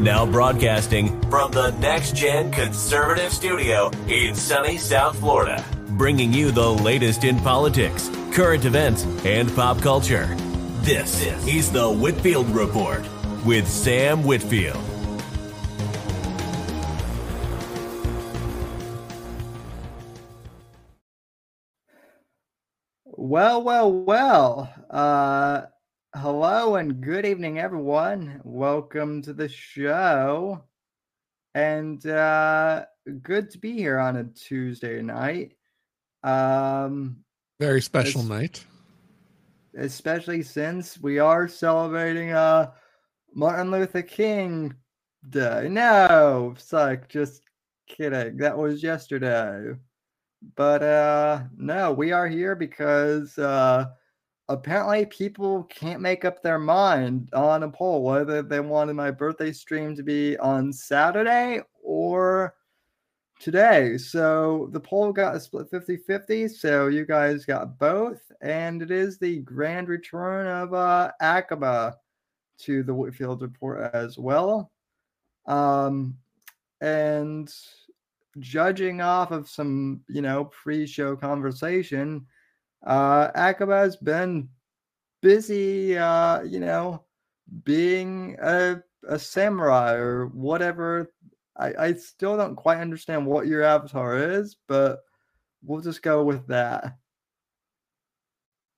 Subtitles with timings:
[0.00, 6.70] Now broadcasting from the Next Gen Conservative Studio in sunny South Florida, bringing you the
[6.70, 10.34] latest in politics, current events, and pop culture.
[10.80, 13.06] This is the Whitfield Report
[13.44, 14.80] with Sam Whitfield.
[23.04, 24.72] Well, well, well.
[24.88, 25.66] Uh,
[26.14, 28.40] hello and good evening, everyone.
[28.44, 30.64] Welcome to the show.
[31.54, 32.84] And uh,
[33.22, 35.56] good to be here on a Tuesday night.
[36.22, 37.16] Um,
[37.58, 38.64] Very special night.
[39.76, 42.70] especially since we are celebrating uh
[43.34, 44.74] Martin Luther King
[45.28, 45.68] Day.
[45.70, 47.42] No, suck, just
[47.88, 48.36] kidding.
[48.38, 49.74] That was yesterday.
[50.56, 53.86] But uh no, we are here because uh
[54.50, 59.52] apparently people can't make up their mind on a poll whether they wanted my birthday
[59.52, 62.54] stream to be on Saturday or
[63.38, 63.96] today.
[63.96, 66.48] So the poll got a split 50 50.
[66.48, 68.20] So you guys got both.
[68.42, 71.96] And it is the grand return of uh, Akaba
[72.62, 74.72] to the Whitfield Report as well.
[75.46, 76.16] Um,
[76.80, 77.52] and
[78.40, 82.26] judging off of some, you know, pre show conversation,
[82.84, 84.48] uh, Akaba has been
[85.22, 87.04] busy, uh, you know,
[87.64, 91.10] being a, a samurai or whatever
[91.60, 95.00] I, I still don't quite understand what your avatar is, but
[95.62, 96.96] we'll just go with that.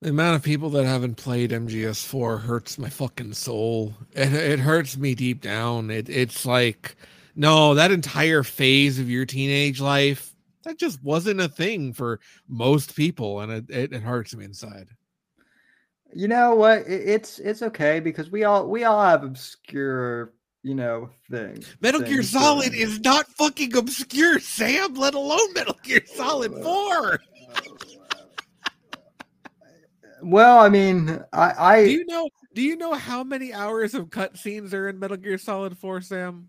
[0.01, 3.93] The amount of people that haven't played MGS4 hurts my fucking soul.
[4.11, 5.89] It, it hurts me deep down.
[5.89, 6.97] It, it's like,
[7.35, 10.32] no, that entire phase of your teenage life,
[10.63, 13.41] that just wasn't a thing for most people.
[13.41, 14.89] And it, it, it hurts me inside.
[16.13, 16.79] You know what?
[16.79, 21.75] It, it's it's okay because we all we all have obscure, you know, things.
[21.81, 26.53] Metal Gear things Solid is not fucking obscure, Sam, let alone Metal Gear oh, Solid
[26.63, 27.19] 4.
[30.25, 34.09] Well, I mean, I I Do you know do you know how many hours of
[34.09, 36.47] cutscenes are in Metal Gear Solid 4, Sam?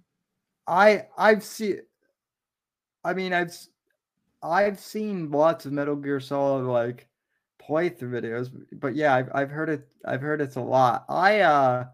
[0.67, 1.81] I I've seen.
[3.03, 3.53] I mean, I've
[4.45, 7.09] I've seen lots of Metal Gear Solid like
[7.61, 9.89] playthrough videos, but yeah, I've I've heard it.
[10.05, 11.07] I've heard it's a lot.
[11.09, 11.87] I uh,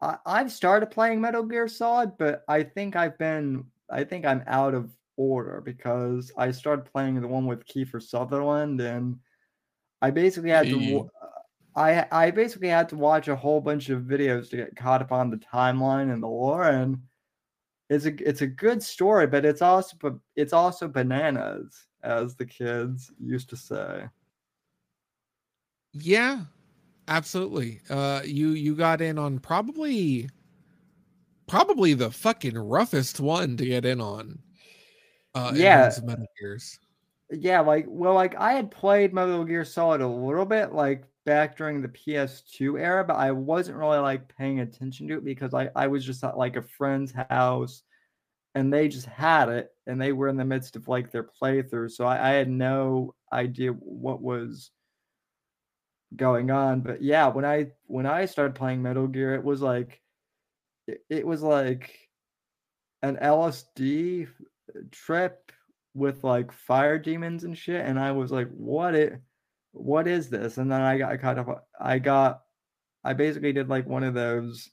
[0.00, 3.64] I I've started playing Metal Gear Solid, but I think I've been.
[3.88, 8.80] I think I'm out of order because I started playing the one with Kiefer Sutherland,
[8.80, 9.20] and
[10.02, 10.78] I basically had to.
[10.78, 11.02] Yeah.
[11.76, 15.12] I I basically had to watch a whole bunch of videos to get caught up
[15.12, 16.98] on the timeline and the lore, and
[17.88, 23.12] it's a it's a good story, but it's also it's also bananas, as the kids
[23.20, 24.08] used to say.
[25.92, 26.44] Yeah,
[27.08, 27.80] absolutely.
[27.88, 30.28] Uh, you you got in on probably
[31.46, 34.40] probably the fucking roughest one to get in on.
[35.34, 35.86] Uh, Yeah.
[35.86, 36.78] of Metal Gears.
[37.30, 41.56] Yeah, like well, like I had played Metal Gear Solid a little bit, like back
[41.56, 45.70] during the PS2 era, but I wasn't really like paying attention to it because I
[45.76, 47.82] I was just at like a friend's house,
[48.54, 51.90] and they just had it, and they were in the midst of like their playthrough,
[51.90, 54.70] so I, I had no idea what was
[56.14, 56.80] going on.
[56.80, 60.00] But yeah, when I when I started playing Metal Gear, it was like
[60.86, 61.98] it, it was like
[63.02, 64.28] an LSD
[64.92, 65.52] trip
[65.94, 69.18] with like fire demons and shit and i was like what it
[69.76, 72.42] what is this and then i got caught up i got
[73.04, 74.70] i basically did like one of those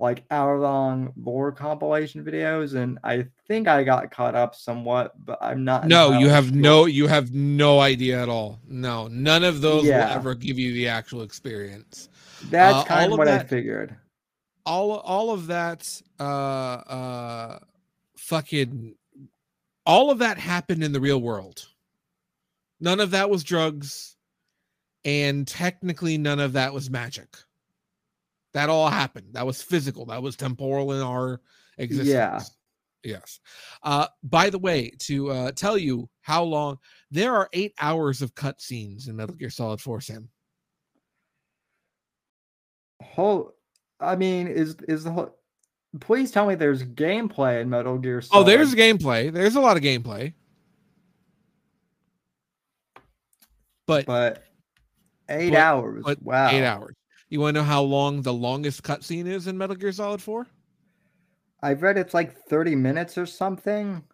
[0.00, 5.38] like hour long lore compilation videos and i think i got caught up somewhat but
[5.40, 6.54] i'm not No, you have sure.
[6.56, 8.58] no you have no idea at all.
[8.68, 10.06] No, none of those Yeah.
[10.08, 12.08] will ever give you the actual experience.
[12.50, 13.96] that's uh, kind of what i figured
[14.66, 17.58] all all of that uh uh
[18.16, 18.94] fucking
[19.86, 21.68] all of that happened in the real world
[22.80, 24.16] none of that was drugs
[25.04, 27.28] and technically none of that was magic.
[28.52, 29.28] That all happened.
[29.32, 30.06] That was physical.
[30.06, 31.40] That was temporal in our
[31.78, 32.08] existence.
[32.08, 32.40] Yeah
[33.04, 33.40] yes.
[33.82, 36.78] Uh by the way to uh tell you how long
[37.10, 40.28] there are eight hours of cutscenes in metal gear solid 4 sam.
[43.02, 43.52] Whole
[44.00, 45.36] i mean is is the whole
[46.00, 48.42] please tell me there's gameplay in metal gear Solid.
[48.42, 49.32] oh there's gameplay.
[49.32, 50.32] There's a lot of gameplay.
[53.86, 54.42] But but
[55.28, 56.94] eight but- hours but wow eight hours.
[57.28, 60.46] You want to know how long the longest cutscene is in Metal Gear Solid 4?
[61.62, 64.04] I've read it's like 30 minutes or something.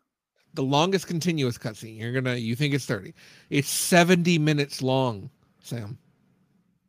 [0.55, 1.99] The longest continuous cutscene.
[1.99, 3.13] You're gonna you think it's 30.
[3.51, 5.31] It's 70 minutes long,
[5.61, 5.99] Sam.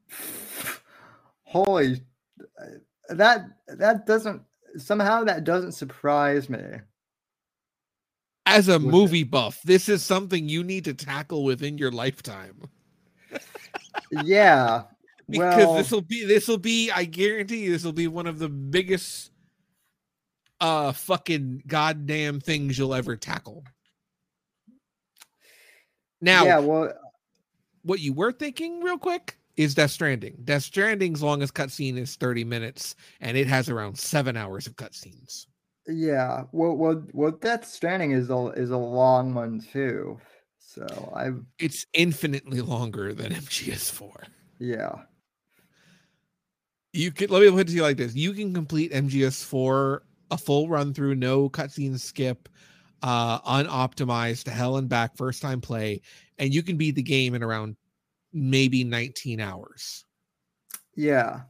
[1.43, 2.01] Holy
[2.39, 2.65] uh,
[3.09, 4.41] that that doesn't
[4.77, 6.61] somehow that doesn't surprise me.
[8.45, 12.69] As a movie buff, this is something you need to tackle within your lifetime.
[14.11, 14.83] Yeah.
[15.29, 18.27] Because well, this will be this will be, I guarantee you, this will be one
[18.27, 19.31] of the biggest
[20.59, 23.63] uh fucking goddamn things you'll ever tackle.
[26.19, 26.91] Now, yeah, well,
[27.83, 30.35] what you were thinking real quick is Death Stranding.
[30.43, 35.45] Death Stranding's longest cutscene is 30 minutes, and it has around seven hours of cutscenes.
[35.87, 40.19] yeah, well, well, well, Death Stranding is a is a long one too.
[40.73, 44.23] So I, It's infinitely longer than MGS4.
[44.59, 45.01] yeah,
[46.93, 49.99] You can let me put it to you like this: you can complete MGS4
[50.31, 52.47] a full run through, no cutscene skip,
[53.01, 56.01] uh, unoptimized to hell and back, first time play,
[56.37, 57.75] and you can beat the game in around
[58.31, 60.05] maybe 19 hours.
[60.95, 61.41] yeah,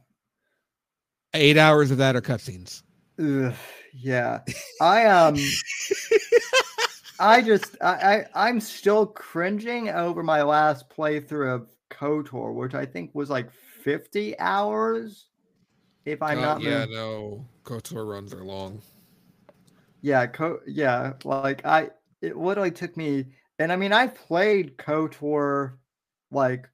[1.34, 2.82] Eight hours of that are cutscenes.
[3.20, 3.54] Ugh,
[3.94, 4.40] yeah.
[4.80, 5.36] I um,
[7.18, 12.86] I just I, I I'm still cringing over my last playthrough of KOTOR, which I
[12.86, 15.28] think was like 50 hours.
[16.04, 18.80] If I'm Uh, not yeah, no, KOTOR runs are long.
[20.00, 23.26] yeah, co- yeah, like I it literally took me
[23.58, 25.74] and I mean I played KOTOR
[26.30, 26.68] like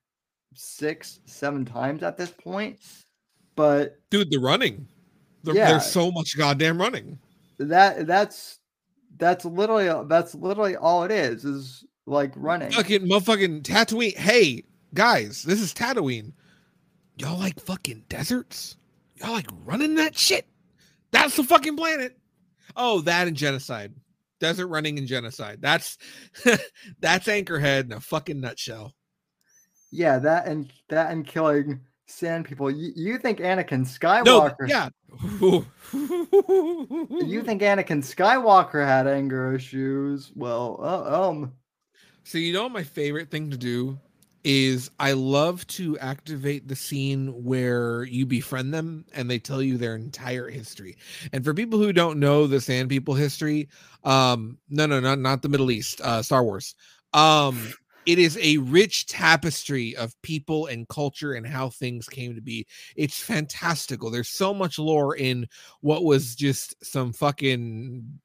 [0.54, 2.78] six, seven times at this point,
[3.56, 4.86] but Dude, the running.
[5.44, 5.70] The, Yeah.
[5.72, 7.18] There's so much goddamn running.
[7.58, 8.57] that that's
[9.18, 12.70] that's literally that's literally all it is is like running.
[12.70, 14.16] Fucking motherfucking Tatooine.
[14.16, 16.32] Hey, guys, this is Tatooine.
[17.16, 18.76] Y'all like fucking deserts?
[19.16, 20.46] Y'all like running that shit?
[21.10, 22.16] That's the fucking planet.
[22.76, 23.92] Oh, that and genocide.
[24.40, 25.58] Desert running and genocide.
[25.60, 25.98] That's
[27.00, 28.94] that's Anchorhead in a fucking nutshell.
[29.90, 32.70] Yeah, that and that and killing sand people.
[32.70, 34.66] You, you think Anakin Skywalker?
[34.66, 34.88] No, yeah.
[35.92, 40.32] You think Anakin Skywalker had anger issues?
[40.34, 41.52] Well, uh, um,
[42.24, 43.98] So you know what my favorite thing to do
[44.44, 49.76] is I love to activate the scene where you befriend them and they tell you
[49.76, 50.96] their entire history.
[51.32, 53.68] And for people who don't know the Sand People history,
[54.04, 56.74] um, no, no, not not the Middle East, uh, Star Wars.
[57.12, 57.72] Um,
[58.08, 62.66] it is a rich tapestry of people and culture and how things came to be.
[62.96, 64.10] It's fantastical.
[64.10, 65.46] There's so much lore in
[65.82, 68.18] what was just some fucking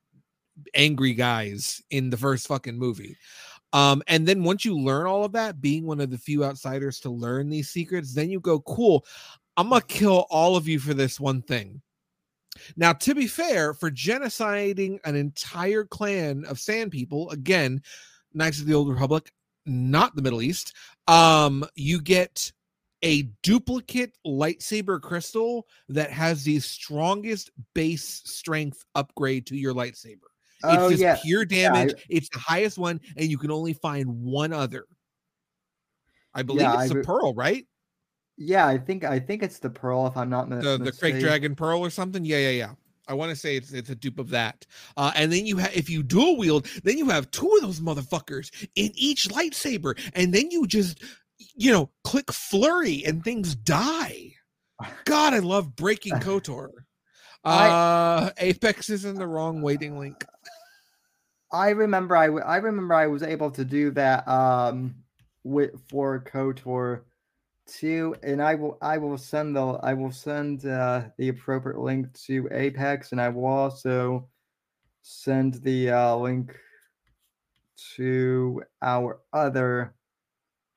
[0.74, 3.18] angry guys in the first fucking movie.
[3.74, 7.02] Um, and then once you learn all of that, being one of the few outsiders
[7.02, 9.06] to learn these secrets, then you go, cool,
[9.58, 11.82] I'm gonna kill all of you for this one thing.
[12.78, 17.82] Now, to be fair, for genociding an entire clan of sand people, again,
[18.34, 19.30] Knights of the Old Republic,
[19.66, 20.74] not the Middle East,
[21.08, 22.52] um, you get
[23.02, 30.30] a duplicate lightsaber crystal that has the strongest base strength upgrade to your lightsaber.
[30.66, 32.06] It's oh just yeah, pure Yeah, I- damage.
[32.10, 34.86] it's the highest one, and you can only find one other.
[36.34, 37.66] I believe Yeah, it's I the pearl, right?
[38.38, 38.66] yeah.
[38.66, 40.08] I think I think it's the pearl.
[40.08, 41.20] If I'm not The the mistaken.
[41.20, 42.24] Dragon Pearl or something.
[42.24, 42.72] Yeah, yeah, yeah.
[43.08, 44.66] I want to say it's it's a dupe of that.
[44.96, 47.80] Uh, and then you have if you dual wield, then you have two of those
[47.80, 51.04] motherfuckers in each lightsaber, and then you just
[51.56, 54.34] you know click flurry and things die.
[55.06, 56.70] God, I love breaking Kotor.
[57.44, 60.26] I- Uh, Apex is in the wrong waiting link.
[61.52, 64.96] I remember I, w- I remember I was able to do that um
[65.44, 67.02] with for KOTOR
[67.68, 72.14] too, and I will I will send the I will send uh, the appropriate link
[72.26, 74.28] to Apex, and I will also
[75.02, 76.58] send the uh, link
[77.96, 79.94] to our other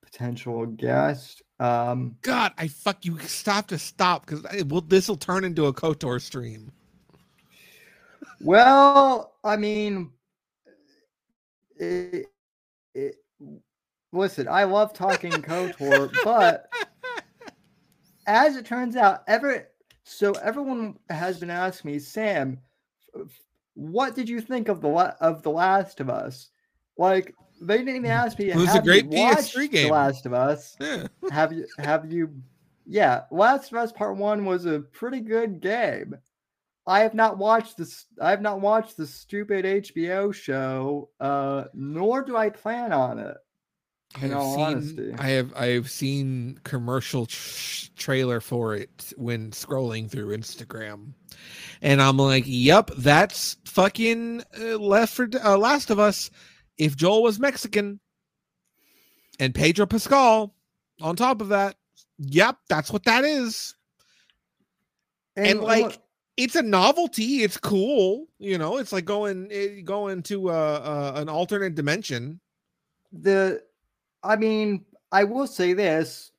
[0.03, 1.43] potential guest.
[1.59, 3.19] Um, God, I fuck you.
[3.21, 6.73] Stop to stop because will this will turn into a Kotor stream.
[8.41, 10.11] well, I mean,
[11.79, 12.27] it,
[12.95, 13.17] it,
[14.17, 16.69] listen, I love talking KOTOR, but
[18.27, 19.69] as it turns out, ever
[20.05, 22.59] so everyone has been asking me, Sam,
[23.75, 26.51] what did you think of the of the Last of Us?
[26.97, 28.51] Like they didn't even ask me.
[28.51, 30.77] It was a great PS3 game." The Last of Us.
[30.81, 31.07] Yeah.
[31.31, 31.67] Have you?
[31.79, 32.31] Have you?
[32.87, 36.17] Yeah, Last of Us Part One was a pretty good game.
[36.87, 38.07] I have not watched this.
[38.21, 41.11] I have not watched the stupid HBO show.
[41.19, 43.37] Uh, nor do I plan on it.
[44.17, 45.15] I In have all seen, honesty.
[45.19, 51.13] I have I have seen commercial tr- trailer for it when scrolling through Instagram,
[51.83, 56.31] and I'm like, "Yep, that's fucking uh, Left for uh, Last of Us."
[56.79, 58.01] If Joel was Mexican,
[59.39, 60.55] and Pedro Pascal
[61.01, 61.77] on top of that,
[62.19, 63.75] yep, that's what that is.
[65.37, 65.99] And, look- like,
[66.39, 67.43] it's a novelty.
[67.43, 68.27] It's cool.
[68.39, 72.41] You know, it's like going eh, going to uh, uh, an alternate dimension.
[73.13, 73.63] The,
[74.27, 76.33] I mean, I will say this: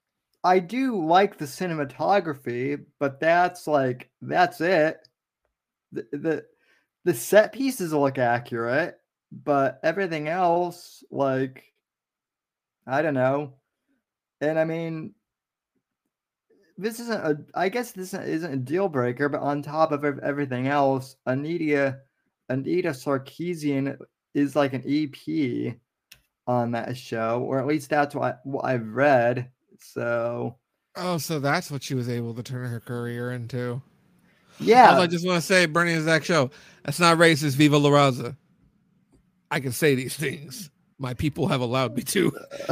[0.44, 5.08] I do like the cinematography, but that's like that's it.
[5.92, 6.46] The the,
[7.06, 9.00] the set pieces look accurate,
[9.32, 11.64] but everything else, like,
[12.86, 13.54] I don't know.
[14.42, 15.16] And I mean,
[16.78, 20.68] this isn't a i guess this isn't a deal breaker but on top of everything
[20.68, 21.98] else anita
[22.50, 23.98] anita sarkeesian
[24.34, 25.16] is like an ep
[26.48, 29.50] on that show or at least that's what, what i've read
[29.80, 30.56] so
[30.96, 33.82] oh so that's what she was able to turn her career into
[34.60, 36.50] yeah All i just want to say bernie and zach show
[36.84, 38.36] that's not racist viva la raza
[39.52, 42.32] i can say these things my people have allowed me to.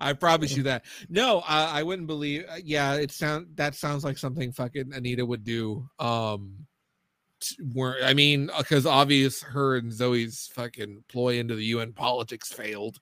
[0.00, 0.84] I promise you that.
[1.08, 2.44] No, I, I wouldn't believe.
[2.62, 5.88] Yeah, it sound that sounds like something fucking Anita would do.
[5.98, 6.63] Um,
[7.72, 12.52] where I mean, because uh, obvious her and Zoe's fucking ploy into the UN politics
[12.52, 12.98] failed.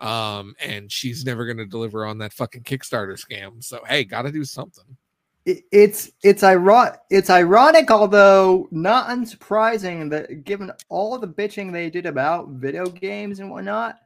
[0.00, 3.62] Um, and she's never gonna deliver on that fucking Kickstarter scam.
[3.62, 4.96] So hey, gotta do something
[5.46, 12.06] it's it's ironic it's ironic although not unsurprising that given all the bitching they did
[12.06, 13.96] about video games and whatnot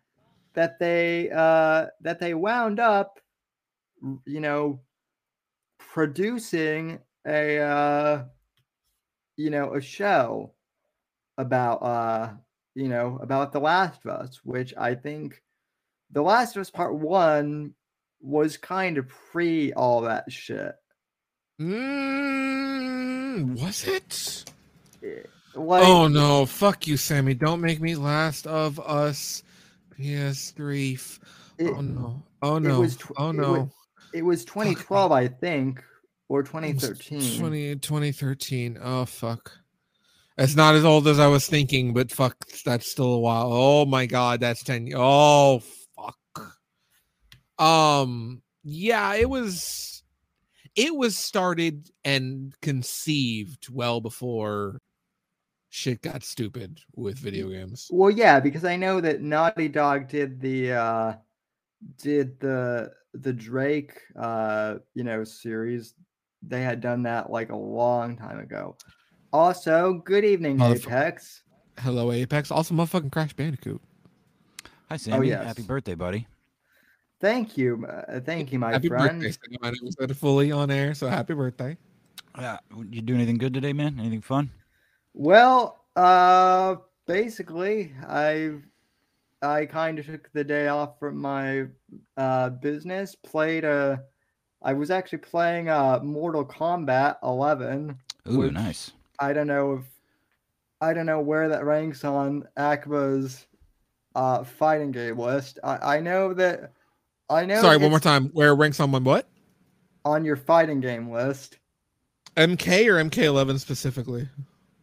[0.54, 3.20] that they uh that they wound up
[4.26, 4.80] you know
[5.78, 8.24] producing a uh
[9.38, 10.52] you know a show
[11.38, 12.30] about uh
[12.74, 15.42] you know about the last of us which i think
[16.10, 17.72] the last of us part one
[18.20, 20.74] was kind of pre all that shit
[21.60, 24.44] Mm, was it?
[25.02, 25.22] Eh,
[25.56, 26.46] like, oh no!
[26.46, 27.34] Fuck you, Sammy!
[27.34, 29.42] Don't make me Last of Us
[29.98, 31.18] PS3.
[31.58, 32.22] It, oh no!
[32.42, 32.80] Oh no!
[32.80, 33.54] Was, oh no!
[33.54, 33.68] It was,
[34.14, 35.82] it was 2012, I think,
[36.28, 37.38] or 2013.
[37.38, 38.78] 20, 2013.
[38.82, 39.52] Oh fuck!
[40.36, 43.50] It's not as old as I was thinking, but fuck, that's still a while.
[43.52, 44.92] Oh my god, that's 10.
[44.94, 45.62] Oh
[45.96, 46.54] fuck.
[47.58, 50.02] Um, yeah, it was
[50.76, 54.80] it was started and conceived well before
[55.70, 57.88] shit got stupid with video games.
[57.90, 61.14] Well, yeah, because I know that Naughty Dog did the uh
[61.96, 65.94] did the the Drake uh you know series.
[66.42, 68.76] They had done that like a long time ago.
[69.32, 71.42] Also, good evening, Apex.
[71.78, 72.50] Hello, Apex.
[72.50, 73.80] Also, motherfucking Crash Bandicoot.
[74.88, 75.16] Hi, oh, Sammy.
[75.16, 75.44] Oh, yes.
[75.44, 76.26] Happy birthday, buddy.
[77.20, 79.20] Thank you, uh, thank you, my happy friend.
[79.20, 79.56] Birthday.
[79.60, 81.76] My name is fully on air, so happy birthday.
[82.38, 82.58] Yeah,
[82.90, 83.98] you do anything good today, man?
[83.98, 84.50] Anything fun?
[85.14, 86.76] Well, uh,
[87.08, 88.52] basically, I
[89.42, 91.66] I kind of took the day off from my
[92.16, 93.16] uh business.
[93.16, 94.04] Played a,
[94.62, 97.96] I was actually playing uh Mortal Kombat 11.
[98.30, 98.92] Ooh, nice.
[99.18, 99.84] I don't know if
[100.80, 103.46] I don't know where that ranks on Akaba's
[104.14, 105.58] uh fighting game list.
[105.62, 106.72] I I know that
[107.30, 107.60] I know.
[107.60, 108.30] Sorry, one more time.
[108.30, 109.28] Where ranks on what?
[110.04, 111.58] On your fighting game list.
[112.36, 114.28] MK or MK11 specifically?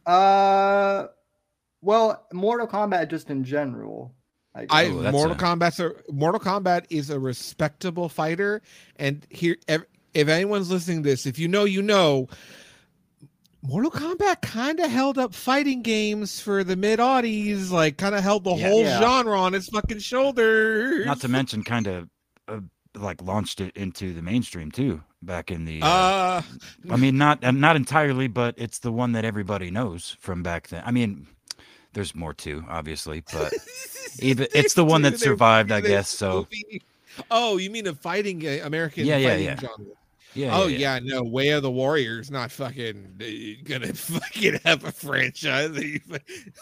[0.05, 1.08] Uh,
[1.82, 4.13] well, Mortal Kombat just in general.
[4.55, 5.35] I, I oh, Mortal a...
[5.35, 8.62] Kombat's a Mortal Kombat is a respectable fighter,
[8.95, 9.83] and here, if,
[10.13, 12.29] if anyone's listening to this, if you know, you know.
[13.62, 18.21] Mortal Kombat kind of held up fighting games for the mid aughties, like kind of
[18.21, 19.00] held the yeah, whole yeah.
[19.00, 21.03] genre on its fucking shoulders.
[21.07, 22.09] Not to mention, kind of
[22.47, 22.59] uh,
[22.95, 26.41] like launched it into the mainstream too back in the uh, uh,
[26.91, 30.83] i mean not not entirely but it's the one that everybody knows from back then
[30.85, 31.27] i mean
[31.95, 33.51] there's more too obviously but
[34.19, 36.47] even it's the one that survived i guess so
[37.31, 39.85] oh you mean a fighting uh, american yeah yeah yeah genre.
[40.35, 44.83] Yeah, oh yeah, yeah, no, Way of the Warriors not fucking uh, gonna fucking have
[44.83, 45.71] a franchise.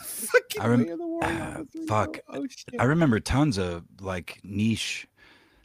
[0.03, 1.31] fucking rem- Way of the Warriors.
[1.31, 2.19] Uh, fuck.
[2.27, 2.45] Oh,
[2.77, 5.07] I remember tons of like niche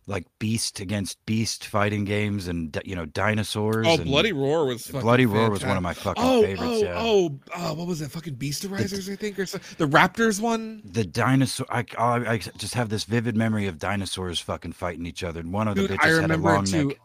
[0.08, 3.86] like beast against beast fighting games and you know dinosaurs.
[3.86, 5.38] Oh, and Bloody Roar was Bloody fantastic.
[5.38, 6.62] Roar was one of my fucking oh, favorites.
[6.64, 6.94] Oh, yeah.
[6.96, 8.10] oh, oh, what was that?
[8.10, 9.76] Fucking Beasterizers, the, I think, or something.
[9.76, 10.80] The Raptors one.
[10.84, 11.66] The dinosaur.
[11.70, 15.52] I, I, I just have this vivid memory of dinosaurs fucking fighting each other, and
[15.52, 16.98] one of the Dude, bitches had a long neck.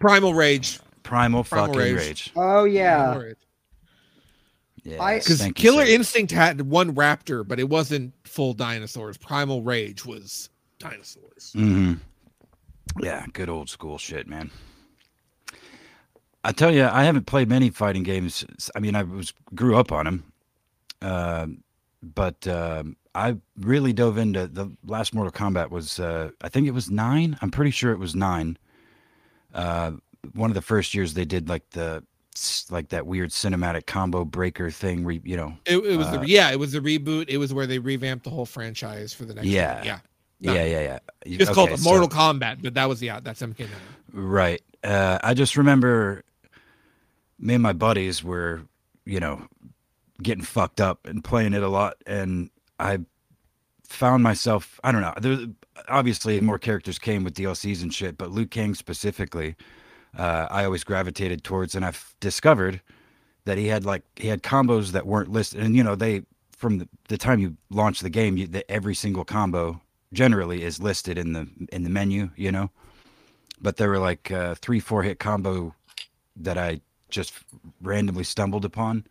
[0.00, 0.80] Primal Rage.
[1.04, 1.96] Primal, Primal fucking rage.
[1.96, 2.32] rage.
[2.36, 3.22] Oh yeah.
[4.84, 9.16] Yeah, because Killer you, Instinct had one raptor, but it wasn't full dinosaurs.
[9.16, 11.52] Primal Rage was dinosaurs.
[11.54, 11.94] Mm-hmm.
[13.00, 14.50] Yeah, good old school shit, man.
[16.44, 18.44] I tell you, I haven't played many fighting games.
[18.74, 20.32] I mean, I was grew up on them,
[21.00, 21.46] uh,
[22.02, 22.82] but uh,
[23.14, 25.70] I really dove into the last Mortal Kombat.
[25.70, 27.38] Was uh, I think it was nine?
[27.42, 28.58] I'm pretty sure it was nine.
[29.54, 29.92] Uh,
[30.34, 32.02] one of the first years they did like the
[32.70, 35.04] like that weird cinematic combo breaker thing.
[35.04, 37.26] Re, you know, it, it was uh, the yeah, it was the reboot.
[37.28, 39.46] It was where they revamped the whole franchise for the next.
[39.46, 39.84] Yeah, one.
[39.84, 39.98] yeah,
[40.42, 40.54] no.
[40.54, 41.38] yeah, yeah, yeah.
[41.38, 43.68] Just okay, called so, Mortal Kombat, but that was yeah, that's MK9.
[44.12, 44.62] Right.
[44.84, 46.24] Uh, I just remember
[47.38, 48.62] me and my buddies were,
[49.04, 49.46] you know,
[50.22, 52.98] getting fucked up and playing it a lot, and I
[53.84, 54.80] found myself.
[54.84, 55.14] I don't know.
[55.18, 55.46] There,
[55.88, 59.56] obviously, more characters came with DLCs and shit, but Liu Kang specifically
[60.16, 62.80] uh, I always gravitated towards, and I've discovered
[63.44, 66.22] that he had like he had combos that weren't listed, and you know they
[66.56, 69.80] from the, the time you launch the game, you, the, every single combo
[70.12, 72.70] generally is listed in the in the menu, you know.
[73.60, 75.74] But there were like uh, three four hit combo
[76.36, 77.32] that I just
[77.80, 79.06] randomly stumbled upon,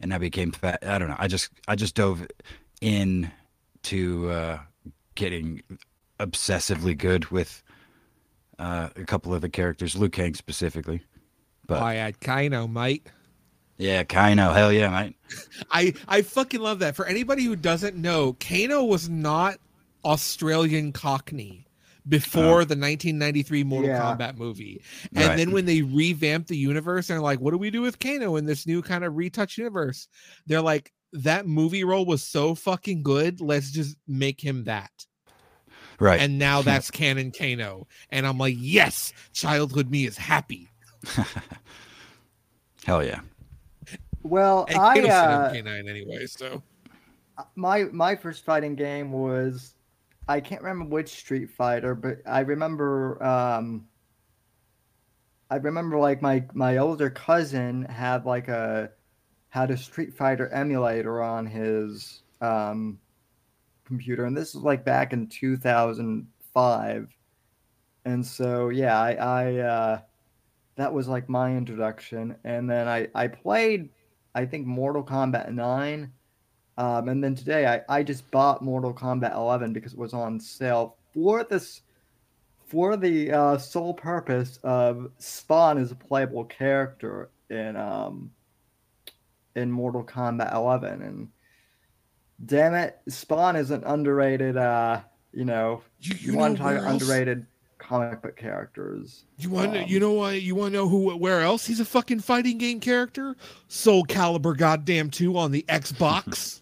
[0.00, 0.78] and I became fat.
[0.86, 1.16] I don't know.
[1.18, 2.26] I just I just dove
[2.80, 3.30] in
[3.84, 4.58] to uh,
[5.14, 5.62] getting
[6.18, 7.62] obsessively good with
[8.58, 11.02] uh, a couple of the characters, Liu Kang specifically.
[11.66, 13.06] But I had Kano, mate.
[13.78, 14.52] Yeah, Kano.
[14.52, 15.16] Hell yeah, mate.
[15.70, 16.96] I I fucking love that.
[16.96, 19.58] For anybody who doesn't know, Kano was not
[20.04, 21.66] Australian Cockney
[22.08, 22.64] before oh.
[22.64, 24.00] the 1993 Mortal yeah.
[24.00, 24.82] Kombat movie.
[25.14, 25.36] And right.
[25.36, 28.36] then when they revamped the universe and they're like, what do we do with Kano
[28.36, 30.08] in this new kind of retouch universe?
[30.46, 33.40] They're like, that movie role was so fucking good.
[33.40, 34.90] Let's just make him that.
[36.00, 36.20] Right.
[36.20, 37.86] And now that's canon Kano.
[38.10, 40.68] And I'm like, yes, childhood me is happy.
[42.84, 43.20] Hell yeah.
[44.22, 46.62] Well, and I uh, K9 anyway, so
[47.56, 49.74] my my first fighting game was
[50.28, 53.86] I can't remember which Street Fighter, but I remember um
[55.50, 58.90] I remember like my my older cousin had like a
[59.48, 62.98] had a Street Fighter emulator on his um
[63.84, 67.08] computer, and this was like back in 2005.
[68.04, 70.00] And so, yeah, I, I uh,
[70.76, 73.90] that was like my introduction, and then I I played,
[74.34, 76.10] I think Mortal Kombat 9,
[76.78, 80.40] um, and then today I I just bought Mortal Kombat 11 because it was on
[80.40, 81.82] sale for this
[82.66, 88.30] for the uh, sole purpose of Spawn as a playable character in um
[89.54, 91.28] in Mortal Kombat 11 and
[92.44, 94.56] damn it, Spawn is an underrated.
[94.56, 95.00] Uh,
[95.32, 97.46] you know, you, you, you want to talk underrated
[97.78, 99.24] comic book characters.
[99.38, 101.84] You want um, you know why you want to know who where else he's a
[101.84, 103.36] fucking fighting game character?
[103.68, 106.60] Soul Calibur goddamn 2 on the Xbox.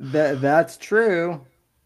[0.00, 1.40] that that's true.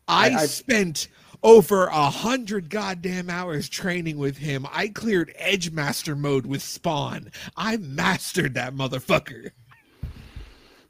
[0.09, 1.09] I, I spent
[1.43, 4.67] over a hundred goddamn hours training with him.
[4.73, 7.31] I cleared Edge Master mode with Spawn.
[7.57, 9.51] I mastered that motherfucker.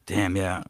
[0.07, 0.65] Damn, yeah.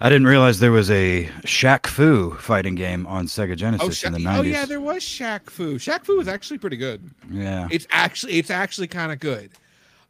[0.00, 4.12] I didn't realize there was a Shaq Fu fighting game on Sega Genesis oh, in
[4.12, 4.38] the 90s.
[4.38, 5.78] Oh yeah, there was Shaq Fu.
[5.78, 7.08] Shaq Fu was actually pretty good.
[7.30, 7.68] Yeah.
[7.70, 9.52] It's actually it's actually kind of good.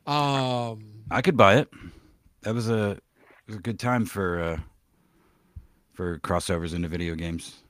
[0.06, 1.68] Um I could buy it.
[2.40, 2.96] That was a
[3.46, 4.60] was a good time for uh
[5.92, 7.60] for crossovers into video games.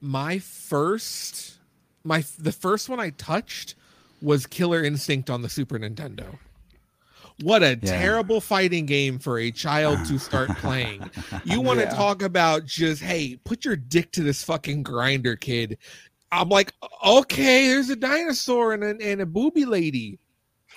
[0.00, 1.58] My first
[2.04, 3.74] my the first one I touched
[4.22, 6.38] was Killer Instinct on the Super Nintendo.
[7.42, 7.98] What a yeah.
[7.98, 11.08] terrible fighting game for a child to start playing.
[11.44, 11.94] You want to yeah.
[11.94, 15.78] talk about just, hey, put your dick to this fucking grinder, kid.
[16.32, 16.72] I'm like,
[17.04, 20.18] okay, there's a dinosaur and a, and a booby lady.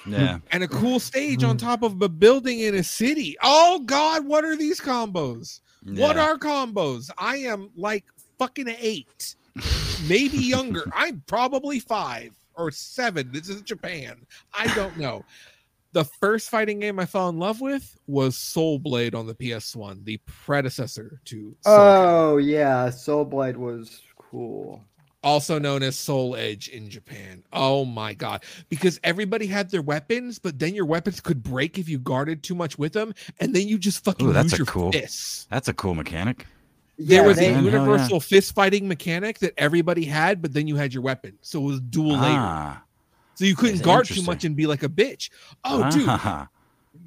[0.05, 0.39] Yeah.
[0.51, 1.59] And a cool stage on mm.
[1.59, 3.35] top of a building in a city.
[3.41, 5.61] Oh God, what are these combos?
[5.85, 6.01] Yeah.
[6.01, 7.09] What are combos?
[7.17, 8.05] I am like
[8.37, 9.35] fucking eight,
[10.07, 10.83] maybe younger.
[10.93, 13.31] I'm probably five or seven.
[13.31, 14.25] This is Japan.
[14.53, 15.23] I don't know
[15.93, 20.03] the first fighting game I fell in love with was Soul Blade on the PS1,
[20.03, 21.55] the predecessor to.
[21.61, 22.47] Soul oh Blade.
[22.47, 24.83] yeah, Soul Blade was cool.
[25.23, 27.43] Also known as Soul Edge in Japan.
[27.53, 28.43] Oh my god!
[28.69, 32.55] Because everybody had their weapons, but then your weapons could break if you guarded too
[32.55, 35.47] much with them, and then you just fucking Ooh, that's lose a your cool, fists.
[35.49, 36.45] That's a cool mechanic.
[36.97, 38.19] There yeah, was a universal yeah.
[38.19, 41.79] fist fighting mechanic that everybody had, but then you had your weapon, so it was
[41.79, 42.37] dual layer.
[42.37, 42.83] Ah.
[43.35, 45.29] So you couldn't guard too much and be like a bitch.
[45.63, 46.07] Oh, dude.
[46.07, 46.45] Uh-huh.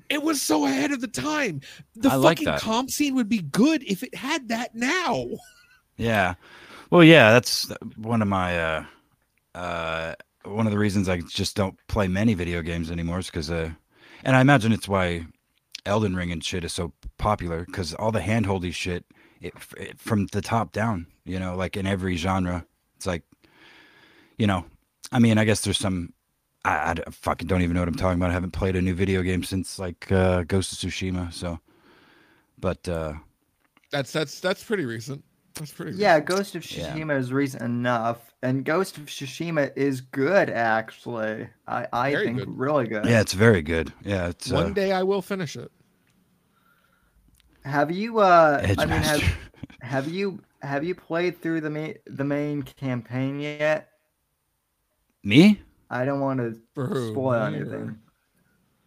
[0.09, 1.61] It was so ahead of the time.
[1.97, 5.27] The I fucking like comp scene would be good if it had that now.
[5.97, 6.35] Yeah.
[6.97, 8.85] Well, yeah, that's one of my uh
[9.55, 10.15] uh
[10.47, 13.73] one of the reasons I just don't play many video games anymore is because uh
[14.25, 15.27] and I imagine it's why
[15.85, 19.05] Elden Ring and shit is so popular because all the handholdy shit
[19.43, 22.65] it, it, from the top down, you know, like in every genre,
[22.97, 23.25] it's like,
[24.39, 24.65] you know,
[25.13, 26.15] I mean, I guess there's some
[26.65, 28.31] I, I, fucking don't even know what I'm talking about.
[28.31, 31.31] I haven't played a new video game since like uh, Ghost of Tsushima.
[31.31, 31.61] So,
[32.59, 33.17] but uh,
[33.91, 35.23] that's that's that's pretty recent.
[35.59, 35.93] That's pretty.
[35.93, 36.01] good.
[36.01, 37.17] Yeah, Ghost of Yeah.
[37.17, 41.49] Is recent enough, and Ghost of Tsushima is good actually.
[41.67, 42.59] I I Very think good.
[42.59, 43.07] really good.
[43.07, 43.93] Yeah, it's very good.
[44.05, 45.71] Yeah, it's One uh, day I will finish it.
[47.65, 49.25] Have you uh Edge I mean have
[49.81, 53.89] have you have you played through the main the main campaign yet?
[55.25, 55.61] Me?
[55.91, 57.99] I don't want to Bro, spoil me anything.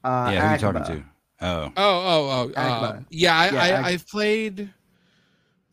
[0.04, 1.04] Uh yeah, who you talking to?
[1.42, 2.48] Oh, Oh, oh, oh.
[2.50, 2.98] Akaba.
[2.98, 4.70] Um, yeah, I, Yeah, I, Ak- I've played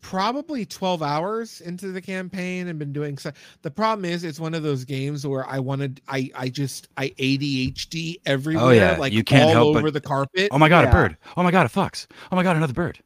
[0.01, 3.31] probably 12 hours into the campaign and been doing so.
[3.61, 7.09] The problem is, it's one of those games where I wanted, I, I just, I
[7.19, 10.49] ADHD everywhere, Oh, yeah, like you can't all help but- over the carpet.
[10.51, 10.89] oh my god, Yeah.
[10.89, 11.17] a bird!
[11.35, 12.07] Oh my god, a fox!
[12.31, 12.99] Oh my god, another bird!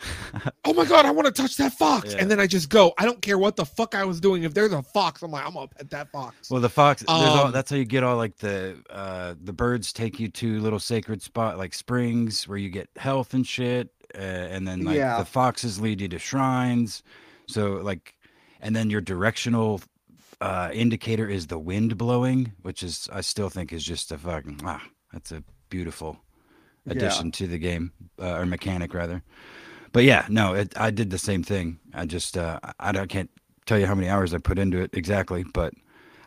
[0.64, 2.20] oh my god, I want to touch that fox, Yeah.
[2.20, 2.92] and then I just go.
[2.98, 4.44] I don't care what the fuck I was doing.
[4.44, 6.48] If there's a fox, I'm like, I'm gonna pet that fox.
[6.50, 7.02] Well, the fox.
[7.02, 10.28] There's all, Um, that's how you get all like the uh the birds take you
[10.28, 14.18] to little sacred spot like springs where you get health and shit, uh,
[14.54, 15.18] and then like Yeah.
[15.18, 17.02] the foxes lead you to shrines.
[17.46, 18.14] So like,
[18.60, 19.80] and then your directional
[20.40, 24.60] uh indicator is the wind blowing, which is I still think is just a fucking
[24.64, 26.18] ah, that's a beautiful
[26.86, 26.92] Yeah.
[26.92, 29.22] addition to the game uh, or mechanic rather.
[29.92, 31.78] But yeah, no, it, I did the same thing.
[31.94, 33.30] I just uh, I, I can't
[33.66, 35.72] tell you how many hours I put into it exactly, but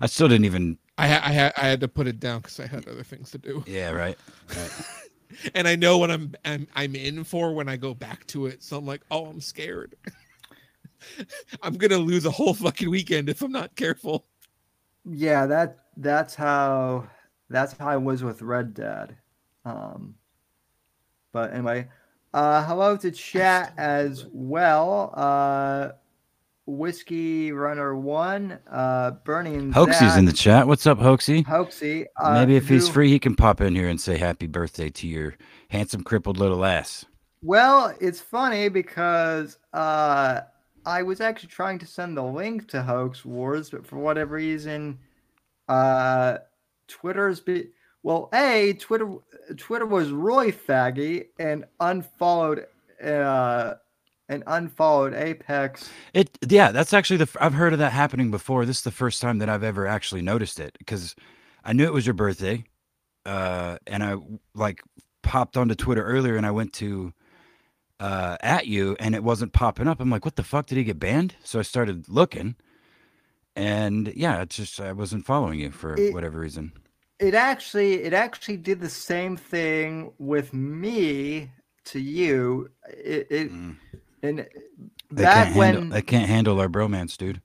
[0.01, 0.77] I still didn't even.
[0.97, 3.31] I, ha- I, ha- I had to put it down because I had other things
[3.31, 4.17] to do, Yeah, right.
[4.49, 4.71] right.
[5.55, 8.63] and I know what I'm, I'm, I'm in for when I go back to it.
[8.63, 9.95] So I'm like, oh, I'm scared.
[11.61, 14.25] I'm gonna lose a whole fucking weekend if I'm not careful.
[15.05, 17.07] Yeah, that that's how
[17.49, 19.17] that's how I was with Red Dead.
[19.65, 20.15] Um
[21.31, 21.87] but anyway,
[22.33, 25.13] uh hello to chat as well.
[25.15, 25.91] Uh
[26.77, 30.67] Whiskey Runner One, uh Bernie and Hoaxie's in the chat.
[30.67, 31.45] What's up, Hoaxie?
[31.45, 32.05] Hoaxie.
[32.17, 35.07] Uh, Maybe if he's free, he can pop in here and say happy birthday to
[35.07, 35.35] your
[35.69, 37.05] handsome crippled little ass.
[37.43, 40.41] Well, it's funny because uh,
[40.85, 44.99] I was actually trying to send the link to Hoax Wars, but for whatever reason,
[45.67, 46.37] uh,
[46.87, 47.69] Twitter's be
[48.03, 48.29] well.
[48.33, 49.15] A Twitter
[49.57, 52.67] Twitter was really faggy and unfollowed
[53.03, 53.75] uh,
[54.29, 55.89] and unfollowed Apex.
[56.13, 58.65] It yeah, that's actually the I've heard of that happening before.
[58.65, 61.15] This is the first time that I've ever actually noticed it because
[61.63, 62.63] I knew it was your birthday,
[63.25, 64.15] uh, and I
[64.55, 64.81] like
[65.23, 67.13] popped onto Twitter earlier and I went to
[67.99, 69.99] uh, at you and it wasn't popping up.
[69.99, 70.65] I'm like, what the fuck?
[70.65, 71.35] Did he get banned?
[71.43, 72.55] So I started looking,
[73.55, 76.73] and yeah, it's just I wasn't following you for It- whatever reason.
[77.19, 81.51] It actually it actually did the same thing with me
[81.85, 82.71] to you.
[82.89, 83.75] It, it Mm.
[84.23, 84.47] And
[85.11, 87.41] back can't when handle they can't handle our bromance, dude.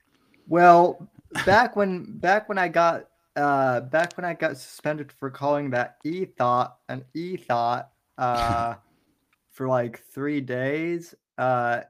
[0.49, 1.09] Well,
[1.45, 5.97] back when back when I got uh back when I got suspended for calling that
[6.05, 8.75] e thought an e thought uh
[9.51, 11.81] for like three days, uh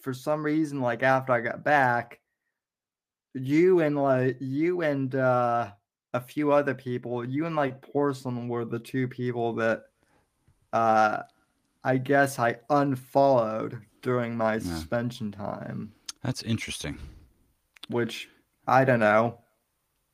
[0.00, 2.20] for some reason like after I got back,
[3.34, 5.70] you and like you and uh
[6.14, 9.82] a few other people, you and like porcelain were the two people that
[10.72, 11.22] uh
[11.84, 14.60] I guess I unfollowed during my Yeah.
[14.60, 16.98] suspension time, That's interesting.
[17.88, 18.28] which
[18.66, 19.38] I don't know.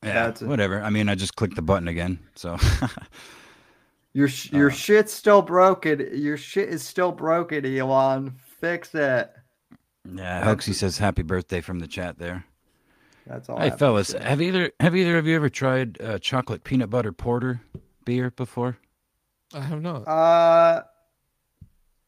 [0.03, 0.47] Yeah, That's it.
[0.47, 0.81] whatever.
[0.81, 2.57] I mean, I just clicked the button again, so
[4.13, 6.09] Your your Uh, shit's still broken.
[6.13, 8.35] Your shit is still broken, Elon.
[8.61, 8.99] Fix it.
[9.01, 9.29] yeah.
[10.05, 12.45] That's- Hoaxie says happy birthday from the chat there.
[13.27, 13.57] That's all.
[13.57, 14.21] I Hey have fellas, say.
[14.23, 17.61] have either have either of you ever tried uh, chocolate peanut butter porter
[18.05, 18.77] beer before?
[19.53, 20.07] I have not.
[20.07, 20.83] Uh,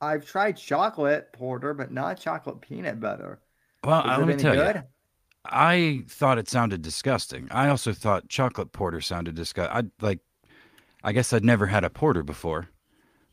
[0.02, 3.40] I've tried chocolate porter, but not chocolate peanut butter.
[3.84, 4.76] Well, Is uh, let me tell good?
[4.78, 4.84] you,
[5.46, 7.48] I thought it sounded disgusting.
[7.52, 9.76] I also thought chocolate porter sounded disgusting.
[9.76, 10.20] I like,
[11.04, 12.70] I guess I'd never had a porter before,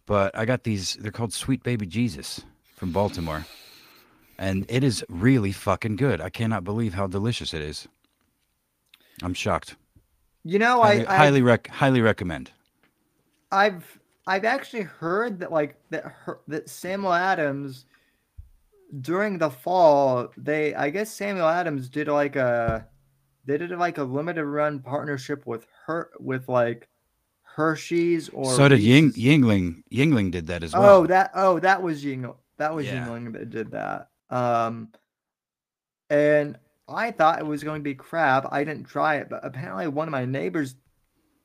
[0.07, 0.94] but I got these.
[0.94, 2.42] They're called Sweet Baby Jesus
[2.77, 3.46] from Baltimore,
[4.38, 6.20] and it is really fucking good.
[6.20, 7.88] I cannot believe how delicious it is.
[9.22, 9.77] I'm shocked.
[10.44, 12.50] You know, highly, I, I highly rec- highly recommend.
[13.50, 17.87] I've I've actually heard that like that her, that Samuel Adams
[19.01, 22.87] during the fall they I guess Samuel Adams did like a
[23.45, 26.89] they did like a limited run partnership with her with like
[27.43, 29.83] Hershey's or so did Ying, Yuengling.
[29.93, 31.03] Yuengling did that as well.
[31.03, 32.37] Oh, that oh that was Yuengling.
[32.57, 33.07] That was Yeah.
[33.07, 34.09] Yuengling that did that.
[34.31, 34.89] Um,
[36.11, 36.59] and
[36.89, 38.53] I thought it was going to be crap.
[38.53, 40.75] I didn't try it, but apparently one of my neighbors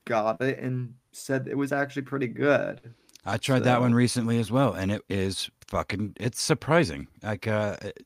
[0.06, 2.94] got it and said it was actually pretty good.
[3.26, 6.16] I tried that one recently as well, and it is fucking.
[6.20, 7.08] It's surprising.
[7.22, 8.06] Like, uh, it,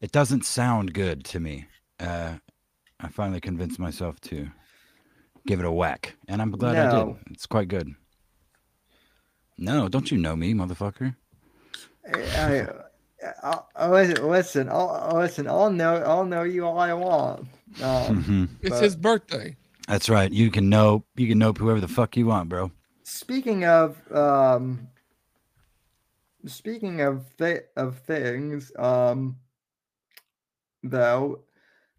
[0.00, 1.66] it doesn't sound good to me.
[2.00, 2.36] Uh,
[2.98, 4.48] I finally convinced myself to
[5.46, 7.16] give it a whack, and I'm glad I did.
[7.30, 7.94] It's quite good.
[9.58, 11.14] No, don't you know me, motherfucker?
[12.12, 12.66] I,
[13.42, 15.48] uh, uh, listen, listen, I'll, listen.
[15.48, 17.40] I'll know, I'll know you all I want.
[17.40, 17.48] Um,
[17.82, 18.48] Mhm.
[18.62, 19.56] It's his birthday.
[19.86, 20.30] That's right.
[20.32, 21.06] You can nope.
[21.16, 22.70] You can nope whoever the fuck you want, bro.
[23.04, 24.88] Speaking of, um,
[26.46, 29.36] speaking of th- of things, um,
[30.82, 31.40] though,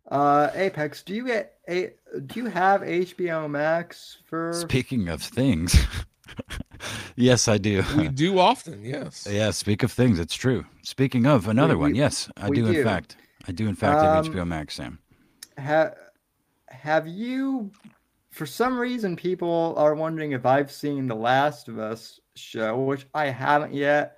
[0.09, 1.91] uh, Apex, do you get a
[2.25, 4.53] do you have HBO Max for?
[4.53, 5.75] Speaking of things,
[7.15, 7.83] yes, I do.
[7.97, 9.27] We do often, yes.
[9.29, 10.19] yeah, speak of things.
[10.19, 10.65] It's true.
[10.83, 12.77] Speaking of another We- one, we- yes, I do, do.
[12.79, 13.15] In fact,
[13.47, 13.67] I do.
[13.67, 14.99] In fact, have Um, HBO Max, Sam.
[15.57, 15.95] have
[16.81, 17.71] have you
[18.31, 23.07] for some reason people are wondering if I've seen the Last of Us show, which
[23.13, 24.17] I haven't yet,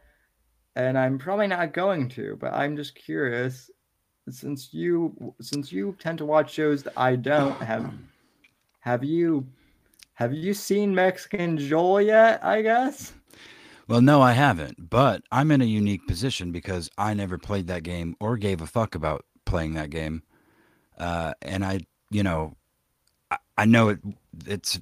[0.76, 3.70] and I'm probably not going to, but I'm just curious
[4.30, 7.92] since you since you tend to watch shows that I don't have
[8.82, 9.48] have you
[10.14, 13.14] have you seen Mexican Joel yet, I guess?
[13.88, 14.90] Well, no, I haven't.
[14.90, 18.68] But I'm in a unique position because I never played that game or gave a
[18.68, 20.24] fuck about playing that game.
[20.98, 22.56] Uh, and I, you know,
[23.32, 24.00] I, I know it.
[24.46, 24.80] It's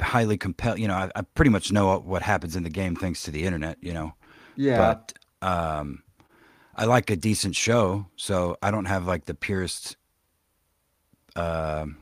[0.00, 0.78] highly compel.
[0.78, 3.44] You know, I, I pretty much know what happens in the game thanks to the
[3.44, 3.78] internet.
[3.80, 4.14] You know,
[4.56, 4.76] Yeah.
[4.76, 5.12] but
[5.46, 6.02] um,
[6.74, 9.96] I like a decent show, so I don't have like the purest.
[11.34, 11.98] Um,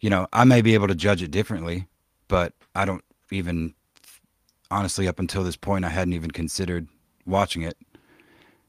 [0.00, 1.86] you know, I may be able to judge it differently,
[2.28, 3.74] but I don't even
[4.70, 6.86] honestly up until this point I hadn't even considered
[7.26, 7.76] watching it.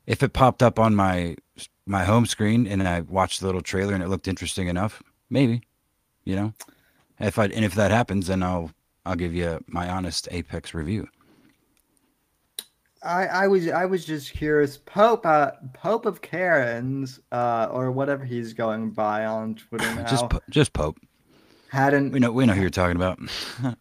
[0.07, 1.35] If it popped up on my
[1.89, 5.63] my home screen and I watched the little trailer and it looked interesting enough, maybe,
[6.23, 6.53] you know.
[7.19, 8.71] If I and if that happens, then I'll
[9.05, 11.07] I'll give you my honest Apex review.
[13.03, 14.77] I, I was I was just curious.
[14.77, 20.29] Pope uh, Pope of Karens, uh, or whatever he's going by on Twitter now, Just
[20.29, 20.97] po- just Pope.
[21.69, 23.19] hadn't We know we know who you're talking about.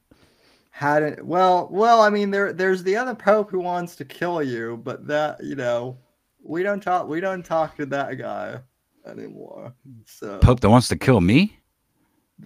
[0.71, 4.81] hadn't well well I mean there there's the other Pope who wants to kill you,
[4.83, 5.99] but that you know
[6.49, 8.59] we don't talk we don't talk to that guy
[9.07, 9.75] anymore.
[10.07, 11.55] So Pope that wants to kill me?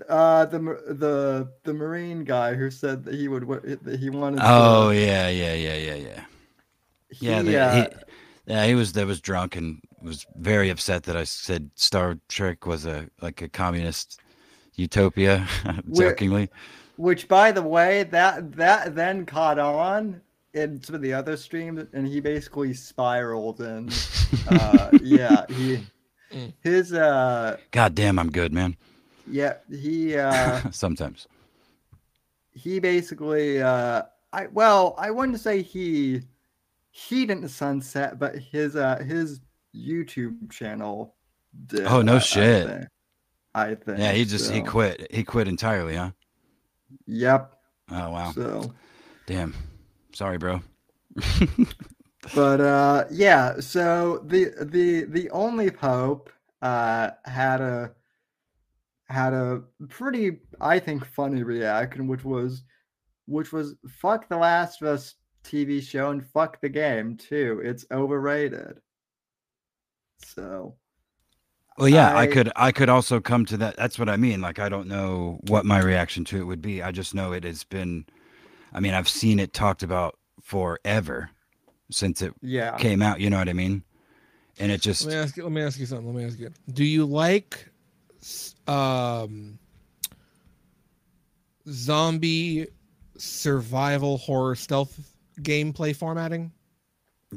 [0.08, 3.46] uh the the the Marine guy who said that he would
[3.84, 6.24] that he wanted Oh to, yeah, yeah, yeah, yeah, yeah.
[7.20, 7.88] Yeah, he, the, uh, he,
[8.46, 12.66] yeah, he was that was drunk and was very upset that I said Star Trek
[12.66, 14.18] was a like a communist
[14.74, 15.46] utopia,
[15.92, 16.48] jokingly.
[16.96, 20.22] Which, by the way, that that then caught on
[20.54, 23.60] in some of the other streams, and he basically spiraled.
[23.60, 23.92] And
[24.48, 25.80] uh, yeah, he
[26.32, 26.50] Mm.
[26.62, 28.74] his uh God damn, I'm good, man.
[29.30, 31.26] yeah he uh Sometimes.
[32.54, 36.22] he basically uh I well I wouldn't say he
[36.90, 39.40] he didn't sunset, but his uh his
[39.76, 41.14] YouTube channel
[41.66, 41.86] did.
[41.86, 42.66] Oh, no I- I shit.
[42.66, 42.84] think.
[43.54, 43.98] I think.
[43.98, 45.06] Yeah, he just he quit.
[45.12, 46.12] He quit entirely, huh?
[47.06, 47.52] Yep.
[47.90, 48.32] Oh wow.
[48.32, 48.72] So.
[49.26, 49.54] Damn.
[50.12, 50.62] Sorry, bro.
[52.34, 56.30] but uh yeah so the the the only pope
[56.62, 57.92] uh had a
[59.08, 62.64] had a pretty i think funny reaction which was
[63.26, 67.84] which was fuck the last of us tv show and fuck the game too it's
[67.90, 68.80] overrated
[70.18, 70.76] so
[71.78, 73.76] Well, yeah, I, I- could I could also come to that.
[73.76, 74.40] That's what I mean.
[74.40, 76.82] Like I don't know what my reaction to it would be.
[76.82, 78.06] I just know it has been.
[78.74, 81.30] I mean, I've seen it talked about forever
[81.90, 83.20] since it yeah came out.
[83.20, 83.82] You know what I mean?
[84.58, 85.42] And it just Let me ask you.
[85.44, 86.06] Let me ask you something.
[86.06, 86.50] Let me ask you.
[86.72, 87.68] Do you like
[88.66, 89.58] um,
[91.68, 92.66] zombie
[93.16, 94.98] survival horror stealth
[95.40, 96.52] gameplay formatting?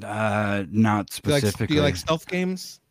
[0.04, 1.68] uh not Do you like, specifically.
[1.68, 2.82] do you like stealth games?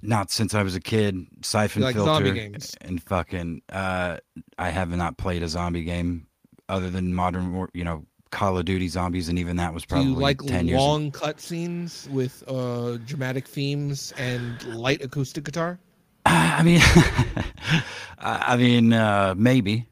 [0.00, 1.26] not since I was a kid.
[1.42, 2.74] Syphon like filter zombie games?
[2.80, 3.62] and fucking.
[3.68, 4.18] Uh,
[4.56, 6.27] I have not played a zombie game
[6.68, 9.88] other than modern, War- you know, Call of Duty zombies, and even that was Do
[9.88, 10.78] probably you like ten years.
[10.78, 15.78] long cutscenes with uh, dramatic themes and light acoustic guitar?
[16.26, 16.80] I mean,
[18.18, 19.86] I I mean, uh, maybe.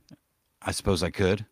[0.63, 1.47] I suppose I could.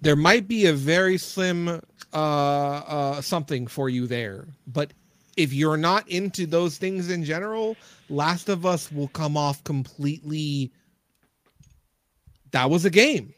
[0.00, 1.80] there might be a very slim uh,
[2.14, 4.48] uh, something for you there.
[4.66, 4.92] But
[5.36, 7.76] if you're not into those things in general,
[8.08, 10.72] Last of Us will come off completely.
[12.52, 13.32] That was a game.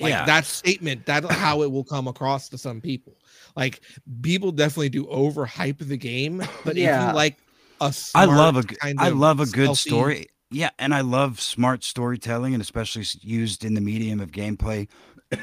[0.00, 3.16] Like yeah, that statement, that how it will come across to some people.
[3.54, 3.80] Like
[4.22, 7.10] people definitely do overhype the game, but if Yeah.
[7.10, 7.36] you like
[7.80, 10.26] a I smart love a g- kind I love a good stealthy- story.
[10.50, 14.88] Yeah, and I love smart storytelling, and especially used in the medium of gameplay.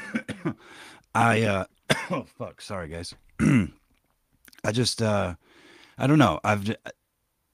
[1.14, 1.64] I uh,
[2.10, 3.14] oh fuck, sorry guys.
[3.40, 5.34] I just uh,
[5.98, 6.40] I don't know.
[6.44, 6.76] I've j-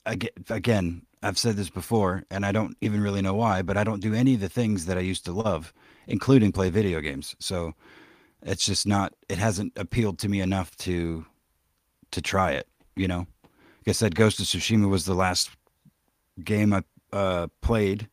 [0.07, 1.03] I get again.
[1.22, 4.14] I've said this before, and I don't even really know why, but I don't do
[4.14, 5.72] any of the things that I used to love,
[6.11, 7.37] including play video games.
[7.38, 7.75] So
[8.42, 9.14] it's just not.
[9.29, 11.25] It hasn't appealed to me enough to
[12.11, 12.66] to try it.
[12.96, 15.51] You know, like I said, Ghost of Tsushima was the last
[16.42, 18.09] game I uh, played.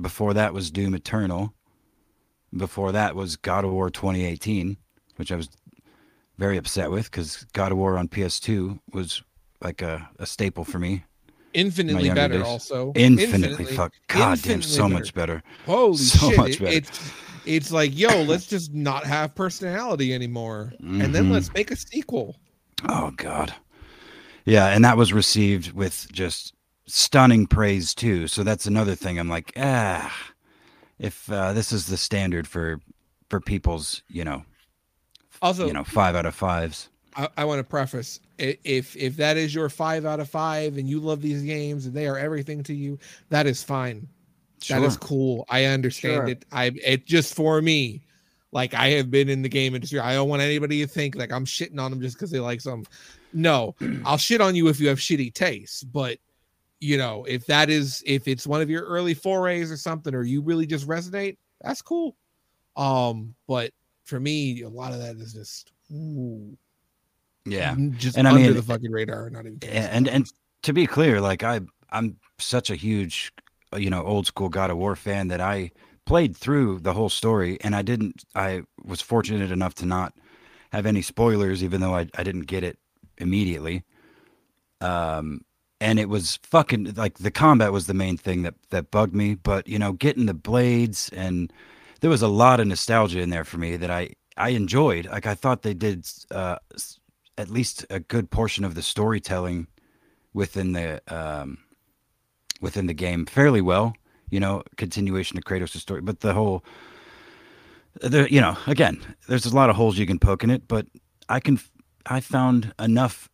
[0.00, 1.52] Before that was Doom Eternal.
[2.56, 4.76] Before that was God of War 2018,
[5.16, 5.48] which I was
[6.38, 9.22] very upset with because God of War on PS2 was
[9.62, 11.04] like a, a staple for me.
[11.52, 12.46] Infinitely better, days.
[12.46, 12.92] also.
[12.94, 15.42] Infinitely, fuck, god damn, infinitely so much better.
[15.66, 16.38] Holy so shit!
[16.38, 16.76] much it- better.
[16.76, 17.12] it's
[17.44, 21.32] it's like, yo, let's just not have personality anymore, and then Mhm.
[21.32, 22.36] let's make a sequel.
[22.88, 23.54] Oh God.
[24.44, 26.54] Yeah, and that was received with just
[26.86, 28.26] stunning praise too.
[28.26, 29.18] So that's another thing.
[29.18, 30.12] I'm like, ah,
[30.98, 32.80] if uh, this is the standard for
[33.28, 34.44] for people's, you know,
[35.42, 36.88] Also, you know, five out of fives.
[37.16, 40.88] I, I want to preface if if that is your five out of five, and
[40.88, 42.98] you love these games and they are everything to you,
[43.28, 44.08] that is fine.
[44.68, 45.44] That is cool.
[45.48, 46.28] I understand Sure.
[46.28, 46.44] it.
[46.52, 48.02] I it just for me.
[48.52, 50.00] Like I have been in the game industry.
[50.00, 52.60] I don't want anybody to think like I'm shitting on them just because they like
[52.60, 52.84] some.
[53.32, 55.90] No, I'll shit on you if you have shitty taste.
[55.92, 56.18] But
[56.80, 60.22] you know, if that is if it's one of your early forays or something, or
[60.24, 62.16] you really just resonate, that's cool.
[62.76, 63.72] Um, but
[64.04, 66.56] for me, a lot of that is just ooh,
[67.44, 67.76] Yeah.
[67.96, 69.30] just And I under mean- the fucking radar.
[69.30, 70.26] Not even and and
[70.62, 73.32] to be clear, like I I'm such a huge
[73.76, 75.70] you know old school God of War fan that I
[76.04, 80.14] played through the whole story and I didn't I was fortunate enough to not
[80.72, 82.78] have any spoilers even though I, I didn't get it
[83.18, 83.84] immediately.
[84.80, 85.42] Um
[85.80, 89.34] and it was fucking like the combat was the main thing that that bugged me,
[89.34, 91.52] but you know getting the blades and
[92.00, 95.06] there was a lot of nostalgia in there for me that I I enjoyed.
[95.06, 96.56] Like I thought they did uh
[97.40, 99.66] at least a good portion of the storytelling
[100.34, 101.58] within the um,
[102.60, 103.94] within the game fairly well.
[104.30, 106.64] You know, continuation of Kratos' story, but the whole,
[108.00, 110.86] the you know, again, there's a lot of holes you can poke in it, but
[111.28, 111.58] I can,
[112.06, 113.28] I found enough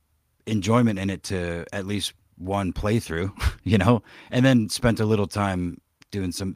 [0.47, 3.31] enjoyment in it to at least one playthrough,
[3.62, 6.55] you know, and then spent a little time doing some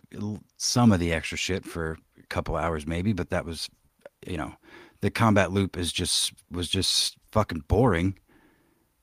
[0.57, 3.69] some of the extra shit for a couple hours maybe, but that was,
[4.27, 4.55] you know,
[5.01, 8.19] the combat loop is just was just fucking boring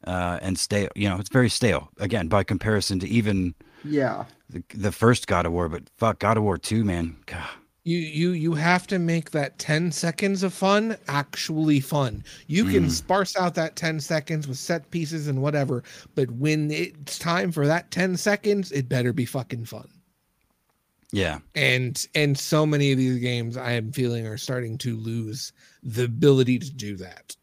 [0.08, 0.90] uh, and stale.
[0.96, 1.90] You know, it's very stale.
[2.00, 4.26] Again, by comparison to even Yeah.
[4.50, 7.18] the, the first God of War, but fuck God of War two, man.
[7.28, 7.48] God.
[7.84, 12.86] you you you have to make that 10 seconds of fun actually fun you can
[12.88, 12.92] Mm.
[12.92, 17.66] sparse out that 10 seconds with set pieces and whatever but when it's time for
[17.66, 19.88] that 10 seconds it better be fucking fun
[21.14, 25.54] Yeah, and and so many of these games i am feeling are starting to lose
[25.82, 27.37] the ability to do that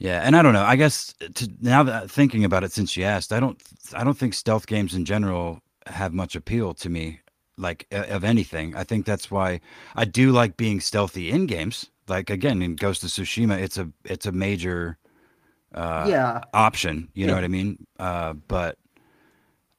[0.00, 0.64] yeah, and I don't know.
[0.64, 3.62] I guess to, now that thinking about it, since you asked, I don't,
[3.94, 7.20] I don't think stealth games in general have much appeal to me.
[7.58, 9.60] Like uh, of anything, I think that's why
[9.94, 11.90] I do like being stealthy in games.
[12.08, 14.96] Like again, in Ghost of Tsushima, it's a, it's a major,
[15.74, 16.40] uh, yeah.
[16.54, 17.08] option.
[17.12, 17.86] You know what I mean?
[17.98, 18.78] Uh, but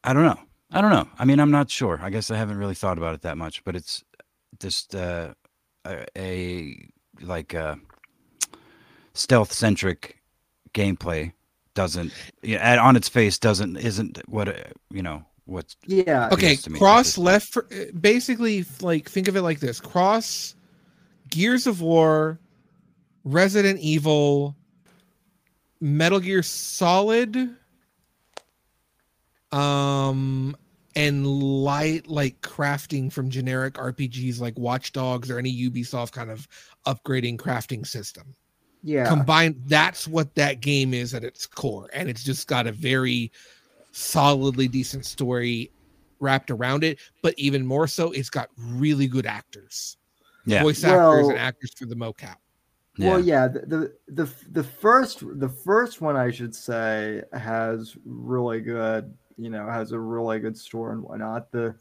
[0.04, 0.40] I don't know.
[0.72, 1.08] I don't know.
[1.18, 2.00] I mean, I'm not sure.
[2.02, 3.64] I guess I haven't really thought about it that much.
[3.64, 4.04] But it's
[4.60, 5.34] just uh,
[5.84, 6.78] a, a
[7.22, 7.76] like uh,
[9.14, 10.18] stealth centric
[10.74, 11.32] gameplay
[11.74, 14.54] doesn't yeah, at on its face doesn't isn't what uh,
[14.90, 16.30] you know what's Yeah.
[16.32, 17.68] okay to me cross left for
[18.00, 19.80] basically like think of it like this.
[19.80, 20.56] Cross
[21.30, 22.40] gears of war
[23.24, 24.56] resident evil
[25.80, 27.56] metal gear solid
[29.52, 30.56] um
[30.96, 36.48] and light like crafting from generic rpgs like watch dogs or any ubisoft kind of
[36.86, 38.36] upgrading crafting system
[38.84, 39.08] Yeah.
[39.08, 43.32] combined that's what that game is at its core and it's just got a very
[43.92, 45.70] solidly decent story
[46.20, 49.98] wrapped around it but even more so it's got really good actors
[50.46, 52.38] yeah voice actors Well- and actors for the mocap
[53.00, 57.96] Well, yeah yeah, the, the the the first the first one I should say has
[58.06, 61.52] really good, you know, has a really good story and whatnot.
[61.52, 61.74] The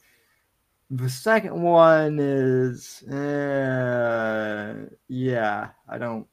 [0.91, 6.27] the second one is, uh, yeah, I don't.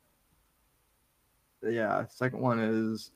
[1.64, 3.12] Yeah, second one is.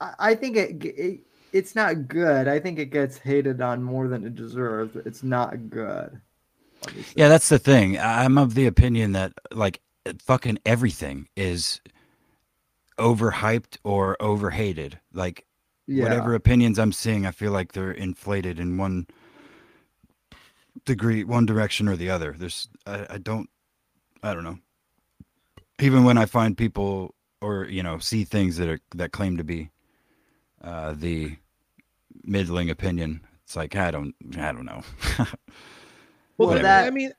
[0.00, 1.20] I, I think it, it
[1.52, 2.48] it's not good.
[2.48, 4.96] I think it gets hated on more than it deserves.
[4.96, 6.20] It's not good.
[6.86, 7.14] obviously.
[7.16, 9.80] yeah that's the thing i'm of the opinion that like
[10.20, 11.80] fucking everything is
[12.98, 15.44] overhyped or overhated like
[15.88, 16.04] yeah.
[16.04, 19.06] whatever opinions I'm seeing, I feel like they're inflated in one
[20.84, 22.34] degree, one direction or the other.
[22.38, 23.48] There's, I, I don't,
[24.22, 24.58] I don't know.
[25.80, 29.44] Even when I find people or you know see things that are that claim to
[29.44, 29.70] be
[30.62, 31.36] uh, the
[32.24, 34.82] middling opinion, it's like I don't, I don't know.
[36.38, 36.68] Well, Whatever.
[36.68, 37.12] that I mean,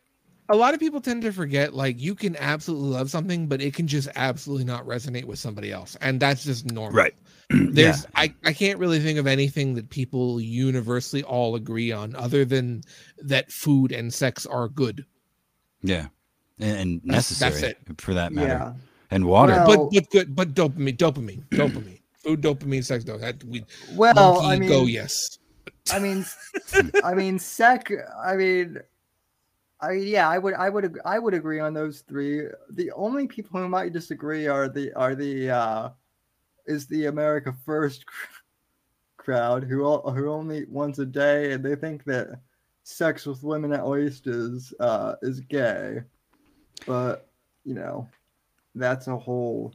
[0.47, 3.73] a lot of people tend to forget like you can absolutely love something, but it
[3.73, 6.97] can just absolutely not resonate with somebody else, and that's just normal.
[6.97, 7.13] Right.
[7.49, 12.45] There's I I can't really think of anything that people universally all agree on other
[12.45, 12.81] than
[13.17, 15.05] that food and sex are good.
[15.81, 16.07] Yeah.
[16.59, 18.01] And, and That's- that's necessary it.
[18.01, 18.47] for that matter.
[18.47, 18.73] Yeah.
[19.11, 19.53] And water.
[19.53, 23.63] Well- but but good but dopamine dopamine dopamine food dopamine sex dopamine that we
[23.95, 25.39] Well, monkey I mean, go yes
[25.91, 26.25] I mean,
[27.03, 27.91] I mean, sec.
[28.23, 28.77] I mean,
[29.81, 32.47] I mean, yeah, I would, I would, I would agree on those three.
[32.71, 35.89] The only people who might disagree are the are the uh
[36.67, 38.05] is the America First
[39.17, 42.39] crowd who all, who only once a day and they think that
[42.83, 45.99] sex with women at least is uh is gay,
[46.85, 47.27] but
[47.65, 48.07] you know,
[48.75, 49.73] that's a whole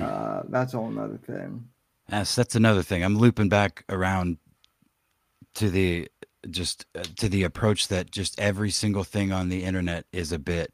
[0.00, 1.68] uh that's a whole another thing.
[2.10, 3.02] Yes, that's another thing.
[3.02, 4.38] I'm looping back around
[5.54, 6.08] to the
[6.50, 10.38] just uh, to the approach that just every single thing on the internet is a
[10.38, 10.72] bit.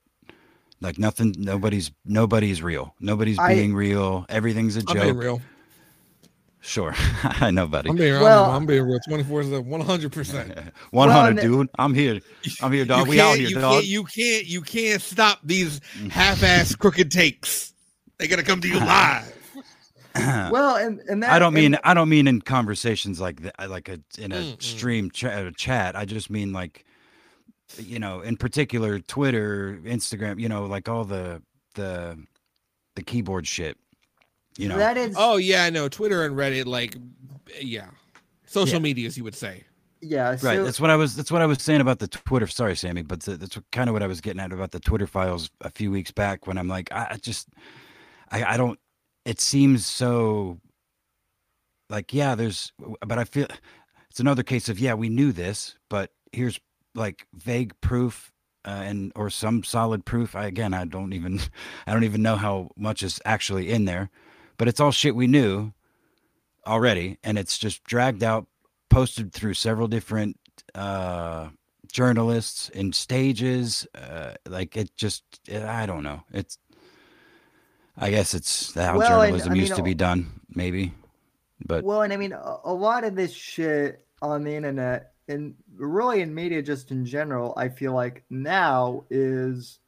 [0.80, 2.94] Like nothing, nobody's nobody's real.
[3.00, 4.24] Nobody's I- being real.
[4.28, 5.22] Everything's a i'm being joke.
[5.22, 5.42] real
[6.60, 6.92] Sure,
[7.22, 7.88] I know, buddy.
[7.90, 10.52] i'm being real Well- I'm, I'm being real 24 100 percent
[10.90, 11.68] One Well, hundred, dude.
[11.78, 12.20] I'm here.
[12.60, 13.06] I'm here, dog.
[13.08, 13.72] We out here, you dog.
[13.74, 15.80] can't you can't you can't stop these
[16.10, 17.72] half-ass crooked takes
[18.18, 19.32] they gotta come to you live
[20.16, 23.70] Well, and and that I don't and- mean I don't mean in conversations like that,
[23.70, 24.62] like a in a Mm, mm.
[24.62, 25.94] stream cha- chat.
[25.94, 26.84] I just mean like,
[27.78, 30.40] you know, in particular Twitter, Instagram.
[30.40, 31.40] You know, like all the
[31.74, 32.18] the
[32.96, 33.76] the keyboard shit.
[34.58, 36.96] You know, that is oh yeah i know twitter and reddit like
[37.60, 37.86] yeah
[38.44, 38.80] social Yeah.
[38.80, 39.64] medias you would say
[40.00, 40.30] yeah.
[40.30, 40.40] right.
[40.40, 41.16] so- that's what I was.
[41.16, 42.46] That's what I was saying about the Twitter.
[42.46, 45.08] Sorry, Sammy, but th- that's kind of what I was getting at about the Twitter
[45.08, 47.48] files a few weeks back when I'm like, I, I just,
[48.30, 48.78] I, I don't.
[49.24, 50.60] It seems so.
[51.90, 52.72] Like yeah, there's,
[53.04, 53.48] but I feel
[54.08, 56.60] it's another case of yeah, we knew this, but here's
[56.94, 58.32] like vague proof.
[58.64, 60.36] Uh, and or some solid proof.
[60.36, 61.40] I again, I don't even,
[61.86, 64.10] I don't even know how much is actually in there,
[64.58, 65.72] but it's all shit we knew
[66.66, 68.46] already, and it's just dragged out,
[68.90, 70.38] posted through several different
[70.74, 71.48] uh,
[71.90, 73.86] journalists in stages.
[73.94, 76.22] Uh, like it just, I don't know.
[76.32, 76.58] It's,
[77.96, 80.92] I guess it's how Well, journalism I used mean, to be done, maybe.
[81.64, 85.54] But Well, and I mean, a, a lot of this shit on the internet and
[85.76, 89.78] really in media just in general, I feel like now is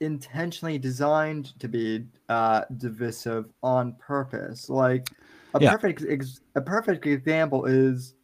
[0.00, 4.68] intentionally designed to be uh, divisive on purpose.
[4.68, 5.10] Like
[5.54, 5.72] a Yeah.
[5.72, 8.14] perfect ex- a perfect example is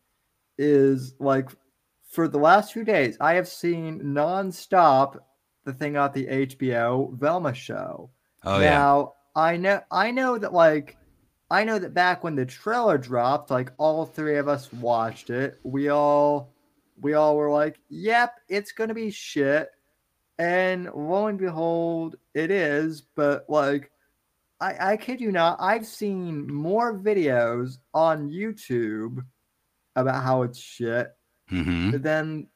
[0.59, 1.51] is like
[2.11, 5.19] for the last few days, I have seen nonstop
[5.65, 8.11] the thing on the HBO Velma show.
[8.45, 10.97] oh yeah, now I know I know that like
[11.51, 15.59] I know that back when the trailer dropped, like all three of us watched it.
[15.65, 16.53] We all
[17.01, 19.71] we all were like, "Yep, it's gonna be shit."
[20.39, 23.01] And lo and behold, it is.
[23.03, 23.91] But like,
[24.61, 29.25] I I kid you not, I've seen more videos on YouTube
[29.97, 31.15] about how it's shit
[31.49, 32.49] hmm than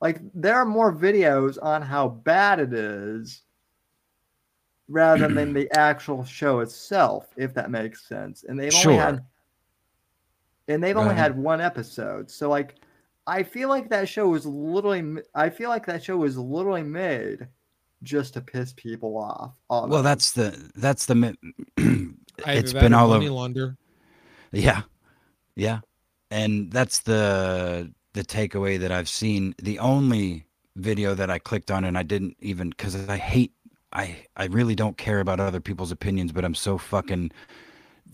[0.00, 3.42] like there are more videos on how bad it is
[4.88, 8.92] rather than the actual show itself if that makes sense and they've Sure.
[8.92, 9.24] only had
[10.68, 11.32] and they've only ahead.
[11.32, 12.76] had one episode so like
[13.28, 16.82] i feel like that show was literally m- i feel like that show was literally
[16.82, 17.46] made
[18.02, 19.52] just to piss people off
[19.90, 21.14] well, that's the that's the.
[21.14, 21.36] mi-
[22.44, 23.34] Either it's that been all money over.
[23.34, 23.76] launder
[24.52, 24.82] Yeah.
[25.56, 25.80] Yeah.
[26.30, 29.54] And that's the the takeaway that I've seen.
[29.62, 33.52] The only video that I clicked on and I didn't even cuz I hate
[33.92, 37.32] I I really don't care about other people's opinions, but I'm so fucking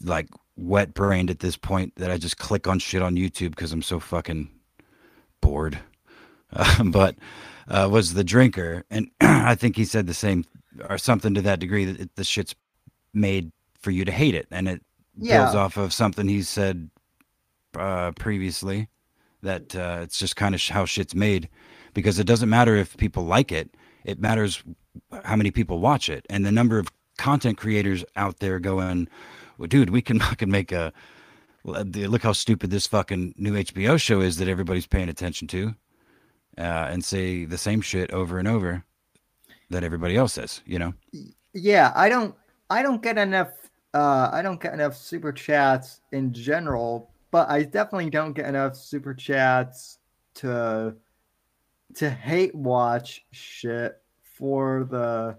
[0.02, 3.72] like wet brained at this point that I just click on shit on YouTube cuz
[3.72, 4.50] I'm so fucking
[5.44, 5.78] bored.
[6.56, 7.16] Uh, but
[7.66, 8.84] uh, was the drinker.
[8.88, 10.44] And I think he said the same
[10.88, 12.54] or something to that degree that it, the shit's
[13.12, 14.46] made for you to hate it.
[14.52, 14.80] And it
[15.20, 16.90] builds off of something he said
[17.76, 18.88] uh, previously
[19.42, 21.48] that uh, it's just kind of sh- how shit's made.
[21.92, 23.74] Because it doesn't matter if people like it
[24.04, 24.62] it matters
[25.24, 26.24] how many people watch it.
[26.30, 26.88] And the number of
[27.18, 29.08] content creators out there going
[29.58, 30.92] well, dude we can fucking make a
[31.64, 35.74] look how stupid this fucking new hbo show is that everybody's paying attention to
[36.58, 38.84] uh, and say the same shit over and over
[39.70, 40.92] that everybody else says you know
[41.54, 42.34] yeah i don't
[42.70, 43.50] i don't get enough
[43.94, 48.76] uh i don't get enough super chats in general but i definitely don't get enough
[48.76, 49.98] super chats
[50.34, 50.94] to
[51.94, 55.36] to hate watch shit for the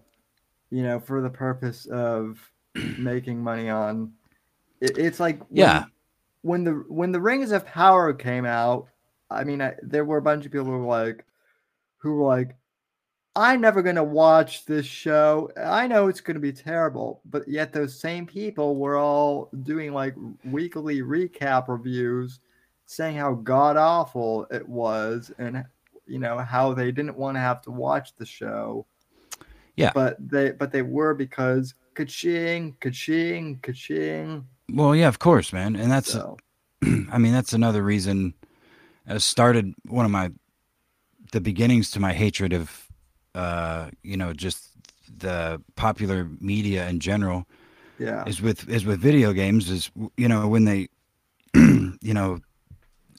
[0.72, 2.40] you know for the purpose of
[2.98, 4.12] making money on
[4.82, 5.86] it, it's like when, Yeah.
[6.46, 8.88] When the when the rings of power came out
[9.32, 11.26] i mean I, there were a bunch of people who were like
[11.98, 12.56] who were like
[13.38, 15.52] I'm never going to watch this show.
[15.62, 19.92] I know it's going to be terrible, but yet those same people were all doing
[19.92, 20.16] like
[20.46, 22.40] weekly recap reviews
[22.86, 25.66] saying how god awful it was and
[26.08, 28.86] you know how they didn't want to have to watch the show.
[29.76, 29.92] Yeah.
[29.94, 34.48] But they but they were because ka-ching, ka-ching, ka-ching.
[34.72, 35.76] Well, yeah, of course, man.
[35.76, 36.38] And that's So
[36.84, 38.34] I mean, that's another reason
[39.08, 40.32] uh, started one of my
[41.32, 42.88] the beginnings to my hatred of
[43.34, 44.70] uh, you know, just
[45.18, 47.46] the popular media in general
[48.00, 48.24] yeah.
[48.26, 50.88] is with is with video games is you know when they
[51.54, 52.40] you know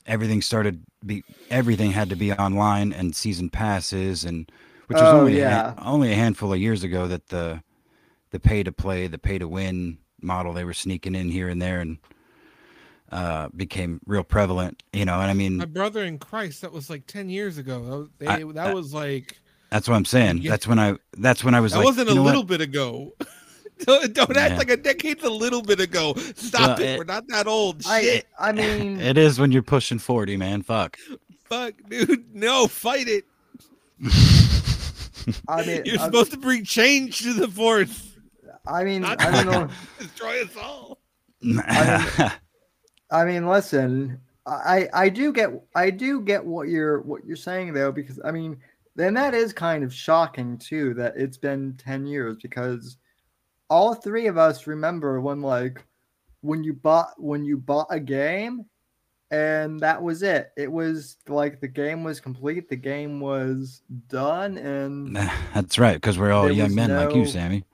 [0.06, 4.50] everything started be everything had to be online and season passes and
[4.88, 5.74] which was Oh, only yeah.
[5.74, 7.62] han- only a handful of years ago that the
[8.30, 11.60] the pay to play the pay to win model they were sneaking in here and
[11.60, 11.98] there and
[13.12, 16.90] uh became real prevalent you know and i mean My brother in Christ, that was
[16.90, 17.84] like 10 years ago.
[17.84, 19.38] That was, they, I- that I- was like,
[19.70, 20.50] that's what i'm saying Yeah.
[20.50, 22.28] that's when i that's when i was that like wasn't a know what?
[22.30, 23.14] little bit ago.
[23.84, 24.58] don't don't act Yeah.
[24.58, 26.14] like a decade's a little bit ago.
[26.34, 26.90] Stop Well, it.
[26.94, 27.82] it- We're not that old.
[27.86, 28.26] I Shit.
[28.38, 30.96] I mean it is when you're pushing 40 man fuck
[31.48, 32.34] Fuck, dude.
[32.34, 33.24] No, fight it.
[35.48, 38.05] I mean You're I, supposed to bring change to the force.
[38.66, 39.68] I mean I don't know.
[39.98, 40.98] destroy us all.
[43.10, 47.72] I mean, listen, I I do get I do get what you're what you're saying
[47.72, 48.56] though because I mean,
[48.94, 52.96] then that is kind of shocking too that it's been 10 years because
[53.68, 55.84] all three of us remember when like
[56.40, 58.64] when you bought when you bought a game
[59.32, 60.52] and that was it.
[60.56, 65.16] It was like the game was complete, the game was done and
[65.54, 67.64] that's right because we're all young was men like you sammy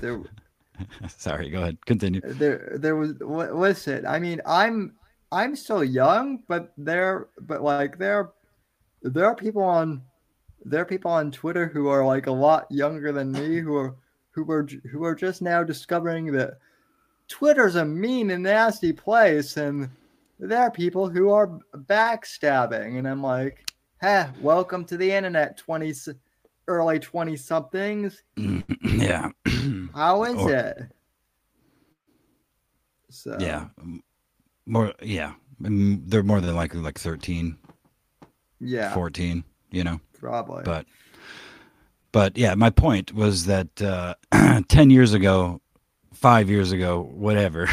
[0.00, 0.22] there
[1.08, 1.84] sorry go ahead.
[1.86, 2.20] Continue.
[2.24, 4.94] There there was li- listen i mean i'm
[5.32, 8.30] i'm still young but there but like there
[9.02, 10.02] there are people on
[10.64, 13.94] there are people on twitter who are like a lot younger than me who are
[14.30, 16.58] who are who are just now discovering that
[17.28, 19.88] twitter's a mean and nasty place and
[20.38, 25.90] there are people who are backstabbing and i'm like hey welcome to the internet 20
[25.90, 26.08] s-
[26.68, 28.22] early 20 somethings.
[28.84, 29.30] Yeah.
[29.94, 30.76] How is Or- it?
[33.10, 33.68] So yeah
[34.66, 37.56] more yeah they're more than likely like 13
[38.60, 38.92] yeah.
[38.94, 39.98] 14 you know?
[40.18, 40.62] Probably.
[40.64, 40.86] but
[42.12, 44.14] but yeah my point was that uh
[44.68, 45.60] 10 years ago
[46.12, 47.68] 5 years ago whatever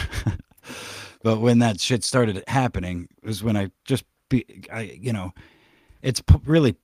[1.24, 5.34] but when that shit started happening was when i just be i you know
[6.02, 6.76] it's p- really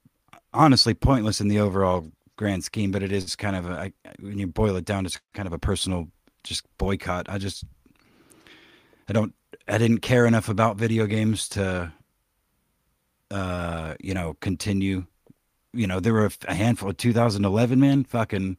[0.54, 4.40] honestly pointless in the overall grand scheme but it is kind of a I, when
[4.40, 6.08] you boil it down it's kind of a personal
[6.44, 7.28] just boycott.
[7.30, 7.64] I just
[9.08, 9.34] i don't
[9.68, 11.92] i didn't care enough about video games to
[13.30, 15.06] uh you know continue.
[15.74, 18.58] You know there were a, handful of 2011 man fucking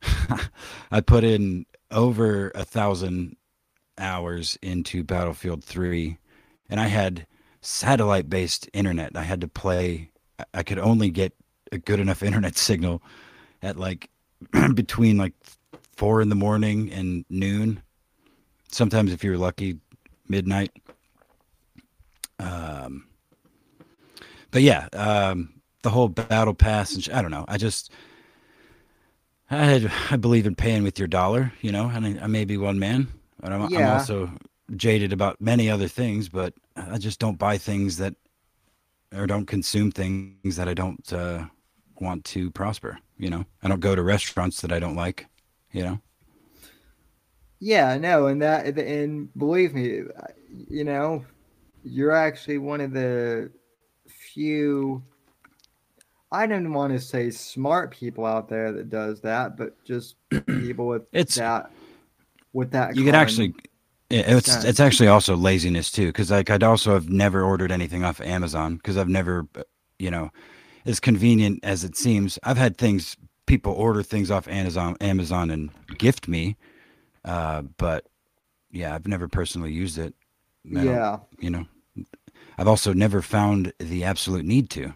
[0.92, 3.36] i put in over a thousand
[3.98, 6.18] hours into battlefield 3
[6.70, 7.26] and i had
[7.60, 9.16] satellite based internet.
[9.16, 10.10] I had to play
[10.54, 11.32] I- could only get
[11.72, 13.02] a good enough internet signal
[13.62, 14.10] at like
[14.74, 15.34] between like
[15.96, 17.82] four in the morning and noon.
[18.70, 19.78] Sometimes if you're lucky
[20.28, 20.70] midnight.
[22.38, 23.06] Um
[24.50, 27.44] but yeah um the whole battle pass and sh- I don't know.
[27.48, 27.90] I just
[29.50, 32.56] I I believe in paying with your dollar, you know, and I, I may be
[32.56, 33.08] one man,
[33.40, 34.30] but I'm, I'm also
[34.76, 38.14] jaded about many other things, but I just don't buy things that
[39.14, 41.44] or don't consume things that I don't uh,
[42.00, 43.44] want to prosper, you know.
[43.62, 45.26] I don't go to restaurants that I don't like,
[45.72, 46.00] you know.
[47.60, 50.02] yeah, no, and that and believe me,
[50.68, 51.24] you know,
[51.84, 53.50] you're actually one of the
[54.08, 55.02] few
[56.30, 60.86] I don't want to say smart people out there that does that, but just people
[60.86, 61.70] with It's- that
[62.52, 63.54] with that you could common- actually
[64.10, 64.64] it's sense.
[64.64, 68.76] it's actually also laziness too because like i'd also have never ordered anything off amazon
[68.76, 69.62] because i've never uh,
[69.98, 70.30] you know
[70.86, 75.70] as convenient as it seems i've had things people order things off amazon amazon and
[75.98, 76.56] gift me
[77.24, 78.06] uh but
[78.70, 80.14] yeah i've never personally used it
[80.76, 81.18] I yeah.
[81.38, 81.66] you know
[82.58, 84.94] i've also never found the absolute need to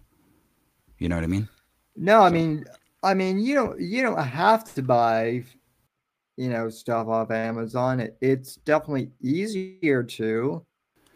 [0.98, 1.48] you know what i mean
[1.96, 2.64] No, I mean,
[3.02, 5.44] I mean, you don't you don't have to buy,
[6.42, 8.00] you know, stuff off Amazon.
[8.00, 10.64] It, it's definitely easier to.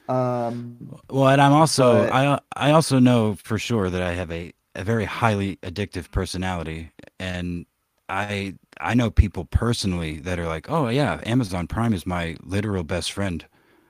[0.08, 4.30] Um, Well, and I'm also But- I I also know for sure that I have
[4.30, 7.66] a, a very highly addictive personality, and
[8.08, 12.84] I I know people personally that are like, oh yeah, Amazon Prime is my literal
[12.84, 13.44] best friend.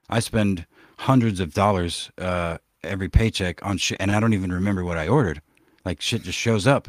[0.08, 0.64] I spend
[0.98, 5.06] hundreds of dollars uh, every paycheck on shit, and I don't even remember what I
[5.08, 5.42] ordered.
[5.84, 6.88] Like shit just shows up.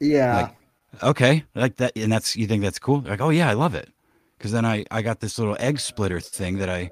[0.00, 0.36] Yeah.
[0.42, 0.56] Like,
[1.02, 3.00] okay, like that, and that's you think that's cool?
[3.02, 3.90] Like, oh yeah, I love it.
[4.38, 6.90] Because then I I got this little egg splitter thing that I,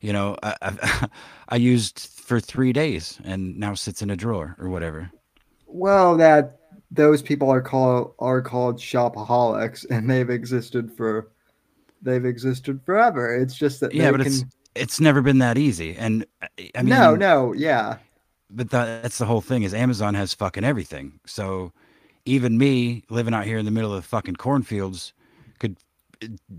[0.00, 1.08] you know, I I,
[1.50, 5.12] I used for three days and now sits in a drawer or whatever.
[5.66, 6.58] well, that
[6.90, 11.30] those people are called are called shopaholics, and they've existed for
[12.02, 13.34] they've existed forever.
[13.36, 14.32] It's just that Yeah, but can.
[14.32, 14.44] it's
[14.74, 15.96] it's never been that easy.
[15.96, 17.98] And I- I mean, no, no, yeah,
[18.50, 21.20] but that, that's the whole thing is Amazon has fucking everything.
[21.26, 21.72] So
[22.28, 25.12] even me living out here in the middle of the fucking cornfields
[25.58, 25.78] could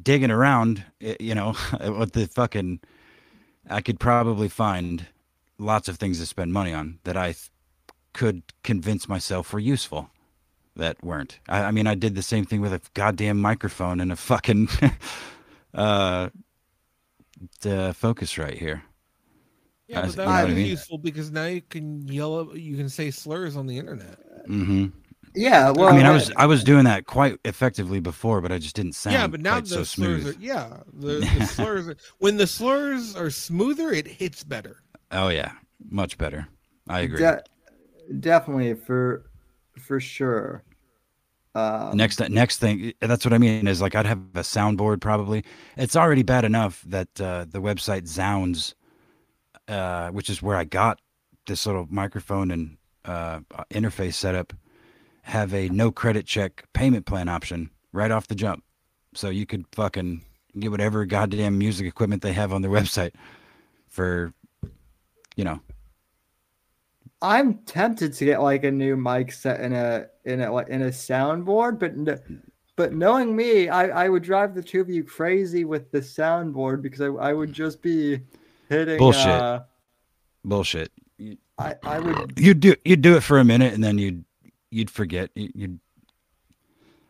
[0.03, 0.83] digging around,
[1.19, 2.79] you know, what the fucking
[3.69, 5.07] I could probably find
[5.57, 7.49] lots of things to spend money on that I th-
[8.13, 10.09] could convince myself were useful
[10.75, 11.39] that weren't.
[11.49, 14.69] I, I mean, I did the same thing with a goddamn microphone and a fucking
[15.73, 16.29] uh
[17.61, 18.83] the focus right here.
[19.87, 20.65] Yeah, but that know what I mean?
[20.67, 24.19] useful because now you can yell, you can say slurs on the internet.
[24.47, 24.87] hmm
[25.35, 25.71] yeah.
[25.71, 28.75] Well, I mean, I was I was doing that quite effectively before, but I just
[28.75, 30.35] didn't sound yeah, but now quite the so slurs smooth.
[30.35, 34.81] are yeah, the, the slurs are, when the slurs are smoother, it hits better.
[35.11, 35.51] Oh yeah,
[35.89, 36.47] much better.
[36.87, 37.19] I agree.
[37.19, 37.43] de-
[38.19, 39.29] definitely for
[39.77, 40.63] for sure.
[41.55, 45.43] Um, next next thing, that's what I mean is like I'd have a soundboard probably.
[45.77, 48.75] It's already bad enough that uh, the website Zounds,
[49.67, 50.99] uh, which is where I got
[51.47, 53.39] this little microphone and uh,
[53.71, 54.53] interface setup,
[55.23, 58.63] have a no credit check payment plan option right off the jump.
[59.13, 60.21] So you could fucking
[60.59, 63.13] get whatever goddamn music equipment they have on their website
[63.87, 64.33] for,
[65.35, 65.59] you know,
[67.21, 70.83] I'm tempted to get like a new mic set in a in a like in
[70.83, 72.23] a soundboard, but
[72.77, 76.81] but knowing me, I I would drive the two of you crazy with the soundboard
[76.81, 78.21] because I I would just be
[78.69, 79.27] hitting Bullshit.
[79.27, 79.61] Uh,
[80.45, 80.91] bullshit.
[81.57, 84.23] I I would you'd do you'd do it for a minute and then you'd
[84.71, 85.79] you'd forget You- you'd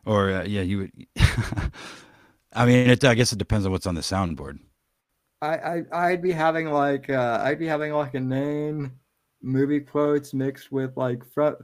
[0.05, 0.91] or uh, yeah you would
[2.53, 4.59] i mean it i guess it depends on what's on the soundboard.
[5.41, 8.91] I, I I'd be having like uh, I'd be having like a name
[9.41, 11.55] movie quotes mixed with like from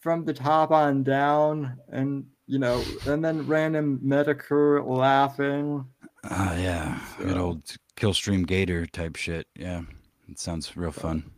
[0.00, 5.84] from the top on down and you know and then random Medicare laughing.
[6.30, 6.98] oh yeah.
[7.18, 7.64] Good So- old
[7.96, 9.46] killstream gator type shit.
[9.54, 9.82] Yeah
[10.30, 11.30] it sounds real fun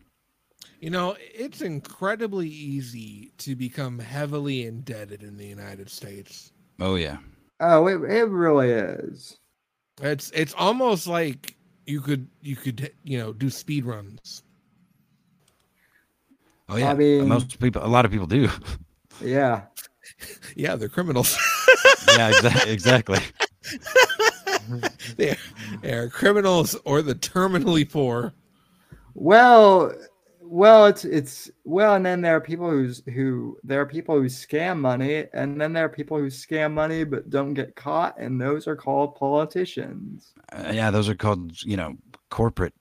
[0.80, 6.52] You know, it's incredibly easy to become heavily indebted in the United States.
[6.80, 7.18] oh yeah
[7.62, 9.36] Oh, it it really is.
[10.00, 14.42] It's it's almost like you could you could you know do speed runs.
[16.70, 18.48] oh yeah I mean- most people a lot of people do
[19.22, 19.62] Yeah.
[20.56, 21.36] Yeah, they're criminals.
[22.16, 23.18] yeah exa- exactly
[25.16, 25.36] they're,
[25.82, 28.32] they're criminals or the terminally poor.
[29.14, 29.92] Well,
[30.52, 34.26] well, it's it's well, and then there are people who's who there are people who
[34.26, 38.40] scam money, and then there are people who scam money but don't get caught, and
[38.40, 40.32] those are called politicians.
[40.52, 41.96] Uh, yeah those are called you know
[42.30, 42.74] corporate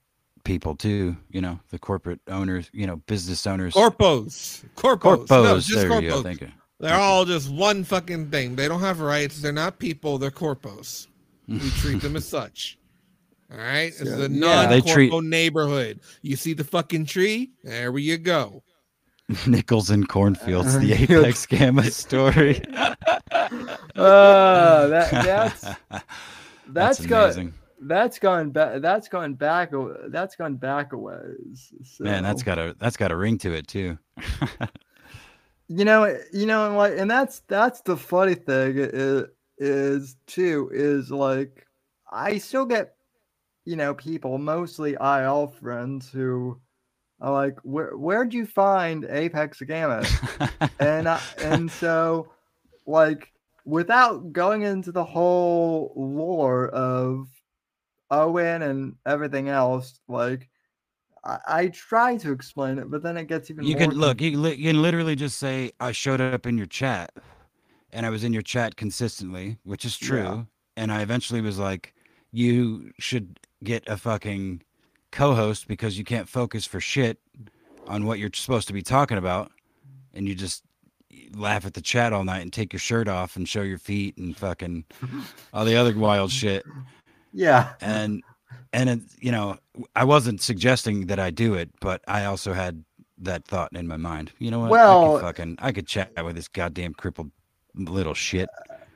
[0.44, 4.66] people too you know the corporate owners you know business owners Corpos.
[4.76, 5.28] Corpos.
[5.28, 6.02] corpos No, just there corpos.
[6.02, 8.56] you go thank you They're all just one fucking thing.
[8.56, 9.42] They don't have rights.
[9.42, 10.18] They're not people.
[10.18, 11.08] They're corpos.
[11.48, 12.79] We treat them as such.
[13.52, 13.88] All right.
[13.88, 14.39] It's So, the yeah.
[14.39, 16.00] non They corpo treat- neyborhood.
[16.22, 17.52] You see the fucking tree?
[17.64, 18.64] There you go.
[19.47, 22.62] nickels and cornfields the Uh, apex gamma story
[23.95, 25.66] Uh, that that's
[26.68, 27.54] that's gone amazing.
[27.82, 31.72] that's gone back that's gone back a- that's gone back a ways.
[32.00, 32.45] Man, that's so.
[32.45, 33.97] got a that's got a ring to it too.
[35.68, 39.26] you know you know and like and that's that's the funny thing is,
[39.60, 41.68] is too is like
[42.12, 42.95] i still get
[43.70, 46.60] you know people mostly il friends who
[47.22, 50.04] are like where where'd you find apex gamma
[50.80, 52.32] and I, and so
[52.88, 53.32] like
[53.66, 57.28] without going into the whole lore of
[58.10, 60.50] owen and everything else like
[61.24, 64.22] I, I try to explain it, but then it gets even you can look.
[64.22, 67.12] You, li- you can literally just say, "I showed up in your chat,
[67.92, 70.24] and I was in your chat consistently," which is true.
[70.24, 70.44] Yeah.
[70.78, 71.94] And I eventually was like,
[72.32, 74.62] "You should get a fucking
[75.12, 77.20] co-host because you can't focus for shit
[77.88, 79.51] on what you're supposed to be talking about,
[80.14, 80.64] and you just
[81.34, 84.18] laugh at the chat all night and take your shirt off and show your feet
[84.18, 84.84] and fucking
[85.53, 86.64] all the other wild shit."
[87.34, 87.74] yeah.
[87.82, 88.24] And
[88.74, 89.57] and it, you know
[89.95, 92.84] i wasn't suggesting that i do it but i also had
[93.22, 94.32] that thought in my mind.
[94.39, 94.68] You know what?
[94.68, 97.32] I Well- could fucking i could chat with this goddamn crippled
[97.76, 98.49] little shit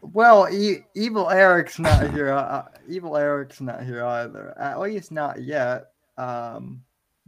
[0.04, 2.32] Well, e- evil Eric's not here.
[2.34, 4.54] Uh, evil Eric's not here either.
[4.60, 5.91] At least not yet.
[6.18, 6.84] Um,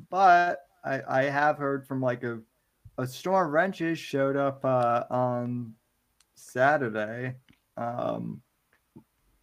[0.10, 2.40] but I I have heard from like a
[2.98, 5.74] a storm wrenches showed up uh, on
[6.36, 7.36] Saturday.
[7.78, 8.42] Um,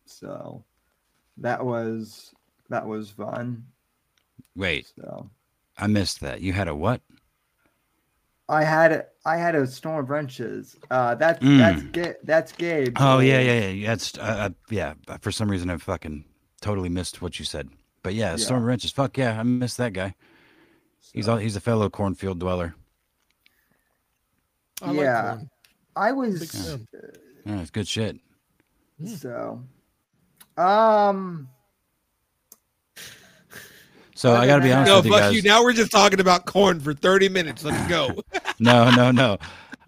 [0.06, 0.64] so
[1.38, 2.34] that was
[2.68, 3.64] that was fun.
[4.54, 5.30] Wait, So
[5.78, 6.42] I missed that.
[6.42, 7.00] You had a what?
[8.48, 10.76] I had I had a storm of wrenches.
[10.90, 11.58] Uh, that's Mm.
[11.58, 12.96] that's Ga- that's Gabe.
[13.00, 13.86] Oh yeah, yeah, yeah.
[13.88, 14.94] That's uh, uh, yeah.
[15.20, 16.24] For some reason, I fucking
[16.60, 17.68] totally missed what you said.
[18.02, 18.36] But yeah, Yeah.
[18.36, 18.90] Storm Wrenches.
[18.90, 20.14] Fuck yeah, I missed that guy.
[21.12, 22.74] He's all, he's a fellow cornfield dweller.
[24.82, 25.32] I Yeah.
[25.34, 25.46] like.
[25.94, 26.86] I Big was fan.
[27.46, 28.18] Yeah, it's good shit.
[29.06, 29.62] So.
[30.56, 31.48] Um.
[34.22, 35.34] So I got to be honest No, with you No, fuck guys.
[35.34, 35.42] you.
[35.42, 37.64] Now we're just talking about corn for 30 minutes.
[37.64, 38.22] Let's go.
[38.60, 39.36] no, no, no.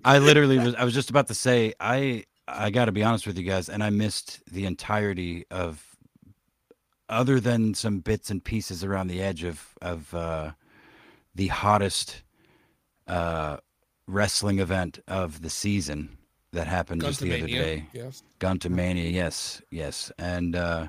[0.05, 0.75] I literally was.
[0.75, 1.73] I was just about to say.
[1.79, 5.87] I I got to be honest with you guys, and I missed the entirety of,
[7.09, 10.51] other than some bits and pieces around the edge of of uh,
[11.33, 12.23] the hottest
[13.07, 13.59] uh,
[14.09, 16.19] wrestling event of the season
[16.53, 17.87] that happened just the other day.
[17.93, 18.25] Yes.
[18.41, 20.89] Guntamania, yes, yes, and uh,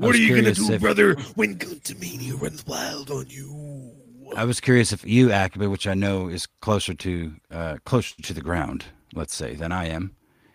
[0.00, 3.92] What are you gonna do, if- brother, when Guntamania runs wild on you?
[4.36, 8.32] I was curious if you, Akaba, which I know is closer to uh, closer to
[8.34, 8.84] the ground,
[9.14, 10.12] let's say, than I am,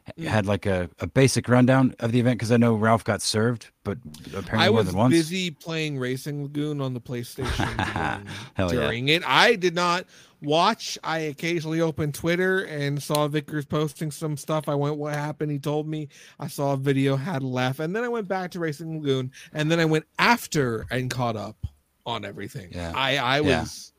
[0.08, 0.28] h- Mm.
[0.30, 3.72] had like a, a basic rundown of the event because I know Ralph got served,
[3.84, 3.98] but
[4.30, 5.14] apparently I more was than once.
[5.14, 8.80] I was busy playing Racing Lagoon on the PlayStation Hell yeah.
[8.80, 9.24] during it.
[9.28, 10.06] I did not
[10.46, 10.98] watch.
[11.04, 14.70] I occasionally opened Twitter and saw Vickers posting some stuff.
[14.70, 16.08] I went, "What happened?" He told me.
[16.40, 19.32] I saw a video, had a laugh, and then I went back to Racing Lagoon,
[19.54, 21.58] and then I went after and caught up
[22.06, 22.70] on everything.
[22.72, 22.92] Yeah.
[22.96, 23.62] I I Yeah.
[23.62, 23.94] was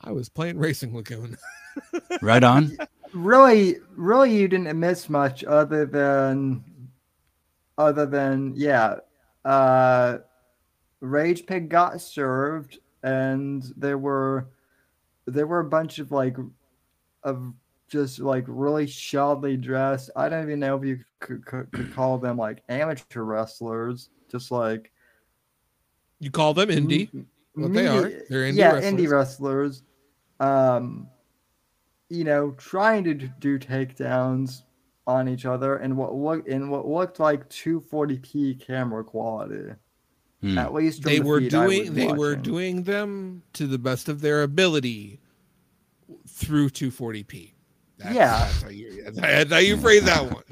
[0.00, 1.36] I was playing Racing Lagoon.
[2.20, 2.76] Right on.
[3.14, 6.62] really really you didn't miss much other than
[7.78, 8.96] other than yeah
[9.46, 10.18] uh
[11.00, 14.48] rage pig got served and there were
[15.26, 16.36] there were a bunch of like
[17.22, 17.52] of
[17.88, 22.18] just like really shoddily dressed i don't even know if you could, could, could call
[22.18, 24.90] them like amateur wrestlers just like
[26.20, 27.08] You call them indie.
[27.14, 28.10] m- What they are.
[28.30, 28.94] They're indie yeah wrestlers.
[28.94, 29.82] indie wrestlers
[30.40, 31.06] um
[32.08, 34.62] you know trying to do takedowns
[35.06, 39.70] on each other and what look in what looked like 240p camera quality
[40.42, 40.58] Hmm.
[40.58, 43.66] at least from They the were feed I was doing they were doing them to
[43.66, 45.20] the best of their ability
[46.28, 47.52] through 240p.
[47.98, 48.38] That's, Yeah.
[48.38, 50.42] that's how you that's how you phrase that one.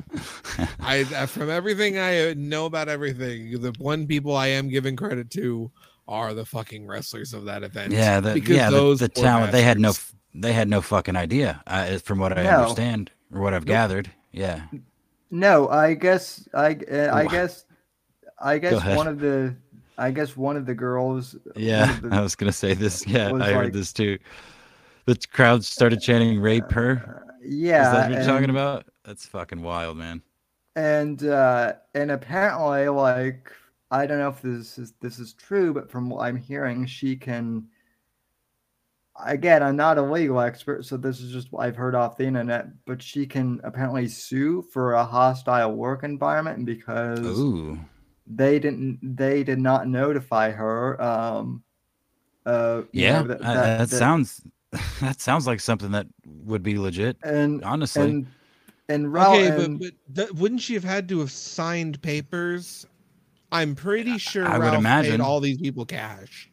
[0.81, 5.31] I uh, from everything I know about everything, the one people I am giving credit
[5.33, 5.71] to
[6.07, 7.93] are the fucking wrestlers of that event.
[7.93, 9.93] Yeah, the, because yeah, those the poor talent they had no
[10.35, 12.61] they had no fucking idea, uh, from what I No.
[12.63, 14.11] understand or what I've gathered.
[14.33, 14.63] Yeah,
[15.33, 17.65] no i guess i uh, i guess
[18.41, 19.55] i guess one of the
[20.01, 21.99] i guess one of the girls yeah.
[22.01, 23.07] the- I was gonna say this.
[23.07, 24.19] Yeah, I heard this too.
[25.07, 28.87] The crowd started chanting "Rape her." uh, Is yeah that what you're talking about?
[29.05, 30.23] That's fucking wild, man.
[30.77, 33.51] and uh and apparently like
[33.91, 37.17] i don't know if this is this is true but from what i'm hearing she
[37.17, 37.67] can
[39.27, 42.25] again i'm not a legal expert so this is just what i've heard off the
[42.25, 47.79] internet but she can apparently sue for a hostile work environment because Ooh.
[48.33, 51.63] They didn't they did not notify her um
[52.47, 54.41] uh Yeah, know, that- that- that, that- sounds
[55.01, 56.07] that sounds like something that
[56.45, 57.17] would be legit.
[57.25, 58.27] and Honestly, and
[58.89, 62.87] and Ra- Okay, and- but, but th- wouldn't she have had to have signed papers?
[63.53, 65.11] I'm pretty sure I would imagine.
[65.13, 66.49] paid all these people cash.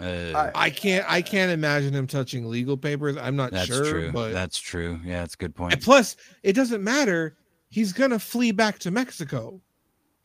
[0.00, 3.16] uh, I can't I can't imagine him touching legal papers.
[3.18, 4.12] I'm not that's sure, true.
[4.12, 4.98] but That's true.
[5.04, 5.82] Yeah, that's a good and point.
[5.82, 7.36] plus it doesn't matter.
[7.68, 9.60] He's gonna flee back to Mexico.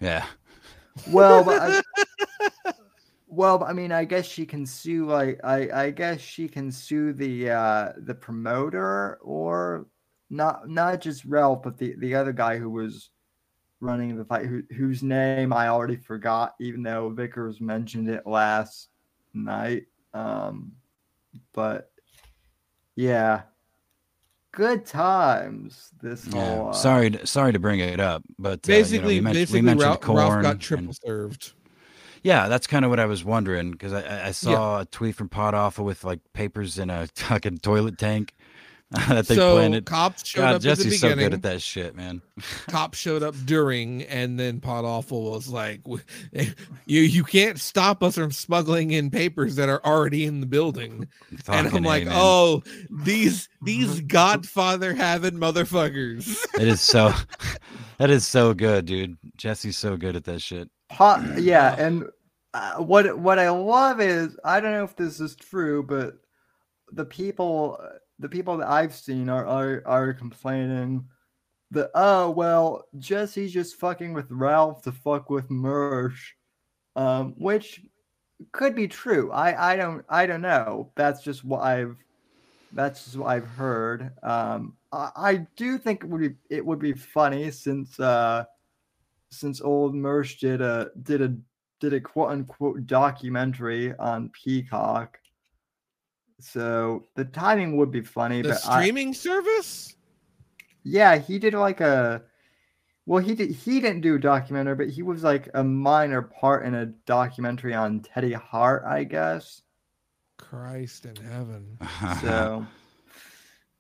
[0.04, 0.26] Yeah,
[1.08, 2.74] Well, but I,
[3.28, 5.06] well, but I mean, I guess she can sue.
[5.06, 9.88] Like, I, I guess she can sue the uh, the promoter or
[10.30, 13.12] not, not just Ralph, but the the other guy who was
[13.80, 18.90] running the fight, who, whose name I already forgot, even though Vickers mentioned it last
[19.34, 19.84] night.
[20.14, 20.74] Um,
[21.54, 21.92] but
[22.96, 23.44] yeah,
[24.54, 25.92] good times.
[26.02, 26.56] This yeah.
[26.56, 29.22] whole uh, sorry, to, sorry to bring it up, but uh, you know, Basically, we,
[29.22, 30.18] men- we basically mentioned Ralph, corn.
[30.18, 31.54] Ralph got and- triple served.
[32.24, 35.16] Yeah, that's kind of what I was wondering because I, I- I saw a tweet
[35.16, 38.34] from Pot Awful with like papers in a fucking toilet tank
[39.10, 39.86] that they So planted.
[39.86, 41.26] cops showed God, up at the Jesse's so beginning.
[41.26, 42.22] good at that shit, man.
[42.68, 45.82] Cops showed up during, and then Pot Awful was like,
[46.86, 51.08] "You you can't stop us from smuggling in papers that are already in the building."
[51.48, 52.14] and I'm like, man.
[52.16, 57.12] "Oh, these these Godfather having motherfuckers." it is so,
[57.98, 59.18] that is so good, dude.
[59.38, 60.70] Jesse's so good at that shit.
[60.92, 62.06] Hot, yeah, and
[62.54, 66.16] uh, what what I love is I don't know if this is true, but
[66.92, 67.80] the people
[68.24, 71.06] the people that I've seen are are, are complaining
[71.72, 76.32] that oh well Jesse's just fucking with Ralph to fuck with Mersh,
[76.96, 77.82] um, which
[78.54, 79.30] could be true.
[79.34, 80.90] I I don't I don't know.
[80.96, 81.98] That's just what I've
[82.72, 84.12] that's just what I've heard.
[84.24, 88.46] Um, I, I do think it would be it would be funny since uh
[89.32, 91.36] since old Mersh did a did a
[91.82, 95.20] did a quote unquote documentary on Peacock.
[96.44, 99.96] So the timing would be funny, The but streaming I, service?
[100.84, 102.24] yeah, he did like a
[103.06, 106.66] well, he did he didn't do a documentary, but he was like a minor part
[106.66, 109.62] in a documentary on Teddy Hart, I guess.
[110.38, 111.78] Christ in heaven.
[112.22, 112.66] So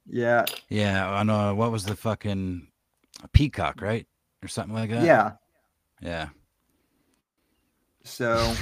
[0.07, 1.53] yeah, yeah, I know.
[1.55, 2.67] what was the fucking
[3.33, 4.07] Peacock, right,
[4.41, 5.03] or something like that?
[5.03, 5.31] yeah.
[6.01, 6.29] yeah.
[8.05, 8.53] So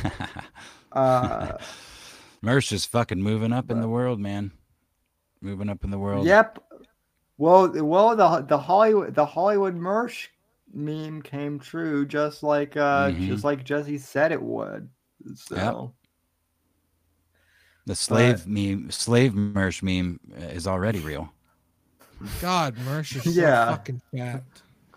[0.92, 1.58] uh
[2.44, 4.52] Mersh is fucking moving up in the world, man.
[5.42, 6.26] Moving up in the world.
[6.26, 6.60] Yep.
[7.38, 10.28] Well, well, the the Hollywood the Hollywood Mersh
[10.74, 13.28] meme came true, just like uh, Mhm.
[13.28, 14.90] just like Jesse said it would.
[15.36, 15.94] So
[17.86, 21.34] The slave meme, slave Mersh meme uh, is already real.
[22.40, 23.66] God, Mersh is so Yeah.
[23.72, 24.44] fucking fat.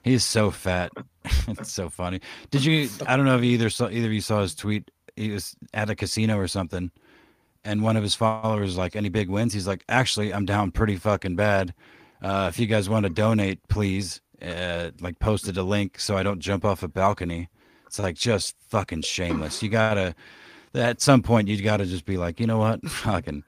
[0.02, 0.92] He's so fat.
[1.48, 2.20] it's so funny.
[2.50, 2.90] Did you?
[3.06, 4.90] I don't know if you either saw either of you saw his tweet.
[5.16, 6.90] He was at a casino or something,
[7.64, 10.96] and one of his followers like, "Any big wins?" He's like, "Actually, I'm down pretty
[10.96, 11.74] fucking bad.
[12.22, 16.22] Uh, if you guys want to donate, please, uh, like posted a link so I
[16.22, 17.48] don't jump off a balcony."
[17.86, 19.62] It's like just fucking shameless.
[19.62, 20.14] You gotta.
[20.74, 23.44] At some point, you gotta just be like, you know what, fucking.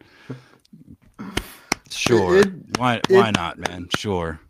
[1.91, 2.39] Sure.
[2.39, 3.01] it- why?
[3.09, 3.89] Why it- not, man?
[3.97, 4.41] Sure.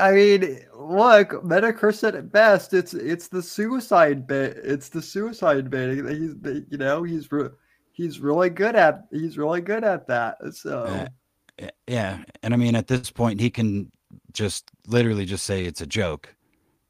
[0.00, 2.74] I mean, look, Medicare said it best.
[2.74, 4.56] It's it's the suicide bit.
[4.64, 7.50] It's the suicide that he's you know he's re-
[7.96, 9.06] he's really good at.
[9.10, 10.36] He's really good at that.
[10.52, 13.90] So Uh, Yeah, and I mean at this point he can
[14.32, 16.34] just literally just say it's a joke,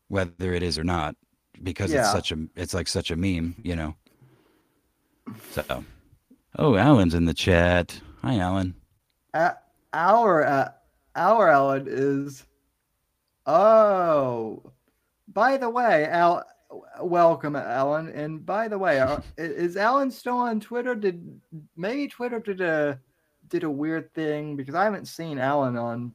[0.09, 1.14] whether it is or not,
[1.62, 2.00] because Yeah.
[2.00, 3.94] it's such a it's like such a meme, you know.
[5.52, 5.84] So,
[6.59, 8.00] oh, Alan's in the chat.
[8.22, 8.74] Hi, Alan.
[9.34, 9.57] A-
[9.92, 10.68] our uh,
[11.14, 12.44] our Alan is.
[13.46, 14.61] Oh,
[15.28, 16.42] by the way, Al,
[17.00, 18.08] welcome, Alan.
[18.08, 20.94] And by the way, uh, is Alan still on Twitter?
[20.94, 21.40] Did
[21.76, 23.00] maybe Twitter did a
[23.48, 26.12] did a weird thing because I haven't seen Alan on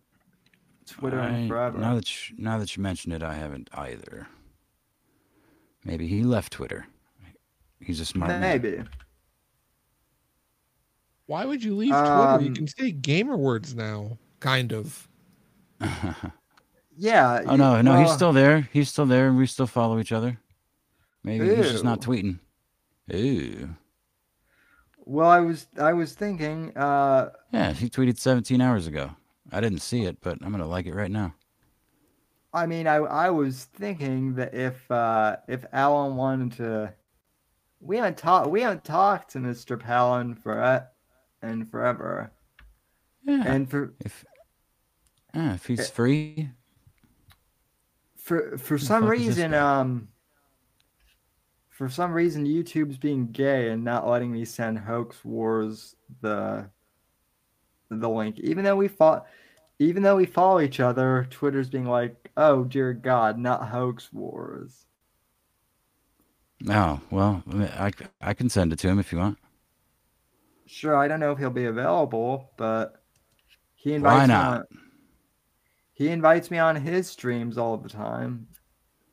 [0.85, 1.77] Twitter in forever.
[1.77, 4.27] now that you, now that you mention it, I haven't either.
[5.85, 6.85] Maybe he left Twitter.
[7.79, 8.41] He's a smart man.
[8.41, 8.83] maybe.
[11.25, 12.37] Why would you leave Twitter?
[12.41, 15.07] You Um, can say gamer words now, kind of.
[16.95, 17.41] Yeah.
[17.45, 18.69] oh no, no, he's still there.
[18.73, 20.37] He's still there, and we still follow each other.
[21.23, 22.39] Maybe he's just not tweeting.
[23.13, 23.69] Ooh.
[24.97, 26.75] Well, I was I was thinking.
[26.77, 29.11] Uh, Yeah, he tweeted 17 hours ago.
[29.51, 31.33] I didn't see it, but I'm gonna like it right now.
[32.53, 36.93] I mean, I I was thinking that if uh, if Alan wanted to,
[37.79, 39.79] we haven't talked we haven't talked to Mr.
[39.79, 40.83] Palin for uh,
[41.41, 42.31] and forever,
[43.25, 43.43] Yeah.
[43.45, 44.25] and for if
[45.33, 46.49] yeah, if he's Eh, free,
[48.21, 50.07] for for some fuck is this reason um
[51.69, 56.69] for some reason YouTube's being gay and not letting me send Hoax Wars the
[57.89, 59.25] the link, even though we fought.
[59.79, 64.85] Even though we follow each other, Twitter's being like, "Oh dear God, not hoax wars."
[66.69, 67.91] oh well, I
[68.21, 69.39] I can send it to him if you want.
[70.67, 73.03] Sure, I don't know if he'll be available, but
[73.75, 74.57] he Why invites me not?
[74.57, 74.65] on.
[76.01, 78.47] He invites me on his streams all the time.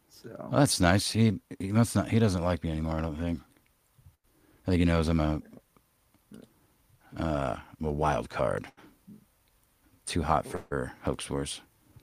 [0.09, 1.11] So Well, that's nice.
[1.11, 2.09] He he must not.
[2.09, 2.97] He doesn't like me anymore.
[2.97, 3.41] I don't think.
[4.67, 5.43] I think he knows I'm a
[7.19, 8.69] uh I'm a wild card.
[10.07, 11.61] Too hot for hoax wars.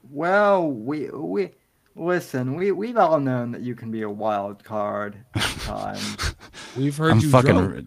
[0.07, 1.49] well, we we
[1.95, 2.53] listen.
[2.55, 6.36] We we've all known that you can be a wild card at times.
[6.77, 7.55] We've heard I'm you fucking.
[7.55, 7.86] joke.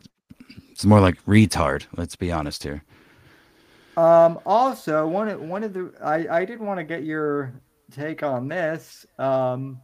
[0.72, 1.86] It's more like retard.
[1.96, 2.82] Let's be honest here.
[3.99, 8.22] Um, also, one of one of the I I did want to get your take
[8.22, 9.05] on this.
[9.18, 9.80] Um,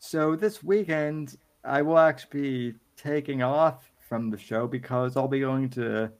[0.00, 5.38] so this weekend I will actually be taking off from the show because I'll be
[5.38, 6.10] going to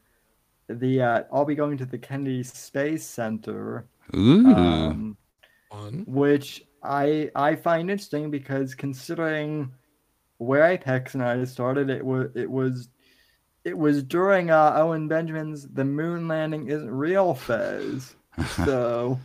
[0.68, 4.46] the uh, I'll be going to the Kennedy Space Center, Ooh.
[4.46, 5.16] um,
[6.06, 9.72] which I I find interesting because considering
[10.38, 12.90] where Apex and I started, it was it was
[13.64, 18.16] it was during uh, Owen Benjamin's "The Moon Landing Isn't Real" phase.
[18.64, 19.18] So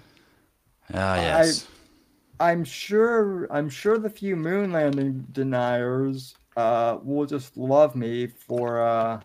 [0.93, 1.67] Ah yes.
[2.39, 8.81] I'm sure I'm sure the few moon landing deniers uh, will just love me for
[8.81, 9.21] uh,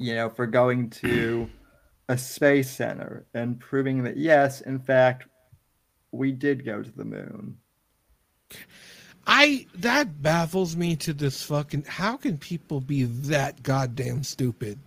[0.00, 1.48] you know, for going to
[2.08, 5.26] a space center and proving that yes, in fact,
[6.10, 7.56] we did go to the moon.
[9.26, 14.78] I that baffles me to this fucking how can people be that goddamn stupid?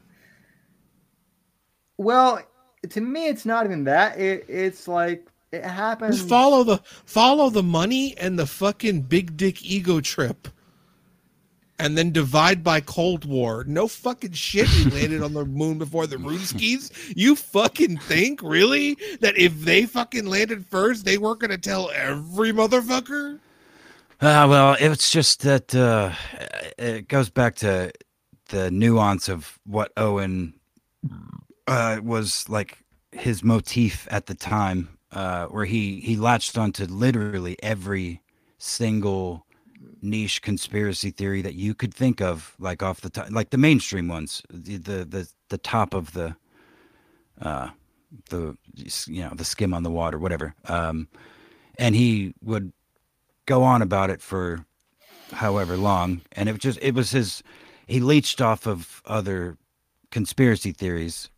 [1.97, 2.41] Well,
[2.89, 4.19] to me it's not even that.
[4.19, 9.37] It, it's like it happens Just follow the follow the money and the fucking big
[9.37, 10.47] dick ego trip.
[11.79, 13.65] And then divide by Cold War.
[13.67, 14.69] No fucking shit.
[14.69, 16.91] We landed on the moon before the Ruskies.
[17.15, 22.53] You fucking think really that if they fucking landed first, they weren't gonna tell every
[22.53, 23.39] motherfucker?
[24.23, 26.09] Uh, well, it's just that uh,
[26.77, 27.91] it goes back to
[28.47, 30.53] the nuance of what Owen
[31.67, 37.57] uh, was like his motif at the time, uh, where he he latched onto literally
[37.61, 38.21] every
[38.59, 39.45] single
[40.01, 44.07] niche conspiracy theory that you could think of, like off the top, like the mainstream
[44.07, 46.33] ones, the the the, the top of the
[47.41, 47.67] uh
[48.29, 48.57] the
[49.05, 50.55] you know the skim on the water, whatever.
[50.69, 51.09] Um,
[51.77, 52.71] and he would
[53.45, 54.65] go on about it for
[55.33, 56.21] however long.
[56.31, 57.43] And it just it was his
[57.87, 59.57] he leached off of other
[60.11, 61.29] conspiracy theories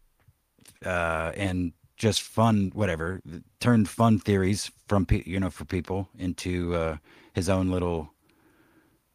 [0.86, 3.22] uh and just fun whatever
[3.62, 6.98] turned fun theories from you know for people into uh
[7.34, 8.12] his own little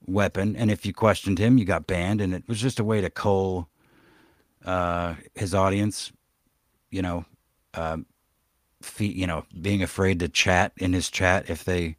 [0.06, 0.56] weapon.
[0.56, 2.20] And if you questioned him you got banned.
[2.20, 3.68] And it was just a way to cull
[4.64, 6.12] uh his audience
[6.90, 7.24] you know
[7.74, 8.06] um
[8.82, 11.96] fe- you know being afraid to chat in his chat if they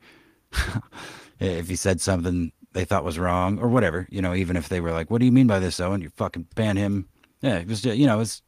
[1.39, 4.80] if he said something they thought was wrong or whatever, you know, even if they
[4.80, 6.02] were like, "What do you mean by this, Owen?
[6.02, 7.08] You fucking ban him."
[7.41, 8.41] Yeah, it was, you know, it's,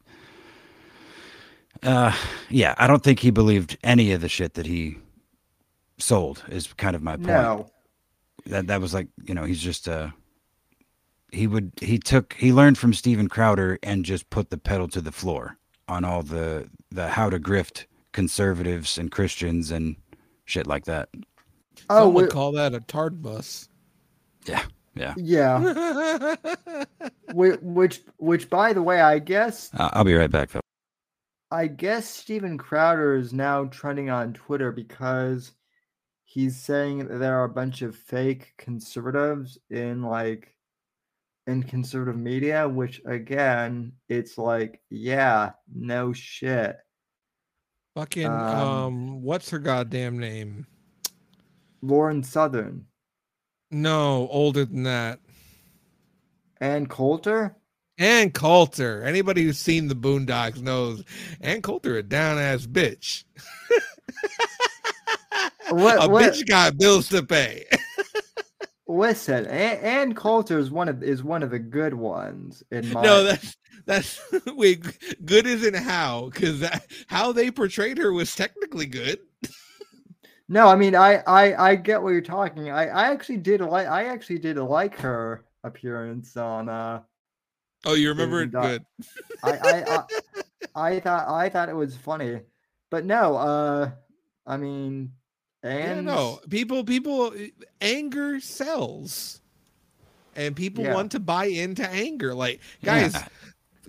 [1.82, 2.14] uh,
[2.48, 2.74] yeah.
[2.78, 4.98] I don't think he believed any of the shit that he
[5.98, 6.44] sold.
[6.48, 7.26] Is kind of my point.
[7.26, 7.70] No.
[8.46, 10.10] That that was like, you know, he's just uh,
[11.34, 15.00] he would he took he learned from Steven Crowder and just put the pedal to
[15.00, 19.96] the floor on all the the how to grift conservatives and Christians and
[20.44, 21.08] shit like that.
[21.90, 23.68] Oh, Some would we- call that a tard bus.
[24.46, 24.64] Yeah,
[24.94, 25.14] yeah.
[25.16, 26.34] yeah.
[27.32, 30.60] Whi- which, which, by the way, I guess Uh, I'll be right back though.
[31.50, 35.52] I guess Steven Crowder is now trending on Twitter because
[36.24, 40.54] he's saying that there are a bunch of fake conservatives in like
[41.46, 46.76] in conservative media, which again, it's like, yeah, no shit.
[47.94, 50.66] Fucking Um, um, what's her goddamn name?
[51.84, 52.86] Lauren Southern
[53.70, 55.20] No, older than that.
[56.60, 57.54] and Coulter.
[57.98, 59.02] Ann Coulter.
[59.04, 61.04] Anybody who's seen the Boondocks knows
[61.40, 63.24] Ann Coulter a down ass bitch.
[65.70, 67.64] What- a what- bitch got bills to pay.
[68.86, 73.02] Listen, and, and Coulter is one of is one of the good ones in my.
[73.02, 73.56] no, that's
[73.86, 74.84] that's wait.
[75.24, 76.62] Good isn't how because
[77.06, 79.20] how they portrayed her was technically good.
[80.48, 82.70] No, I mean, I, I, I get what you're talking.
[82.70, 86.68] I, I actually did like, I actually did like her appearance on.
[86.68, 87.02] Uh,
[87.86, 88.84] Oh, you remember it good.
[89.42, 90.04] I, I, I,
[90.74, 92.40] I thought, I thought it was funny,
[92.90, 93.36] but no.
[93.36, 93.90] Uh,
[94.46, 95.12] I mean,
[95.62, 97.34] Yeah, and no, people, people,
[97.80, 99.40] anger sells,
[100.36, 100.94] and people Yeah.
[100.94, 102.34] want to buy into anger.
[102.34, 103.28] Like, guys, Yeah.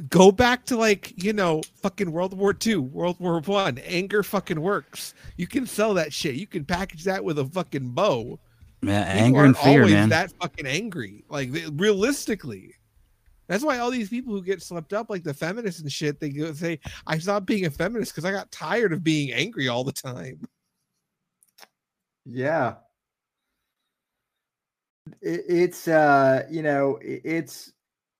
[0.10, 3.78] Go back to like you know, fucking World War Two, World War One.
[3.80, 5.14] Anger fucking works.
[5.38, 6.36] You can sell that shit.
[6.36, 8.40] You can package that with a fucking bow.
[8.82, 10.10] Yeah, People anger and fear, always man.
[10.10, 11.24] That fucking angry.
[11.30, 12.74] Like they- realistically.
[13.48, 16.30] That's why all these people who get swept up, like the feminists and shit, they
[16.30, 19.84] go say, "I stopped being a feminist because I got tired of being angry all
[19.84, 20.40] the time."
[22.26, 22.76] yeah,
[25.22, 27.72] it, it's uh, you know, i- it's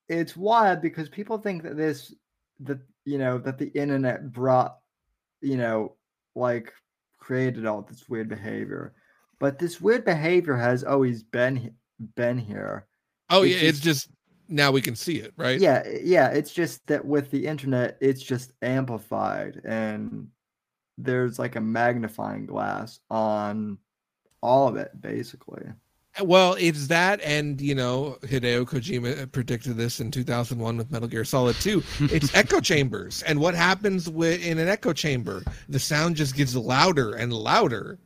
[0.08, 2.14] it's wild because people think that this
[2.62, 4.78] that you know that the internet brought
[5.42, 5.96] you know
[6.36, 6.74] like
[7.18, 8.94] created all this weird behavior,
[9.40, 11.74] but this weird behavior has always been
[12.16, 12.88] been here.
[13.30, 14.10] Oh It's yeah, it's just
[14.48, 15.60] now we can see it, right?
[15.60, 16.30] Yeah, yeah.
[16.30, 20.28] It's just that with the internet, it's just amplified, and
[20.98, 23.78] there's like a magnifying glass on
[24.42, 25.64] all of it, basically.
[26.24, 31.26] Well, it's that, and you know, Hideo Kojima predicted this in 2001 with Metal Gear
[31.26, 31.84] Solid 2.
[32.04, 35.44] It's echo chambers, and what happens with in an echo chamber?
[35.68, 38.00] The sound just gets louder and louder,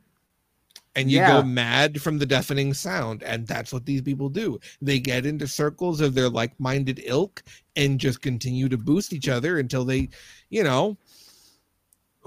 [0.96, 1.40] and you Yeah.
[1.40, 3.22] go mad from the deafening sound.
[3.22, 4.58] And that's what these people do.
[4.82, 7.44] They get into circles of their like-minded ilk
[7.76, 10.08] and just continue to boost each other until they,
[10.48, 10.98] you know.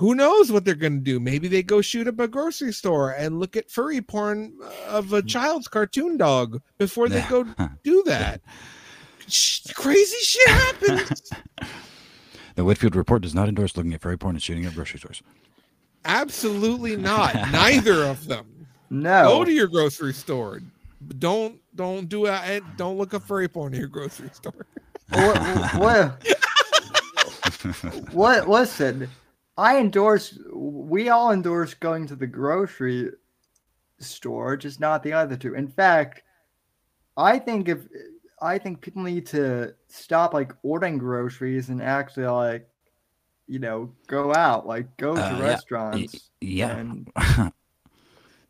[0.03, 1.17] Who knows what they're going to do?
[1.17, 4.51] Maybe they go shoot up a grocery store and look at furry porn
[4.85, 5.29] of a mm.
[5.29, 7.43] child's cartoon dog before they go
[7.85, 8.41] do that.
[9.73, 11.31] Crazy shit happens.
[12.55, 15.23] The Whitfield report does not endorse looking at furry porn and shooting at grocery stores.
[16.03, 17.33] Absolutely not.
[17.51, 18.67] Neither of them.
[18.89, 19.29] No.
[19.29, 20.59] Go to your grocery store.
[21.17, 22.31] Don't don't do it.
[22.43, 24.65] Eh, don't look up furry porn in your grocery store.
[25.09, 26.21] what, what,
[28.13, 29.09] what listen
[29.57, 33.09] i endorse we all endorse going to the grocery
[33.99, 36.23] store just not the other two in fact
[37.17, 37.79] i think if
[38.41, 42.67] i think people need to stop like ordering groceries and actually like
[43.47, 45.39] you know go out like go to Uh, yeah.
[45.39, 46.77] Y- restaurants yeah.
[46.77, 47.11] and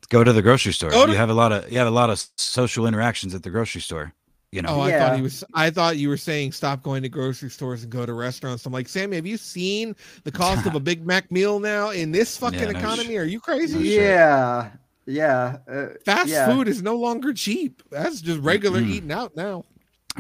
[0.10, 0.92] Go to the grocery store.
[0.92, 3.50] To- you have a lot of you have a lot of social interactions at the
[3.50, 4.14] grocery store.
[4.54, 4.70] You know.
[4.70, 5.00] Oh, I Yeah.
[5.00, 5.44] thought he was.
[5.56, 8.66] I thought you were saying stop going to grocery stores and go to restaurants.
[8.68, 9.96] I'm like, Sammy, have you seen
[10.26, 13.16] the cost of a Big Mac meal now in this fucking Yeah, no economy?
[13.16, 13.80] sh- Are you crazy?
[13.80, 13.94] no shit.
[14.02, 14.70] yeah
[15.06, 16.46] yeah uh, Fast yeah.
[16.54, 17.82] food is no longer cheap.
[17.90, 18.90] That's just regular Mm-mm.
[18.90, 19.66] eating out now.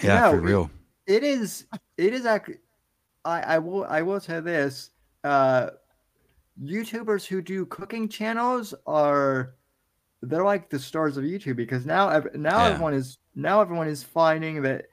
[0.03, 0.71] yeah, No, for it- real.
[1.05, 1.67] it is
[1.97, 2.57] it is actually
[3.23, 4.89] I, I will I will say this
[5.23, 5.69] uh
[6.61, 9.55] YouTubers who do cooking channels are
[10.25, 12.69] they're like the stars of YouTube because now now Yeah.
[12.71, 14.85] everyone is now everyone is finding that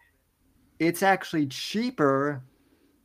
[0.79, 2.43] it's actually cheaper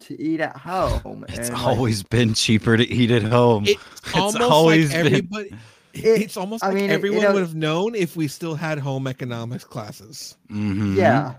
[0.02, 1.26] to eat at home.
[1.30, 3.66] It's and, like, always been cheaper to eat at home.
[3.68, 3.80] It's,
[4.16, 5.50] almost always like been- everybody.
[5.94, 8.56] It- it's almost I like mean, everyone you know- would have known if we still
[8.56, 10.36] had home economics classes.
[10.52, 10.96] Mhm.
[10.96, 11.36] yeah.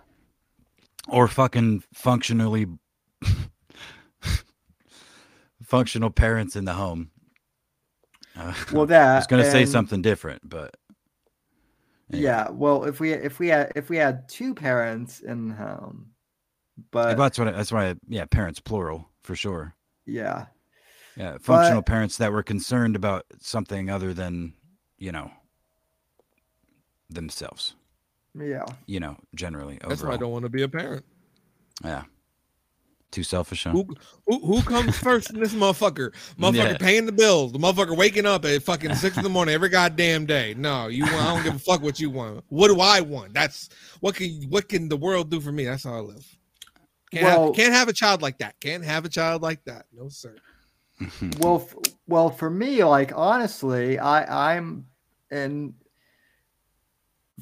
[1.08, 2.66] Or fucking functionally
[5.62, 7.10] functional parents in the home.
[8.36, 10.76] Uh, Well that I was gonna say something different, but
[12.10, 16.12] Yeah, well if we if we had if we had two parents in the home.
[16.90, 19.74] But that's what I, that's why I, yeah, parents plural for sure.
[20.04, 20.46] yeah.
[21.16, 24.52] Yeah, functional parents that were concerned about something other than,
[24.98, 25.30] you know,
[27.08, 27.74] themselves.
[28.38, 28.66] Yeah.
[28.84, 31.06] You know, generally That's why I don't want to be a parent.
[31.82, 32.02] Yeah,
[33.16, 33.64] too selfish.
[33.64, 33.70] Huh?
[33.72, 33.86] Who,
[34.26, 36.12] who who comes first in this motherfucker?
[36.38, 36.76] Motherfucker Yeah.
[36.78, 37.52] paying the bills.
[37.52, 40.54] The motherfucker waking up at fucking six in the morning every goddamn day.
[40.56, 41.16] No, you want.
[41.16, 42.44] I don't give a fuck what you want.
[42.48, 43.32] What do I want?
[43.34, 45.64] That's what can what can the world do for me?
[45.64, 46.26] That's how I live.
[47.10, 48.54] Can't Well- have, can't have a child like that.
[48.60, 49.86] Can't have a child like that.
[49.92, 50.36] No sir.
[51.40, 54.86] well f- well for me like honestly i i'm
[55.30, 55.74] and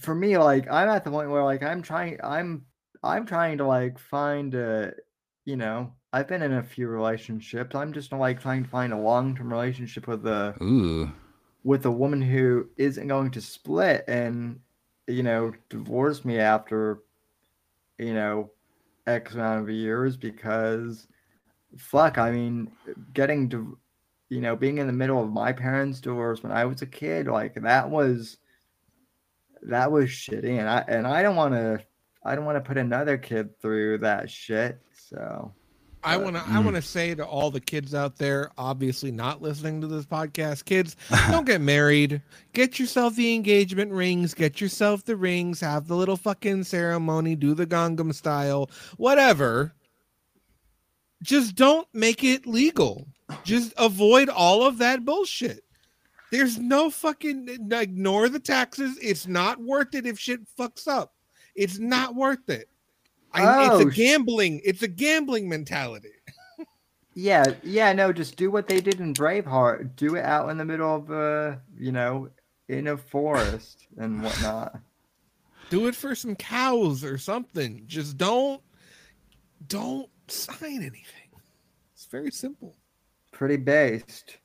[0.00, 2.64] for me like i'm at the point where like i'm trying i'm
[3.04, 4.92] i'm trying to like find a
[5.44, 7.74] you know i've been in a few relationships.
[7.74, 11.10] I'm just like trying to find a long-term relationship with a Ooh,
[11.64, 14.60] with a woman who isn't going to split and
[15.08, 17.00] you know divorce me after
[17.98, 18.50] you know
[19.06, 21.06] x amount of years because
[21.76, 22.70] fuck i mean
[23.12, 23.76] getting to
[24.28, 27.26] you know being in the middle of my parents divorce when i was a kid
[27.26, 28.38] like that was
[29.62, 31.78] that was shitty and i and i don't want to
[32.24, 35.52] i don't want to put another kid through that shit so
[36.04, 36.42] I want to.
[36.42, 36.64] I mm.
[36.64, 40.66] want to say to all the kids out there, obviously not listening to this podcast,
[40.66, 40.96] kids,
[41.30, 42.20] don't get married.
[42.52, 44.34] Get yourself the engagement rings.
[44.34, 45.60] Get yourself the rings.
[45.60, 47.36] Have the little fucking ceremony.
[47.36, 48.70] Do the Gangnam style.
[48.98, 49.74] Whatever.
[51.22, 53.08] Just don't make it legal.
[53.44, 55.64] Just avoid all of that bullshit.
[56.30, 58.98] There's no fucking ignore the taxes.
[59.00, 61.14] It's not worth it if shit fucks up.
[61.54, 62.68] It's not worth it.
[63.34, 64.60] I, Oh, it's a gambling.
[64.64, 66.10] It's a gambling mentality.
[67.16, 69.94] yeah yeah no just do what they did in braveheart.
[69.96, 72.28] Do it out in the middle of uh you know
[72.68, 74.78] in a forest and whatnot.
[75.70, 77.84] Do it for some cows or something.
[77.86, 78.60] Just don't
[79.68, 81.30] don't sign anything.
[81.94, 82.76] It's very simple.
[83.32, 84.36] Pretty based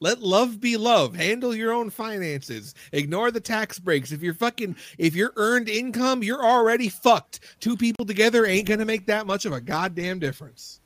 [0.00, 4.76] let love be love handle your own finances ignore the tax breaks if you're fucking
[4.98, 9.44] if you're earned income you're already fucked two people together ain't gonna make that much
[9.44, 10.80] of a goddamn difference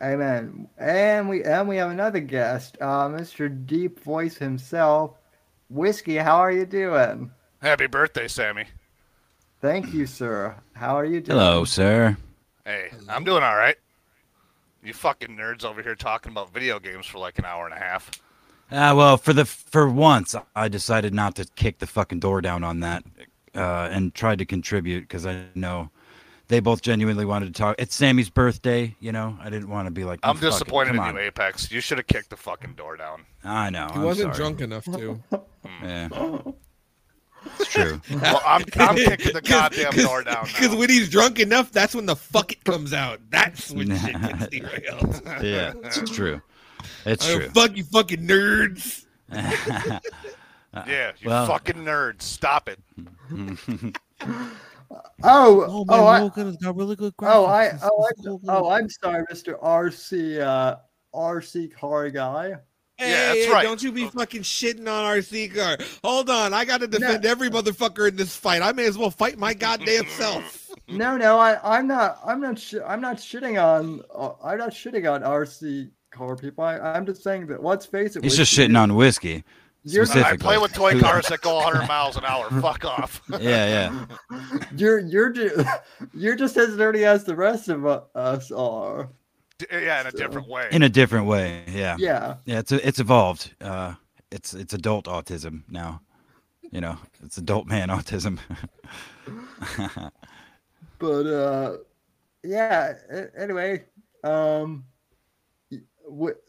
[0.00, 0.68] Amen.
[0.78, 3.66] And we and we have another guest, uh, Mr.
[3.66, 5.16] Deep Voice himself.
[5.70, 7.30] Whiskey, how are you doing?
[7.60, 8.66] Happy birthday, Sammy.
[9.60, 10.54] Thank you, sir.
[10.74, 11.38] How are you doing?
[11.38, 12.16] hello, sir.
[12.64, 13.76] Hey, I'm doing all right.
[14.82, 17.78] You fucking nerds over here talking about video games for like an hour and a
[17.78, 18.10] half.
[18.70, 22.62] Ah, well, for the for once, I decided not to kick the fucking door down
[22.62, 23.02] on that,
[23.54, 25.90] uh, and tried to contribute because I know
[26.48, 27.76] they both genuinely wanted to talk.
[27.78, 29.38] It's Sammy's birthday, you know.
[29.40, 31.70] I didn't want to be like, I'm disappointed in you, Apex.
[31.70, 33.24] You should have kicked the fucking door down.
[33.42, 33.88] I know.
[33.92, 34.36] he I'm wasn't sorry.
[34.36, 35.20] drunk enough to
[35.82, 36.08] Yeah,
[37.58, 38.00] it's true.
[38.20, 42.06] Well, I'm, I'm kicking the goddamn door down because when he's drunk enough that's when
[42.06, 46.40] the fuck it comes out that's when shit gets derailed yeah, it's true.
[47.04, 47.48] It's Oh, true.
[47.50, 52.22] fuck you fucking nerds Yeah, you Well- fucking nerds.
[52.22, 52.78] Stop it.
[53.30, 54.54] Oh,
[55.22, 58.10] Oh, oh, I, has got really good oh, I, oh, I,
[58.48, 59.60] oh, I'm sorry, Mr.
[59.62, 60.76] RC, uh,
[61.14, 62.54] RC car guy.
[62.98, 63.62] Hey, Yeah, that's right.
[63.62, 65.78] Don't you be fucking shitting on RC car.
[66.02, 68.60] Hold on, I got to defend every motherfucker in this fight.
[68.60, 70.70] I may as well fight my goddamn self.
[70.88, 74.70] No, no, I, I'm not, I'm not, sh- I'm not shitting on, uh, I'm not
[74.70, 76.64] shitting on RC car people.
[76.64, 77.62] I, I'm just saying that.
[77.62, 78.24] Let's face it.
[78.24, 79.44] He's just shitting on whiskey.
[79.84, 80.38] You're, I specifically.
[80.44, 82.50] play with toy cars that go 100 miles an hour.
[82.60, 83.22] Fuck off.
[83.40, 84.40] Yeah, yeah.
[84.76, 85.64] you're, you're, ju-
[86.14, 89.08] you're just as dirty as the rest of us are.
[89.58, 90.68] D- yeah, in a different way.
[90.70, 91.64] In a different way.
[91.68, 91.96] Yeah.
[91.98, 92.36] Yeah.
[92.44, 93.54] Yeah, it's it's evolved.
[93.60, 93.94] Uh,
[94.30, 96.00] it's it's adult autism now.
[96.70, 98.38] You know, it's adult man autism.
[100.98, 101.76] but uh
[102.44, 102.94] yeah
[103.36, 103.84] anyway
[104.24, 104.84] um
[105.70, 105.78] y-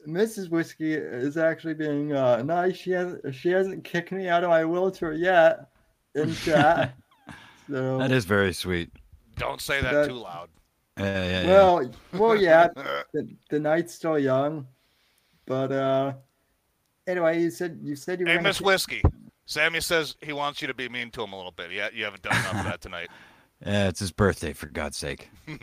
[0.07, 4.49] mrs whiskey is actually being uh nice she hasn't she hasn't kicked me out of
[4.49, 5.69] my wheelchair yet
[6.15, 6.95] in chat
[7.69, 8.89] so that is very sweet.
[9.37, 10.49] Don't say that That- too loud.
[10.99, 11.47] Yeah, yeah, yeah.
[11.47, 12.67] well well yeah
[13.13, 14.67] the, the night's still young
[15.45, 16.13] but uh
[17.07, 19.01] anyway you said you said you were hey, Miss Whiskey.
[19.45, 21.71] Sammy says he wants you to be mean to him a little bit.
[21.71, 23.09] Yeah, you haven't done enough of that tonight.
[23.65, 25.29] yeah, it's his birthday for God's sake.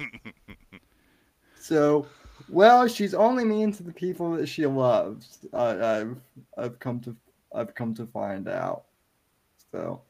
[1.66, 2.06] So,
[2.48, 5.40] well, she's only mean to the people that she loves.
[5.52, 6.16] I, I've
[6.56, 7.16] I've come to
[7.52, 8.84] I've come to find out.
[9.72, 10.02] So,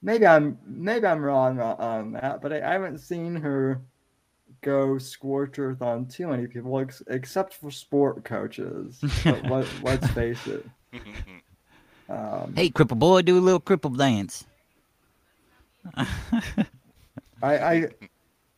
[0.00, 3.82] maybe I'm maybe I'm wrong on, on that, but I, I haven't seen her
[4.62, 8.98] go scorch earth on too many people, ex- except for sport coaches.
[9.24, 10.66] But let, let's face it.
[12.10, 14.46] Um, Hey, cripple boy, do a little cripple dance.
[15.94, 16.06] I,
[17.42, 17.88] I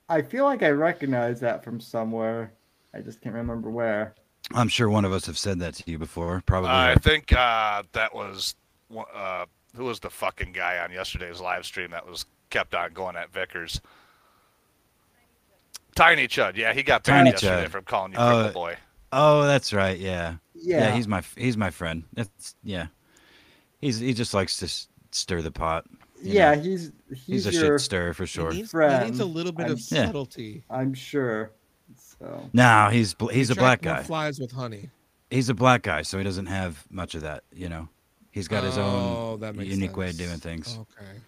[0.09, 2.52] I feel like I recognize that from somewhere.
[2.94, 4.14] I just can't remember where.
[4.55, 6.43] I'm sure one of us have said that to you before.
[6.47, 6.70] Probably.
[6.70, 8.56] I think uh, that was
[9.14, 9.47] uh,
[9.77, 13.32] who was the fucking guy on yesterday's live stream that was kept on going at
[13.32, 13.81] Vickers.
[15.95, 17.71] Tiny Chud, yeah, he got banned Tiny yesterday Chud.
[17.71, 18.77] from calling you Uh, cripple boy.
[19.12, 19.99] oh, that's right.
[19.99, 20.37] Yeah.
[20.55, 22.05] Yeah, He's my he's my friend.
[22.12, 22.87] That's yeah.
[23.81, 25.87] He's he just likes to s- stir the pot.
[26.23, 26.61] yeah, know.
[26.61, 28.53] he's He's he's, a shit stirrer for He sure.
[28.53, 30.05] needs, he needs a little bit I'm- of Yeah.
[30.07, 30.65] subtlety.
[30.71, 31.51] I'm sure.
[31.97, 34.07] So No, he's bl- he's a black Attract more guy.
[34.07, 34.91] Flies with honey.
[35.31, 37.45] He's a black guy, so he doesn't have much of that.
[37.55, 37.89] You know,
[38.31, 38.83] he's got his Oh,
[39.33, 40.77] own that makes unique way of doing things.
[40.79, 41.19] Okay.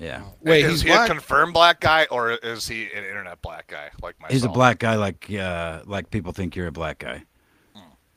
[0.00, 1.08] Yeah, Wait, is he's he black?
[1.08, 4.32] a confirmed black guy or is he an internet black guy like myself?
[4.32, 7.24] he's a black guy, like uh, like people think you're a black guy.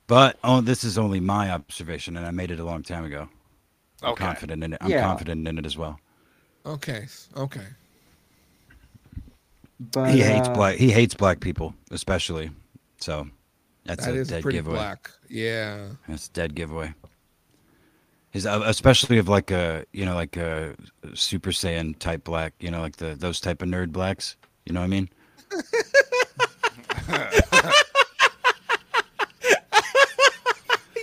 [0.05, 3.29] But oh, this is only my observation, and I made it a long time ago.
[4.03, 4.25] I'm Okay.
[4.25, 4.79] confident in it.
[4.81, 5.01] I'm Yeah.
[5.01, 5.99] confident in it as well.
[6.65, 7.07] Okay.
[7.35, 7.65] Okay.
[9.79, 10.75] but he hates uh, black.
[10.77, 12.51] He hates black people, especially.
[12.99, 13.27] So
[13.85, 14.75] that's That a is dead pretty giveaway.
[14.75, 15.09] black.
[15.29, 15.87] Yeah.
[16.07, 16.93] That's a dead giveaway.
[18.31, 20.75] He's uh, especially of like a you know like a
[21.13, 22.53] Super Saiyan type black.
[22.59, 24.37] You know like the those type of nerd blacks.
[24.65, 25.09] You know what I mean?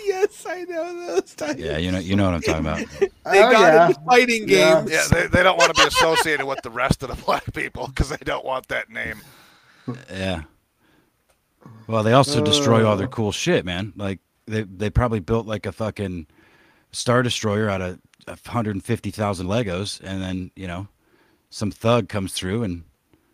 [0.06, 1.58] Yes, I know those types.
[1.60, 2.80] Yeah, you know you know what I'm talking about.
[3.28, 3.86] They Oh, got yeah.
[3.88, 4.80] into fighting Yeah.
[4.80, 4.90] games.
[4.90, 7.88] Yeah, they, they don't want to be associated with the rest of the black people
[7.88, 9.20] because they don't want that name.
[10.10, 10.42] Yeah.
[11.86, 13.10] Well, they also destroy all their Uh.
[13.10, 13.92] cool shit, man.
[13.96, 16.26] Like they they probably built like a fucking
[16.92, 20.88] star destroyer out of 150,000 Legos, and then you know
[21.50, 22.84] some thug comes through and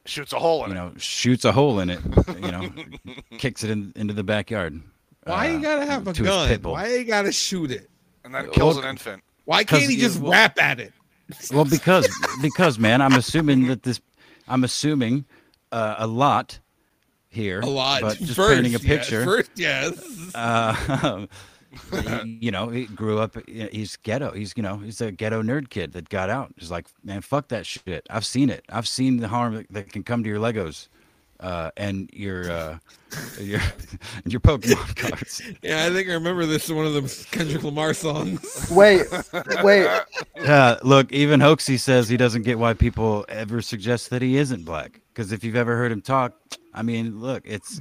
[0.07, 0.79] Shoots a hole in you it.
[0.79, 1.99] know shoots a hole in it.
[2.29, 2.69] You know,
[3.39, 4.83] kicks it in, into the backyard.
[5.25, 6.49] Why you uh, gotta have a to his gun?
[6.49, 6.73] pit bull.
[6.73, 7.89] Why you gotta shoot it?
[8.23, 9.23] and then kills Well, an infant.
[9.47, 10.93] Why can't 'Cause he you- just well- rap at it?
[11.53, 12.07] Well, because
[12.43, 13.99] because man, I'm assuming that this,
[14.47, 15.25] I'm assuming
[15.73, 16.59] uh, a lot
[17.31, 17.61] here.
[17.61, 18.03] A lot.
[18.03, 19.25] but just first, painting a yes, picture.
[19.25, 19.99] first, yes.
[20.35, 20.75] uh,
[21.21, 21.29] he-
[22.25, 23.37] you know, he grew up.
[23.49, 24.33] He's ghetto.
[24.33, 26.53] He's you know, he's a ghetto nerd kid that got out.
[26.57, 28.07] He's like, man, fuck that shit.
[28.11, 28.65] I've seen it.
[28.69, 30.89] I've seen the harm that, that can come to your Legos,
[31.41, 32.79] uh, and your uh,
[33.41, 33.61] your
[34.25, 35.43] and your Pokemon cards.
[35.63, 38.69] yeah, I think I remember this in one of the Kendrick Lamar songs.
[38.71, 39.07] Wait,
[39.63, 40.03] wait.
[40.39, 44.65] Uh, look, even Hoaxy says he doesn't get why people ever suggest that he isn't
[44.65, 45.01] black.
[45.13, 46.35] Because if you've ever heard him talk,
[46.73, 47.81] I mean, look, it's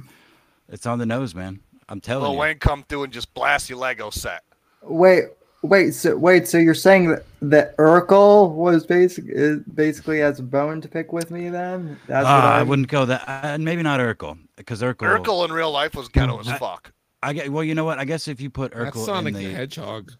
[0.68, 1.60] it's on the nose, man.
[1.88, 2.38] I'm telling Lil you.
[2.38, 4.42] Wayne come through and just blast your Lego set.
[4.82, 5.24] Wait,
[5.62, 10.42] wait, so wait, so you're saying that that Urkel was basic is basically has a
[10.42, 11.98] bone to pick with me then?
[12.06, 13.24] That's Ah, I I'm- wouldn't go that.
[13.26, 15.18] Uh, maybe not Urkel, because Urkel.
[15.22, 16.92] Urkel in real life was ghetto as I- fuck.
[17.22, 17.50] I get.
[17.50, 17.98] Well, you know what?
[17.98, 20.12] I guess if you put That's Urkel in Sonic the the Hedgehog.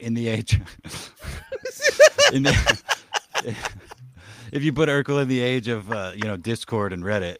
[0.00, 0.54] in the age,
[2.32, 2.82] in the,
[4.52, 7.36] if you put Urkel in the age of uh, you know Discord and Reddit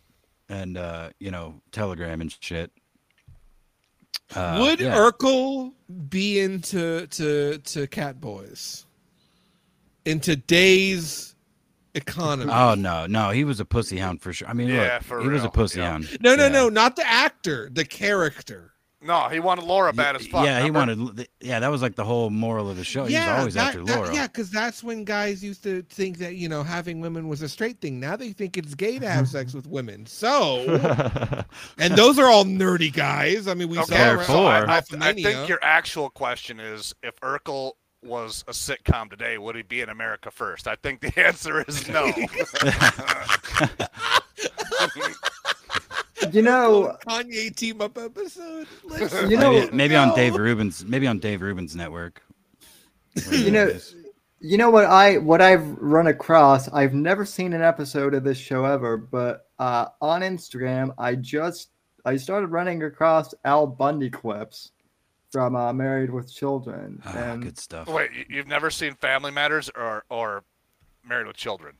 [0.49, 2.71] and uh, you know Telegram and shit.
[4.35, 4.95] Uh, Would yeah.
[4.97, 5.73] Urkel
[6.09, 8.85] be into to to cat boys
[10.05, 11.35] in today's
[11.95, 12.53] economy.
[12.53, 14.49] Oh no, no, he was a pussy hound for sure.
[14.49, 15.91] I mean, Yeah, look, for he was a real, pussy yeah.
[15.93, 16.19] hound.
[16.21, 16.49] no, no, Yeah.
[16.51, 18.73] no, not the actor, the character.
[19.01, 20.45] No, he wanted Laura bad as fuck.
[20.45, 21.29] Yeah, he wanted.
[21.41, 23.07] Yeah, that was like the whole moral of the show.
[23.07, 24.13] yeah, He's always that- after that- Laura.
[24.15, 27.49] yeah, because that's when guys used to think that you know having women was a
[27.49, 28.01] straight thing.
[28.01, 30.05] Now they think it's gay to have sex with women.
[30.07, 30.65] So,
[31.79, 33.47] and those are all nerdy guys.
[33.47, 36.93] I mean, we Okay, saw around so I, I, I think your actual question is
[37.05, 37.73] if Urkel
[38.05, 40.67] was a sitcom today, would he be in America first?
[40.67, 42.13] I think the answer is no.
[46.33, 48.67] You know, Kanye team up episode.
[48.85, 50.15] Let's You know- maybe, maybe on.
[50.17, 52.23] Dave Rubin's, maybe on Dave Rubin's network.
[53.33, 53.77] You know,
[54.41, 56.69] you know what I what I've run across.
[56.69, 61.71] I've never seen an episode of this show ever, but uh, on Instagram, I just
[62.05, 64.71] I started running across Al Bundy clips
[65.33, 67.89] from uh, Married with Children, Ah, and good stuff.
[67.89, 70.45] Wait, you- you've never seen Family Matters or or
[71.05, 71.75] Married with Children?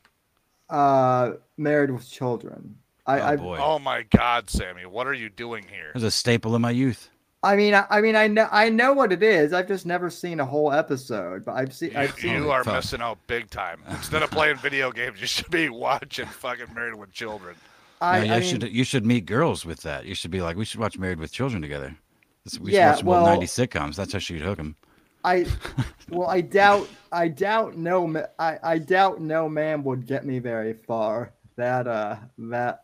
[0.69, 2.75] uh, Married with Children.
[3.17, 5.89] I, oh I Oh my God, Sammy, what are you doing here?
[5.89, 7.09] it was a staple of my youth.
[7.41, 9.53] I mean, I, I mean, I know, I know what it is.
[9.53, 12.33] I've just never seen a whole episode, but I've seen, You, I've seen.
[12.33, 12.75] you are fuck.
[12.75, 13.81] missing out big time.
[13.89, 17.55] Instead of playing video games, you should be watching fucking Married with Children.
[18.01, 20.05] I, no, you I should mean, you should meet girls with that.
[20.05, 21.95] You should be like, we should watch Married with Children together.
[22.43, 23.95] This- We Yeah, should watch well- old '90s sitcoms.
[23.95, 24.75] That's how she'd hook them.
[25.23, 25.45] I,
[26.09, 30.73] well, I doubt, I doubt no, I, I doubt no man would get me very
[30.73, 31.31] far.
[31.55, 32.83] That, uh, that,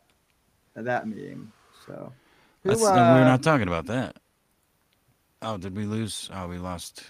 [0.75, 1.51] that meme.
[1.85, 2.11] So,
[2.63, 4.17] who, That's, uh, we're not talking about that.
[5.41, 6.29] Oh, did we lose?
[6.33, 7.03] Oh, we lost.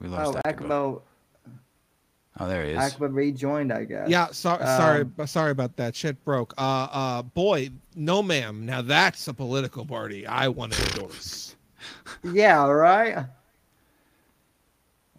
[0.00, 0.36] We lost.
[0.36, 0.64] oh, Akaba.
[0.64, 1.00] Akaba,
[2.40, 2.78] Oh, there he is.
[2.78, 4.08] Akaba rejoined, I guess.
[4.08, 5.96] Yeah, so, sorry, Um, sorry about that.
[5.96, 6.54] Shit broke.
[6.56, 8.64] Uh, uh, boy, no, ma'am.
[8.64, 11.54] Now that's a political party I want to endorse.
[12.24, 13.26] Yeah, right.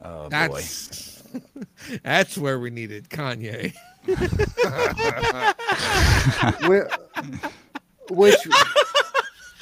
[0.04, 0.30] Oh boy.
[0.30, 1.24] That's
[2.04, 3.74] that's where we needed Kanye.
[8.10, 8.48] Whi- which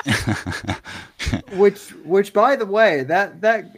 [1.54, 3.78] which which by the way that that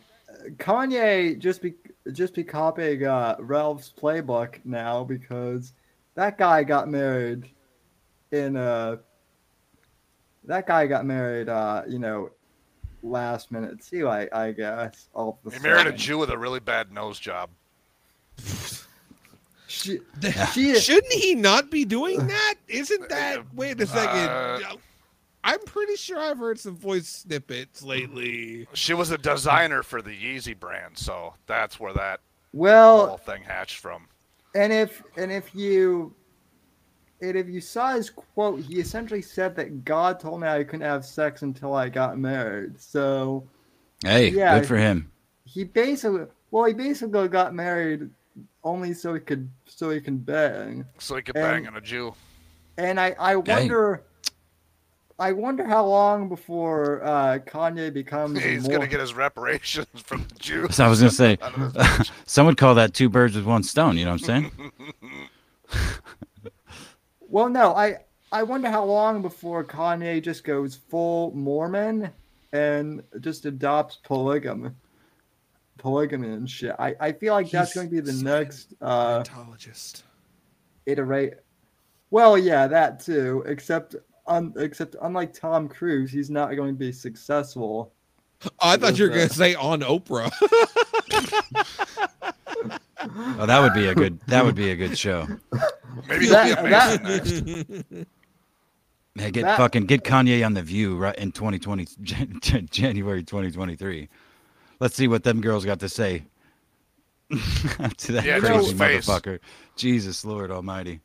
[0.58, 1.74] kanye just be
[2.12, 5.74] just be copying uh ralph's playbook now because
[6.16, 7.50] that guy got married
[8.32, 8.98] in uh
[10.46, 12.30] that guy got married uh you know
[13.02, 15.94] last minute too i i guess all of a You married a.
[15.94, 17.50] Jew with a really bad nose job.
[19.70, 20.00] she,
[20.54, 22.56] she Shouldn't he not be doing that?
[22.68, 23.44] Isn't that?
[23.56, 24.28] Wait a second.
[24.28, 24.60] Uh,
[25.44, 28.68] I'm pretty sure I've heard some voice snippets lately.
[28.74, 32.20] She was a designer for the Yeezy brand, so that's where that
[32.52, 34.08] well whole thing hatched from.
[34.56, 36.14] And if and if you
[37.22, 40.82] and if you saw his quote, he essentially said that God told me I couldn't
[40.82, 42.80] have sex until I got married.
[42.82, 43.48] So
[44.04, 44.60] Hey, Yeah.
[44.60, 45.12] good for him.
[45.46, 48.10] he basically well, he basically got married
[48.64, 50.86] only so he could so he can bang.
[50.98, 52.14] So he could And- bang on a Jew.
[52.78, 54.04] And I I wonder
[55.22, 60.26] I wonder how long before uh, Kanye becomes He's more, gonna get his reparations from
[60.30, 60.76] the Jews.
[60.76, 62.12] So I was gonna say, out of his bitch.
[62.26, 63.98] some would call that two birds with one stone.
[63.98, 64.72] You know what I'm saying?
[67.32, 67.98] Well, no, I
[68.32, 72.10] I wonder how long before Kanye just goes full Mormon
[72.54, 74.72] and just adopts polygamy,
[75.80, 76.76] polygamy and shit.
[76.78, 78.24] I, I feel like that's going to be the Scientologist.
[78.24, 80.04] next uh Scientologist.
[80.86, 81.40] iterate.
[82.12, 83.44] Well, yeah, that too.
[83.48, 83.96] Except
[84.28, 87.92] un, except unlike Tom Cruise, he's not going to be successful.
[88.60, 90.32] I thought you were gonna uh, say on Oprah.
[93.02, 94.20] Oh, that would be a good.
[94.28, 95.26] That would be a good show.
[96.08, 98.08] Maybe he'll be That- amazing that- next.
[99.16, 103.24] Hey, get That- fucking get Kanye on the View right in 2020 Jan- Jan- January
[103.24, 104.08] 2023.
[104.80, 106.24] Let's see what them girls got to say
[107.30, 109.40] to that Yeah, crazy motherfucker.
[109.76, 111.02] Jesus Lord Almighty.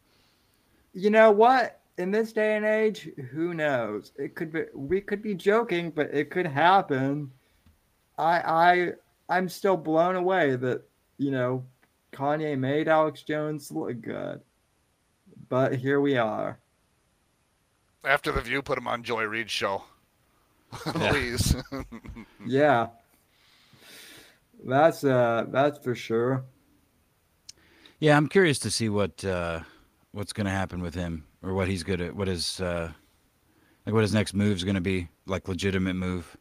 [0.93, 1.81] You know what?
[1.99, 4.13] In this day and age, who knows?
[4.17, 4.63] It could be.
[4.75, 7.31] We could be joking, but it could happen.
[8.19, 8.93] I I
[9.29, 10.83] I'm still blown away that
[11.19, 11.65] you know
[12.13, 14.41] Kanye made Alex Jones look good,
[15.49, 16.59] but here we are.
[18.05, 19.83] After the View put him on Joy Reid's show.
[20.73, 21.57] Please.
[22.47, 22.89] Yeah,
[24.67, 26.45] that's uh that's for sure.
[28.01, 29.61] Yeah, I'm curious to see what uh,
[30.13, 32.15] what's going to happen with him or what he's good at.
[32.15, 32.93] What his uh,
[33.87, 36.37] like what his next move's going to be, like legitimate move.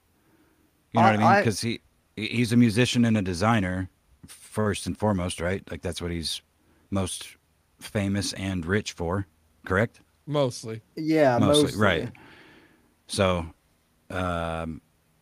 [0.92, 1.36] You know I- what I mean?
[1.42, 1.80] Because he
[2.16, 3.90] he- he's a musician and a designer
[4.26, 5.64] first and foremost, right?
[5.72, 6.42] Like that's what he's
[6.90, 7.38] most
[7.80, 9.28] famous and rich for.
[9.66, 10.02] Correct?
[10.26, 10.82] Mostly.
[10.96, 12.12] Yeah, Mostly, mostly, right.
[13.08, 13.46] So,
[14.10, 14.82] um,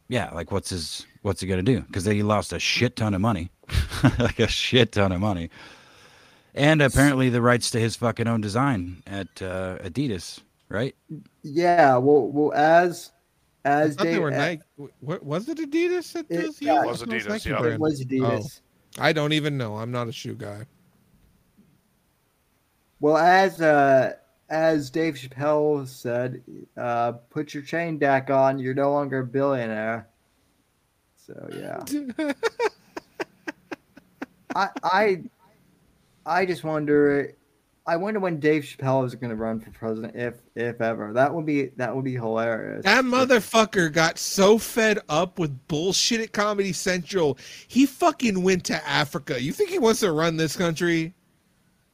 [0.10, 1.82] yeah, like what's his what's he gonna do?
[1.82, 3.52] Because he lost a shit ton of money,
[4.20, 5.50] like a shit ton of money,
[6.56, 10.40] and apparently the rights to his fucking own design at uh, Adidas,
[10.70, 10.96] right?
[11.44, 13.12] Yeah, well, well, as
[13.66, 14.62] as thought they Dave, were uh, Nike.
[15.02, 15.58] What was it?
[15.60, 16.62] Adidas that It- does?
[16.62, 17.64] yeah, It was Adidas, Nike yeah.
[17.66, 18.62] it was Adidas.
[19.00, 19.78] I don't even know.
[19.78, 20.66] I'm not a shoe guy.
[23.00, 24.14] Well, as uh,
[24.50, 26.44] as Dave Chappelle said,
[26.78, 28.60] uh, put your chain back on.
[28.60, 30.08] You're no longer a billionaire.
[31.34, 32.34] So yeah,
[34.56, 35.22] I I
[36.26, 37.36] I just wonder.
[37.88, 41.14] I wonder when Dave Chappelle is going to run for president, if if ever.
[41.14, 42.84] That would be that would be hilarious.
[42.84, 47.38] That motherfucker got so fed up with bullshit at Comedy Central,
[47.68, 49.42] he fucking went to Africa.
[49.42, 51.14] You think he wants to run this country?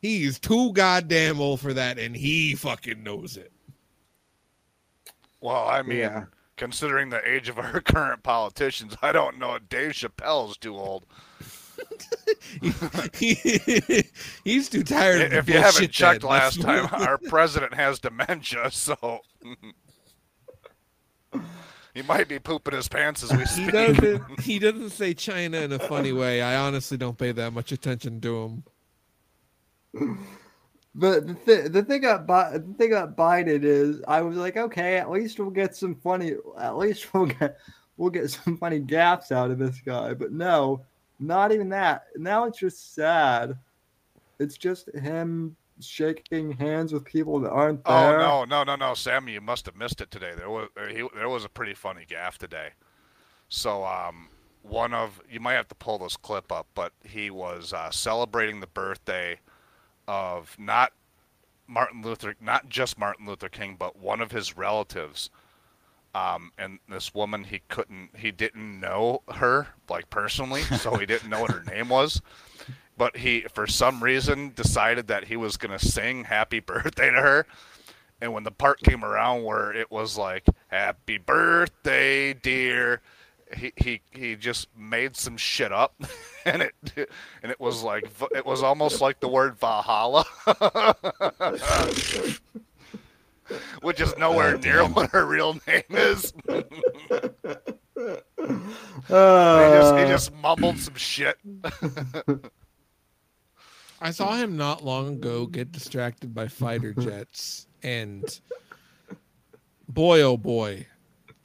[0.02, 3.52] He's too goddamn old for that, and he fucking knows it.
[5.40, 6.26] Well, I mean, Yeah.
[6.58, 11.06] Considering the age of our current politicians, I don't know if Dave Chappelle's too old.
[13.14, 14.04] He-
[14.44, 15.22] he's too tired.
[15.22, 16.30] Of the If you haven't checked then.
[16.32, 19.22] last time, our president has dementia, so
[21.94, 23.66] he might be pooping his pants as we speak.
[23.66, 24.40] he doesn't.
[24.42, 26.42] He doesn't say China in a funny way.
[26.42, 28.64] I honestly don't pay that much attention to
[29.94, 30.24] him.
[31.00, 34.58] But the, th- the thing about Bi- the thing about Biden is, I was like,
[34.58, 36.34] okay, at least we'll get some funny.
[36.60, 37.60] At least we'll get
[37.98, 40.16] we'll get some funny gaps out of this guy.
[40.16, 40.84] But no,
[41.20, 42.06] not even that.
[42.16, 43.58] Now it's just sad.
[44.40, 48.20] It's just him shaking hands with people that aren't there.
[48.20, 50.34] Oh no, no, no, no, Sammy, you must have missed it today.
[50.36, 52.70] There was there, he, there was a pretty funny gaff today.
[53.50, 54.30] So um,
[54.64, 58.62] one of you might have to pull this clip up, but he was uh, celebrating
[58.62, 59.40] the birthday
[60.08, 60.94] of not
[61.68, 65.30] Martin Luther, not just Martin Luther King, but one of his relatives.
[66.16, 71.30] Um, and this woman, he couldn't, he didn't know her like personally, so he didn't
[71.30, 72.22] know what her name was
[72.98, 77.46] but he for some reason decided that he was to sing happy birthday to her
[78.20, 83.02] and when the part came around where it was like happy birthday dear
[83.56, 85.96] he he, he just made some shit up
[86.46, 86.74] and it
[87.42, 90.26] and it was like it was almost like the word valhalla.
[93.82, 96.34] Which is nowhere Oh, near what her real name is.
[97.98, 98.04] He
[99.10, 101.38] Uh, just, he just mumbled some shit.
[104.00, 108.40] I saw him not long ago get distracted by fighter jets, and
[109.90, 110.97] boy, oh boy, that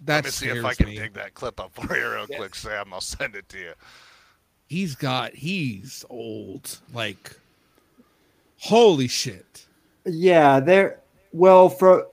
[0.06, 0.96] let me see if i can me.
[0.96, 3.72] dig that clip up for you real quick sam i'll send it to you
[4.72, 7.36] He's got, he's old, like,
[8.56, 9.66] holy shit.
[10.06, 11.00] Yeah, they're
[11.32, 12.04] well from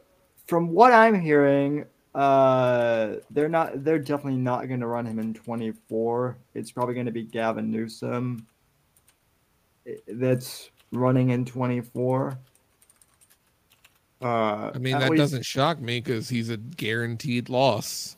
[0.45, 5.71] from what I'm hearing, uh they're not they're definitely not gonna run him in twenty
[5.71, 6.37] four.
[6.53, 8.45] It's probably gonna be Gavin Newsom
[10.09, 12.37] that's running in twenty four.
[14.21, 18.17] Uh I mean, that least- doesn't shock me because he's a guaranteed loss.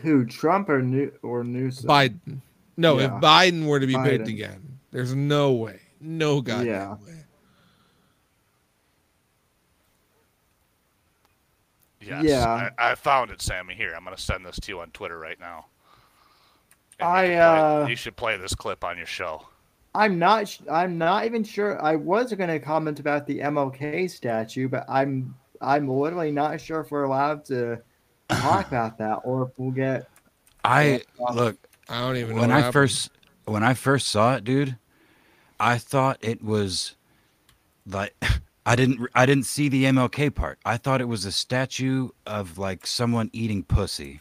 [0.00, 1.88] who Trump or New or Newsom?
[1.88, 2.40] Biden.
[2.76, 6.94] No, if Biden were to be picked again, there's no way, no goddamn Yeah.
[6.94, 7.24] way.
[12.00, 12.24] Yes.
[12.24, 12.70] Yeah.
[12.78, 13.74] I, I found it, Sammy.
[13.74, 15.66] Here, I'm going to send this to you on Twitter right now.
[16.98, 17.38] And you I, can play-
[17.84, 19.46] uh, you should play this clip on your show.
[19.94, 20.56] I'm not.
[20.70, 21.82] I'm not even sure.
[21.82, 25.34] I was going to comment about the MLK statue, but I'm.
[25.60, 27.80] I'm literally not sure if we're allowed to
[28.28, 30.08] talk about that, or if we'll get.
[30.64, 31.30] I Yeah.
[31.32, 31.56] look
[31.88, 32.40] I don't even know.
[32.42, 32.72] when what I happened.
[32.72, 33.10] first
[33.44, 34.76] when I first saw it, dude.
[35.60, 36.96] I thought it was
[37.86, 38.14] like
[38.66, 40.58] I didn't I didn't see the MLK part.
[40.64, 44.20] I thought it was a statue of like someone eating pussy,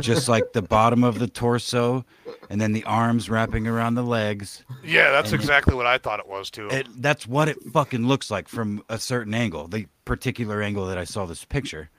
[0.00, 2.04] just like the bottom of the torso,
[2.50, 4.64] and then the arms wrapping around the legs.
[4.84, 6.68] Yeah, that's and- exactly what I thought it was too.
[6.68, 10.98] It, that's what it fucking looks like from a certain angle, the particular angle that
[10.98, 11.90] I saw this picture.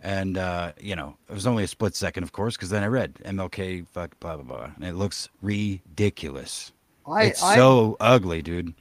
[0.00, 2.86] And, uh, you know, it was only a split second, of course, because then I
[2.86, 4.70] read MLK, fuck, blah, blah, blah.
[4.76, 6.72] And it looks ridiculous.
[7.06, 7.24] I.
[7.24, 8.74] it's I, so ugly, dude.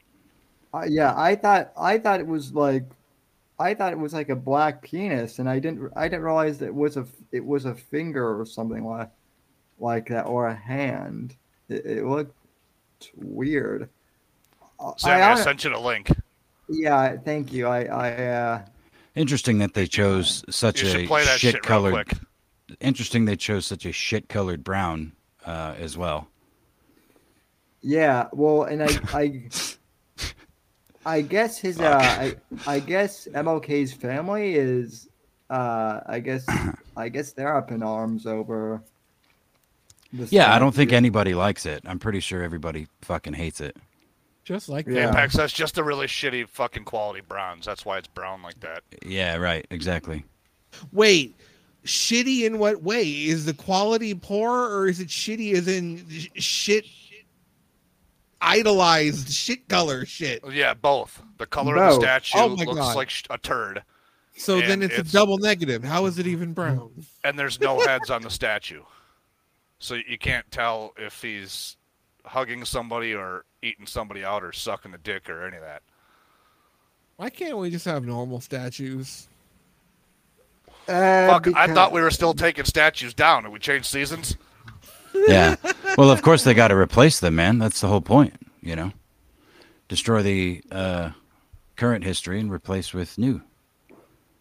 [0.74, 1.72] I- yeah, I thought.
[1.78, 2.84] I thought it was like.
[3.58, 5.92] I thought it was like a black penis, and I didn't.
[5.96, 7.06] I didn't realize it was a.
[7.32, 9.10] It was a finger or something like,
[9.80, 11.36] like that, or a hand.
[11.70, 12.36] It, it looked
[13.16, 13.90] weird.
[14.80, 16.10] I- Sammy, I I, hon- sent you the link.
[16.68, 17.68] Yeah, thank you.
[17.68, 17.84] I.
[17.86, 18.12] I.
[18.12, 18.66] Uh,
[19.16, 22.12] Interesting that they chose such a shit real shit colored.
[22.82, 25.14] Interesting they chose such a shit colored brown
[25.46, 26.28] uh, as well.
[27.82, 29.44] Yeah, well, and I, I,
[31.06, 35.08] I guess his, uh, I, I guess MLK's family is,
[35.50, 36.46] uh, I guess,
[36.98, 38.82] I guess they're up in arms over.
[40.14, 40.98] the Yeah, I don't think statue.
[40.98, 41.84] anybody likes it.
[41.86, 43.78] I'm pretty sure everybody fucking hates it.
[44.44, 45.08] Just like Yeah.
[45.08, 45.14] that.
[45.16, 47.66] Apex, that's just a really shitty fucking quality bronze.
[47.66, 48.84] That's why it's brown like that.
[49.06, 49.66] Yeah, right.
[49.72, 50.24] Exactly.
[50.92, 51.36] Wait,
[51.86, 53.04] shitty in what way?
[53.08, 56.86] Is the quality poor or is it shitty as in sh- shit
[58.46, 60.42] idolized shit color shit?
[60.52, 61.22] Yeah, both.
[61.38, 62.96] The color of the statue Oh my looks God.
[62.96, 63.84] like sh- a turd,
[64.38, 65.84] So then it's, it's- a double negative.
[65.84, 66.92] How is it even brown?
[67.24, 68.84] and there's no heads on the statue,
[69.80, 71.78] so you can't tell if he's
[72.26, 75.82] hugging somebody or eating somebody out or sucking the dick or any of that.
[77.18, 79.28] Why can't we just have normal statues?
[80.88, 83.44] Uh, Fuck, I thought we were still taking statues down.
[83.44, 84.38] Did we change seasons?
[85.28, 85.56] Yeah.
[85.98, 87.60] well, of course they got to replace them, man.
[87.60, 88.34] That's the whole point.
[88.62, 88.92] You know,
[89.88, 91.12] destroy the uh,
[91.76, 93.42] current history and replace with new.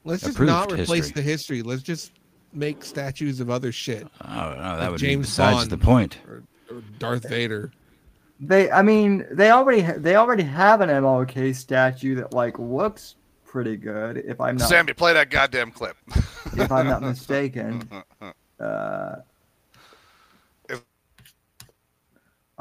[0.05, 1.12] Let's just not replace history.
[1.14, 1.62] the history.
[1.62, 2.12] Let's just
[2.52, 4.06] make statues of other shit.
[4.22, 5.70] Oh no, that Like would James be besides Bond.
[5.70, 6.18] the point.
[6.28, 7.72] Or, or Darth Vader.
[8.40, 13.14] They, I mean, they already ha- they already have an MLK statue that like looks
[13.46, 14.16] pretty good.
[14.18, 15.96] If I'm not Sammy, play that goddamn clip.
[16.56, 17.88] if I'm not mistaken.
[18.60, 19.16] Uh,
[20.68, 20.84] If-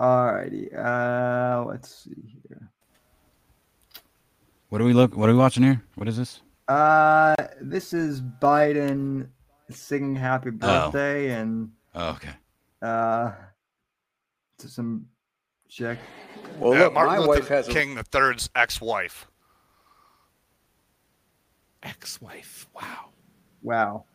[0.04, 0.74] alrighty.
[0.78, 2.16] Uh, let's see
[2.48, 2.70] here.
[4.70, 5.16] What are we look?
[5.16, 5.82] What are we watching here?
[5.96, 6.42] What is this?
[6.68, 9.28] Uh, this is Biden
[9.70, 12.32] singing "Happy Birthday" and Oh, okay.
[12.82, 13.32] uh,
[14.58, 15.06] to some
[15.70, 16.00] chick.
[16.60, 19.28] Well, Yeah, look, Martin my Luther wife has a King the Third's ex-wife.
[21.84, 22.68] Ex-wife.
[22.74, 23.10] Wow.
[23.62, 24.06] Wow.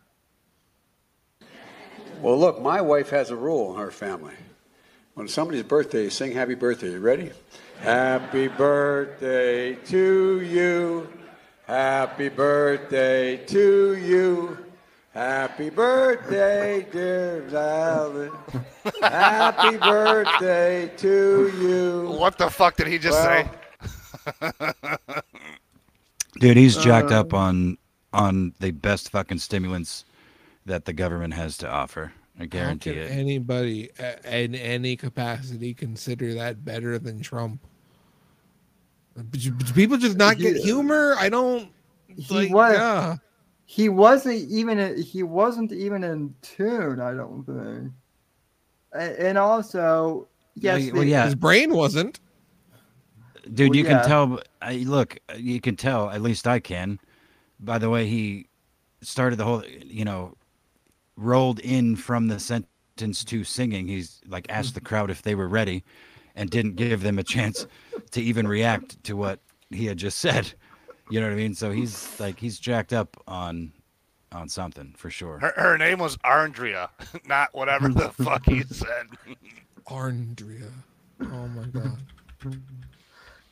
[2.20, 4.34] well, look, my wife has a rule in her family.
[5.18, 7.32] When somebody's birthday, sing "Happy Birthday." You ready?
[7.80, 11.08] Happy birthday to you.
[11.66, 14.64] Happy birthday to you.
[15.12, 18.32] Happy birthday, dear Valen.
[19.02, 22.16] Happy birthday to you.
[22.16, 23.50] What the fuck did he just say?
[26.38, 27.78] Dude, he's jacked um, up on
[28.12, 30.04] on the best fucking stimulants
[30.64, 32.12] that the government has to offer.
[32.38, 33.10] I How guarantee can it.
[33.10, 33.90] anybody
[34.24, 37.60] in any capacity consider that better than Trump?
[39.16, 41.14] But people just not get humor.
[41.18, 41.68] I don't.
[42.16, 42.74] He Like, was.
[42.74, 43.16] yeah.
[43.64, 44.96] He wasn't even.
[45.02, 47.00] He wasn't even in tune.
[47.00, 47.92] I don't think.
[49.18, 51.24] And also, yes, Well, well, yeah.
[51.26, 52.20] His brain wasn't.
[53.52, 54.00] Dude, Well, you yeah.
[54.00, 54.40] can tell.
[54.62, 56.08] I, look, you can tell.
[56.10, 57.00] At least I can.
[57.60, 58.46] By the way, he
[59.02, 59.64] started the whole.
[59.84, 60.34] You know,
[61.18, 63.88] rolled in from the sentence to singing.
[63.88, 65.84] He's like asked the crowd if they were ready,
[66.34, 67.66] and didn't give them a chance
[68.12, 69.40] to even react to what
[69.70, 70.52] he had just said.
[71.10, 71.54] You know what I mean?
[71.54, 73.72] So he's like he's jacked up on
[74.32, 75.38] on something for sure.
[75.38, 76.88] Her, her name was Arndrea,
[77.26, 79.06] not whatever the fuck he said.
[79.86, 80.70] Arndrea.
[81.20, 81.98] Oh my god.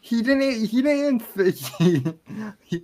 [0.01, 0.67] He didn't.
[0.67, 1.23] He didn't.
[1.81, 2.19] Even,
[2.63, 2.83] he,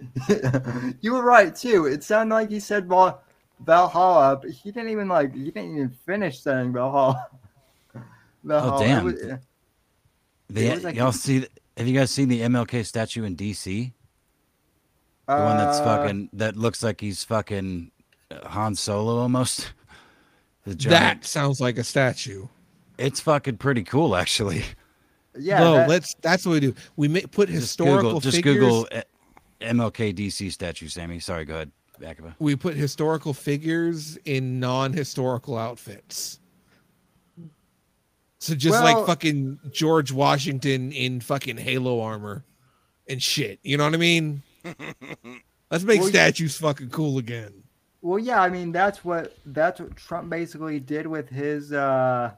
[1.01, 1.87] you were right too.
[1.87, 3.23] It sounded like he said Val,
[3.65, 5.35] Valhalla, but he didn't even like.
[5.35, 7.29] He didn't even finish saying Valhalla.
[8.45, 8.83] Valhalla.
[8.83, 9.05] It damn.
[9.05, 9.15] was-
[10.49, 11.47] The, it like- y'all see?
[11.77, 13.93] Have you guys seen the MLK statue in DC?
[15.29, 17.91] The one that's uh, fucking that looks like he's fucking
[18.31, 19.73] uh, Han Solo almost.
[20.65, 22.47] The That sounds like a statue.
[22.97, 24.63] It's fucking pretty cool, actually.
[25.37, 25.59] Yeah.
[25.59, 26.15] no, that- let's.
[26.21, 26.75] That's what we do.
[26.95, 28.55] We make put Just historical Google, just figures.
[28.55, 29.03] Google uh,
[29.61, 31.19] MLK DC statue, Sammy.
[31.19, 31.73] Sorry, go ahead,
[32.05, 32.35] Akaba.
[32.39, 36.39] we put historical figures in non-historical outfits.
[38.39, 42.45] So just Well- like fucking George Washington in fucking Halo armor
[43.09, 43.61] and shit.
[43.63, 44.43] You know what I mean?
[45.71, 47.63] Let's make Well, y- statues fucking cool again.
[48.01, 51.73] Well, yeah, I mean that's what that's what Trump basically did with his.
[51.73, 52.33] uh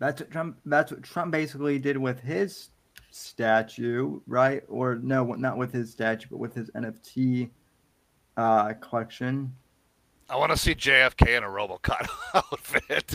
[0.00, 0.58] That's what Trump.
[0.64, 2.70] That's what Trump basically did with his
[3.10, 4.62] statue, right?
[4.68, 7.50] Or no, not with his statue, but with his NFT
[8.36, 9.54] uh collection.
[10.28, 13.14] I want to see JFK in a RoboCop outfit.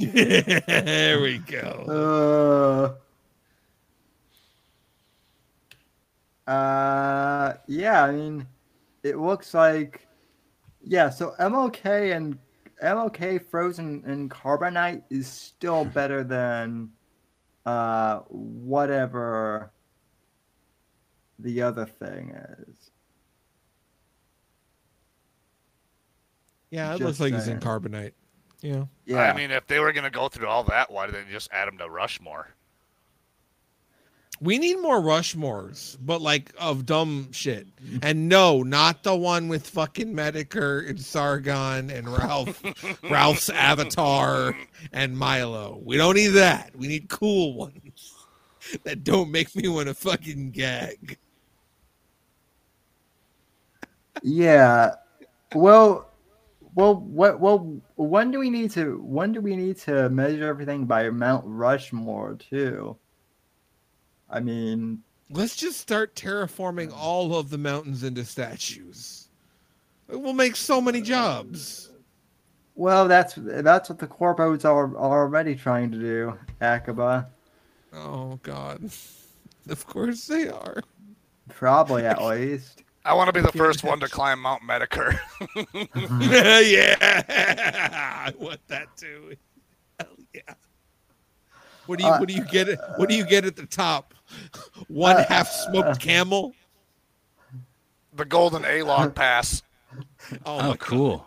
[0.00, 2.96] there we go.
[6.46, 6.50] Uh.
[6.50, 8.46] Uh, yeah, I mean,
[9.02, 10.06] it looks like,
[10.82, 11.10] yeah.
[11.10, 12.38] So MLK and
[12.82, 16.90] MLK frozen in carbonite is still better than,
[17.66, 19.72] uh, whatever
[21.38, 22.90] the other thing is.
[26.70, 27.58] Yeah, it just looks like he's saying.
[27.58, 28.12] in carbonite.
[28.62, 28.84] Yeah.
[29.04, 31.30] Yeah, I mean, if they were going to go through all that, why did they
[31.30, 32.48] just add him to Rushmore?
[34.40, 37.66] We need more Rushmores, but like of dumb shit.
[38.02, 42.62] And no, not the one with fucking Metokur and Sargon and Ralph,
[43.10, 44.56] Ralph's Avatar
[44.92, 45.80] and Milo.
[45.84, 46.76] We don't need that.
[46.76, 48.14] We need cool ones
[48.84, 51.18] that don't make me want to fucking gag.
[54.22, 54.94] Yeah.
[55.54, 56.10] Well,
[56.74, 59.00] well, what, well, when do we need to?
[59.02, 62.96] When do we need to measure everything by Mount Rushmore too?
[64.36, 69.28] I mean, Let's just start terraforming all of the mountains into statues.
[70.08, 71.90] It will make so many jobs.
[72.76, 77.28] well, that's that's what the corpos are, are already trying to do, Akaba.
[77.94, 78.90] Oh God.
[79.68, 80.80] Of course they are.
[81.48, 82.84] Probably at least.
[83.04, 85.18] I want to be the first one to climb Mount Metokur.
[86.70, 87.22] yeah,
[88.28, 89.34] I want that too.
[89.98, 90.54] Hell yeah.
[91.86, 92.68] What do you Uh, what do you get?
[92.68, 94.14] At, what do you get at the top?
[94.88, 96.54] One Uh, half smoked camel.
[98.14, 99.62] the Golden A Log Pass.
[100.44, 101.24] Oh, Oh, my cool.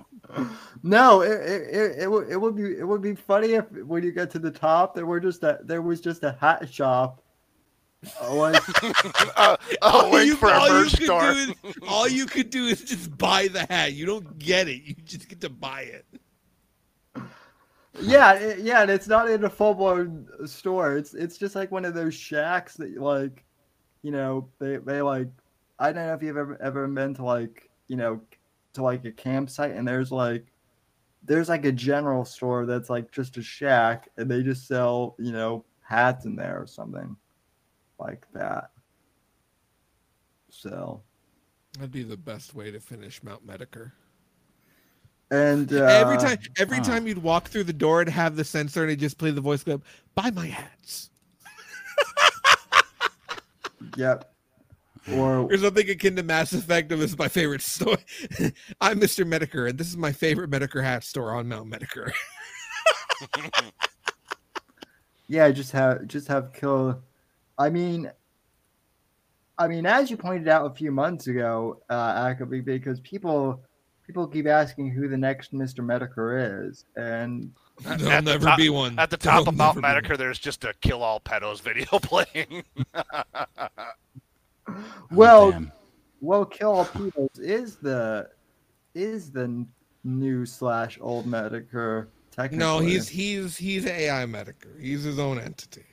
[0.83, 4.03] No, it it, it, it, would, it would be it would be funny if when
[4.03, 7.23] you get to the top there were just a there was just a hat shop.
[8.21, 8.57] Uh,
[9.35, 11.21] uh, All you- all you merch could store.
[11.33, 13.93] do is- all you could do is just buy the hat.
[13.93, 14.83] You don't get it.
[14.83, 16.05] You just get to buy it.
[18.01, 20.97] Yeah, yeah, and it's not in a full blown store.
[20.97, 23.43] It's it's just like one of those shacks that like,
[24.01, 25.27] you know, they they like.
[25.79, 28.21] I don't know if you've ever ever been to like you know,
[28.73, 30.45] to like a campsite and there's like,
[31.23, 35.31] there's like a general store that's like just a shack and they just sell you
[35.31, 37.15] know hats in there or something,
[37.99, 38.71] like that.
[40.49, 41.01] So
[41.73, 43.91] That'd be the best way to finish Mount Metokur.
[45.31, 46.83] And uh, every time, every huh.
[46.83, 49.41] time you'd walk through the door and have the sensor, and it just play the
[49.41, 49.83] voice clip.
[50.15, 51.09] Buy my hats.
[53.95, 54.33] Yep.
[55.13, 56.89] Or There's something akin to Mass Effect.
[56.89, 57.97] This is my favorite store.
[58.81, 59.25] I'm Mr.
[59.25, 62.11] Metokur, and this is my favorite Metokur hat store on Mount Metokur.
[65.27, 67.01] yeah, just have just have kill.
[67.57, 68.11] I mean,
[69.57, 71.93] I mean, as you pointed out a few months ago, uh,
[72.33, 73.61] Akaba, because people
[74.09, 77.51] people keep asking who the next Mister Metokur is, and
[77.83, 78.97] There'll At the never top- be one.
[78.97, 81.85] At the There'll top of Mount never Metokur, there's just a kill all pedos video
[82.01, 82.63] playing.
[85.11, 85.71] well, oh, damn.
[86.21, 88.27] well, kill all Pedos" is the
[88.95, 89.63] is the
[90.03, 92.07] new slash old Metokur.
[92.31, 94.81] Technically, No, he's he's he's AI Metokur.
[94.81, 95.85] He's his own entity.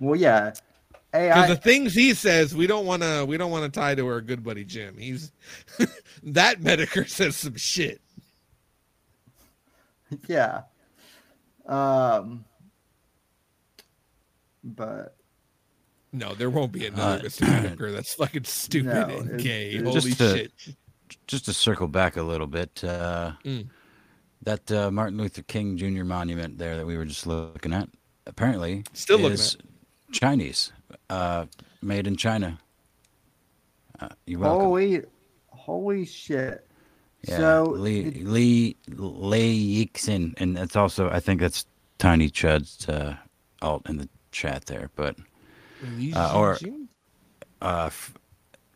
[0.00, 0.52] well, yeah.
[1.12, 3.94] Because AI, the things he says, we don't want to we don't want to tie
[3.94, 4.96] to our good buddy Jim.
[4.98, 5.30] He's
[6.22, 8.00] that Metokur says some shit.
[10.28, 10.62] yeah.
[11.66, 12.44] Um,
[14.64, 15.16] but
[16.12, 17.46] No, there won't be another Uh, Mr.
[17.46, 17.92] Metokur.
[17.94, 19.68] That's fucking stupid No, and it's- gay.
[19.74, 20.52] it's- Holy Just to- shit!
[21.26, 23.68] just to circle back a little bit, uh, Mm.
[24.42, 26.04] that uh, Martin Luther King Jr.
[26.04, 27.88] monument there that we were just looking at,
[28.26, 29.58] apparently Still looking is
[30.10, 30.72] Chinese,
[31.10, 31.46] uh,
[31.82, 32.58] made in China.
[34.00, 34.66] Uh, you're welcome.
[34.66, 35.02] holy,
[35.48, 36.66] holy shit!
[37.28, 41.66] yeah, so Lee it- Lee Lei Yixin, and that's also I think that's
[41.98, 43.16] Tiny Chud's uh,
[43.60, 45.16] alt in the chat there, but
[46.14, 46.58] Uh, or-
[47.60, 48.14] uh, f-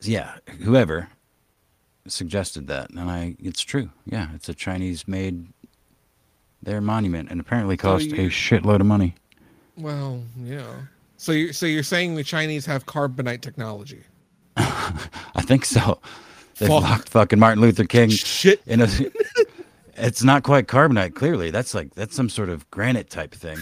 [0.02, 1.08] yeah, whoever
[2.06, 3.90] suggested that, and I, it's true.
[4.04, 5.48] Yeah, it's a Chinese-made
[6.62, 9.14] their monument, and apparently So cost you- a shitload of money.
[9.76, 10.82] well, yeah.
[11.16, 14.02] So you're so you're saying the Chinese have carbonite technology?
[14.56, 16.00] I think so.
[16.58, 16.82] They Fuck.
[16.82, 18.62] locked fucking Martin Luther King Shit.
[18.66, 18.88] in a.
[19.94, 21.14] it's not quite carbonite.
[21.14, 23.58] Clearly, that's like that's some sort of granite type thing.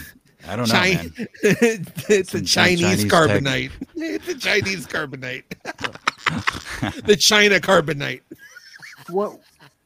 [0.47, 1.13] I don't know, Chi- man.
[1.43, 3.11] it's Some a Chinese, Chinese tech.
[3.13, 3.71] carbonite.
[3.97, 5.45] It's a Chinese carbonite.
[7.07, 8.21] the China carbonite.
[9.09, 9.39] what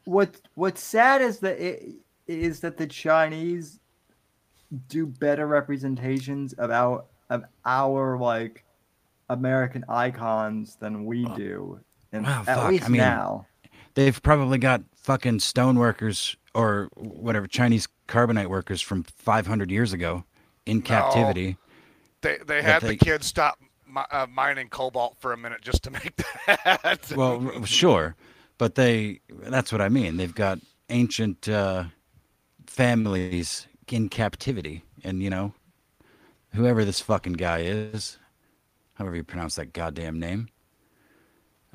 [0.04, 1.94] what what's sad is that it
[2.26, 3.78] is that the Chinese
[4.88, 8.64] do better representations about of our like
[9.28, 11.80] American icons than we do,
[12.12, 13.46] and Wow, at fuck, least I mean, now.
[13.94, 20.24] They've probably got fucking stone workers or whatever Chinese carbonite workers from 500 years ago
[20.66, 21.56] in captivity.
[22.22, 25.82] they they had they- the kids stop mi- uh, mining cobalt for a minute just
[25.84, 26.14] to make
[26.46, 27.12] that.
[27.14, 28.16] Well, sure,
[28.58, 30.16] but they that's what I mean.
[30.16, 30.58] They've got
[30.90, 31.84] ancient uh,
[32.66, 35.54] families in captivity and you know
[36.54, 38.18] whoever this fucking guy is,
[38.94, 40.48] however you pronounce that goddamn name.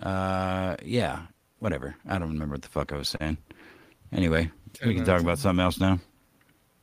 [0.02, 1.24] Uh yeah,
[1.60, 1.96] whatever.
[2.08, 3.38] I don't remember what the fuck I was saying.
[4.12, 4.52] Anyway,
[4.86, 6.00] we can talk about something else now.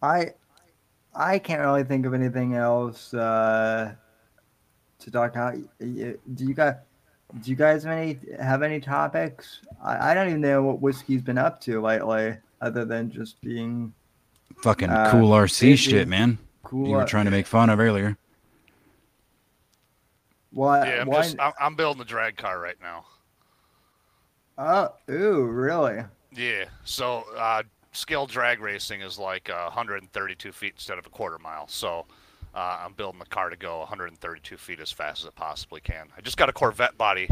[0.02, 0.32] I
[1.14, 3.12] I can't really think of anything else.
[3.12, 3.94] Uh,
[5.00, 5.54] to talk about.
[5.80, 6.74] Do you guys
[7.40, 9.60] do you guys have any have any topics?
[9.82, 13.92] I, I don't even know what whiskey's been up to lately, other than just being
[14.62, 15.76] Fucking Uh, cool RC busy.
[15.76, 16.38] shit, man.
[16.62, 16.88] Cool.
[16.88, 18.16] You were trying to make fun of earlier.
[20.52, 20.86] Why?
[20.86, 21.22] Yeah, I'm why?
[21.22, 23.04] just I'm, I'm building a drag car right now.
[24.58, 26.02] oh, ooh, really?
[26.32, 26.64] Yeah.
[26.84, 27.62] So uh,
[27.92, 31.68] scale drag racing is like uh, 132 feet instead of a quarter mile.
[31.68, 32.06] So
[32.54, 36.08] uh, I'm building the car to go 132 feet as fast as it possibly can.
[36.16, 37.28] I just got a Corvette body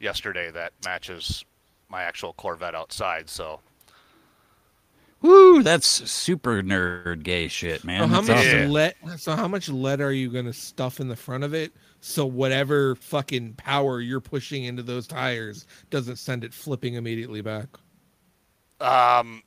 [0.00, 1.44] yesterday that matches
[1.88, 3.28] my actual Corvette outside.
[3.28, 3.60] So
[5.20, 8.02] Woo, that's super nerd gay shit, man.
[8.02, 8.70] So how That's much awesome.
[8.70, 8.94] Lead?
[9.16, 11.72] So how much lead are you gonna stuff in the front of it?
[12.00, 17.66] So whatever fucking power you're pushing into those tires doesn't send it flipping immediately back.
[18.80, 19.42] um,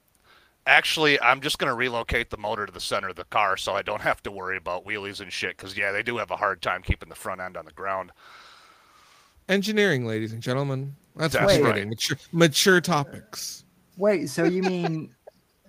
[0.68, 3.82] actually, I'm just gonna relocate the motor to the center of the car so I
[3.82, 5.56] don't have to worry about wheelies and shit.
[5.56, 8.12] Because yeah, they do have a hard time keeping the front end on the ground.
[9.48, 10.98] Engineering, ladies and gentlemen.
[11.16, 11.88] That's That's right.
[11.88, 13.64] Mature, mature topics.
[13.98, 15.14] Wait, so you mean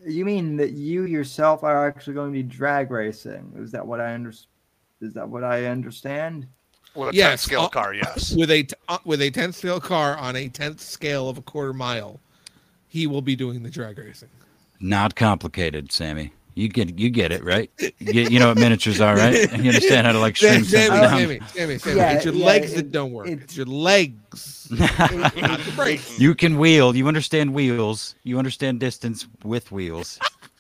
[0.06, 3.52] you mean that you yourself are actually going to be drag racing?
[3.56, 4.30] Is that what I under,
[5.00, 6.46] Is that what I understand?
[6.94, 8.34] With a 10 Yes, scale uh, car, yes.
[8.34, 11.42] With a t- uh, with a tenth scale car on a tenth scale of a
[11.42, 12.20] quarter mile,
[12.86, 14.28] he will be doing the drag racing.
[14.78, 16.32] Not complicated, Sammy.
[16.54, 17.70] You get you get it, right?
[17.78, 19.50] You, get, you know what miniatures are, right?
[19.58, 21.18] You understand how to like Sammy, string Sammy, something down.
[21.18, 21.96] Sammy, Sammy, Sammy.
[21.96, 23.28] Yeah, it's your yeah, legs it- that don't work.
[23.28, 26.18] it- It's your legs, not.
[26.18, 26.94] You can wheel.
[26.94, 28.14] You understand wheels.
[28.22, 30.18] You understand distance with wheels.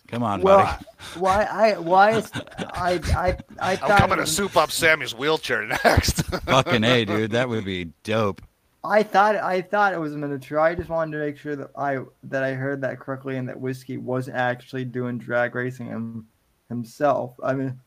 [0.08, 0.84] Come on, Well, buddy.
[1.20, 5.14] why I why is I I I I'm thought coming it to soup up Sammy's
[5.14, 6.22] wheelchair next.
[6.24, 7.30] Fucking a, dude.
[7.30, 8.42] That would be dope.
[8.84, 10.58] I thought I thought it was a miniature.
[10.58, 13.60] I just wanted to make sure that I that I heard that correctly and that
[13.60, 16.26] whiskey was actually doing drag racing him,
[16.68, 17.34] himself.
[17.44, 17.78] I mean,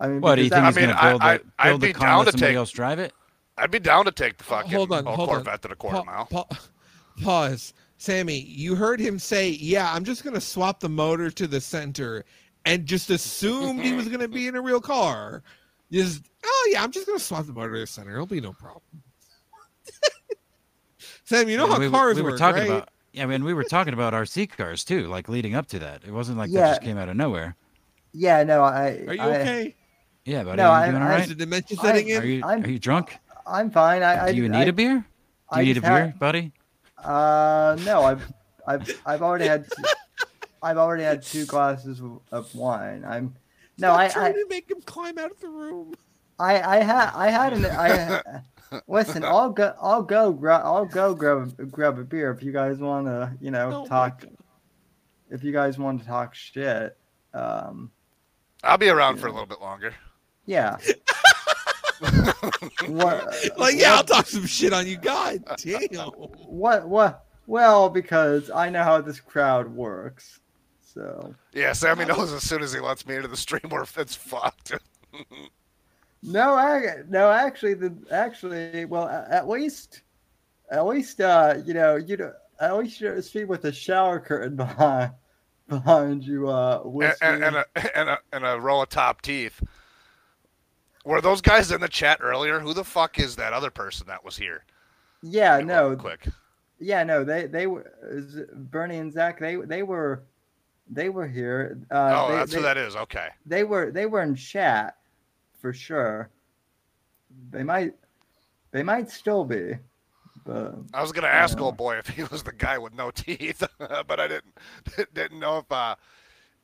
[0.00, 1.68] I mean, What do you think that- he's I mean, gonna build I- a I'd
[1.70, 3.12] build be a car down and to somebody take- else drive it?
[3.58, 5.34] I'd be down to take the fucking hold on, old hold on.
[5.36, 6.26] Corvette to the quarter Pa- mile.
[6.26, 6.48] pa-
[7.22, 7.72] pause.
[7.98, 12.24] Sammy, you heard him say, "Yeah, I'm just gonna swap the motor to the center,"
[12.66, 15.42] and just assumed he was gonna be in a real car.
[15.92, 18.12] Just, oh yeah, I'm just gonna swap the motor to the center.
[18.14, 18.82] It'll be no problem.
[21.24, 22.70] Sam, you know Yeah, how we, cars we were work, talking right?
[22.70, 22.88] about.
[23.12, 26.02] Yeah, I mean, we were talking about RC cars too, like leading up to that.
[26.04, 27.56] It wasn't like that just came out of nowhere.
[28.12, 29.74] yeah, no, I Are you I, okay?
[30.24, 30.56] Yeah, buddy.
[30.58, 32.22] No, are you I- doing all I- Is the dementia I- setting in?
[32.22, 33.16] Are you I'm- are you drunk?
[33.46, 34.02] I'm fine.
[34.02, 34.98] I, I Do you need a beer?
[34.98, 35.04] Do
[35.50, 36.52] I you need a just had- beer, buddy?
[37.02, 38.32] Uh, no, I've
[38.66, 39.66] I've I've already had
[40.62, 43.04] I've already had two glasses of, of wine.
[43.06, 43.34] I'm
[43.78, 45.94] no, Stop I trying I to make him climb out of the room.
[46.38, 48.40] I I had I had an I.
[48.86, 49.74] Listen, I'll go.
[49.80, 50.32] I'll go.
[50.32, 50.62] Grab.
[50.64, 53.32] I'll go grab grab a beer if you guys want to.
[53.40, 54.24] You know, Oh talk.
[55.30, 56.96] If you guys want to talk shit.
[57.34, 57.90] Um.
[58.62, 59.94] I'll be around for a little bit longer.
[60.46, 60.78] Yeah.
[62.86, 63.34] what?
[63.56, 64.96] Like, yeah, I'll talk some shit on you.
[64.96, 66.08] God damn.
[66.08, 66.88] What?
[66.88, 67.24] What?
[67.46, 70.40] Well, because I know how this crowd works.
[70.80, 71.34] So.
[71.52, 74.72] Yeah, Sammy knows as soon as he lets me into the stream where it's fucked.
[76.26, 80.02] No, I, no, actually, the actually, well, at least,
[80.70, 84.56] at least, uh, you know, you know, at least you're speak with a shower curtain
[84.56, 85.12] behind
[85.68, 89.62] behind you, uh, and, and, and, a, and, a, and a row of top teeth.
[91.04, 92.58] Were those guys in the chat earlier?
[92.58, 94.64] Who the fuck is that other person that was here?
[95.22, 96.26] yeah, no, quick.
[96.80, 97.92] yeah, no, they they were
[98.52, 99.38] Bernie and Zach.
[99.38, 100.24] They they were
[100.90, 101.78] they were here.
[101.90, 102.96] Uh, oh, they, that's they, who that is.
[102.96, 103.28] Okay.
[103.44, 104.96] They were they were in chat
[105.66, 106.30] for sure.
[107.50, 107.92] They might
[108.70, 109.72] they might still be,
[110.44, 111.64] but I was gonna ask Yeah.
[111.64, 114.56] old boy if he was the guy with no teeth, but I didn't
[115.12, 115.96] didn't know if uh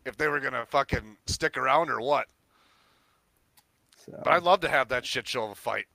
[0.05, 2.29] if they were gonna fucking stick around or what.
[4.07, 4.21] so.
[4.23, 5.87] But I'd love to have that shit show of a fight.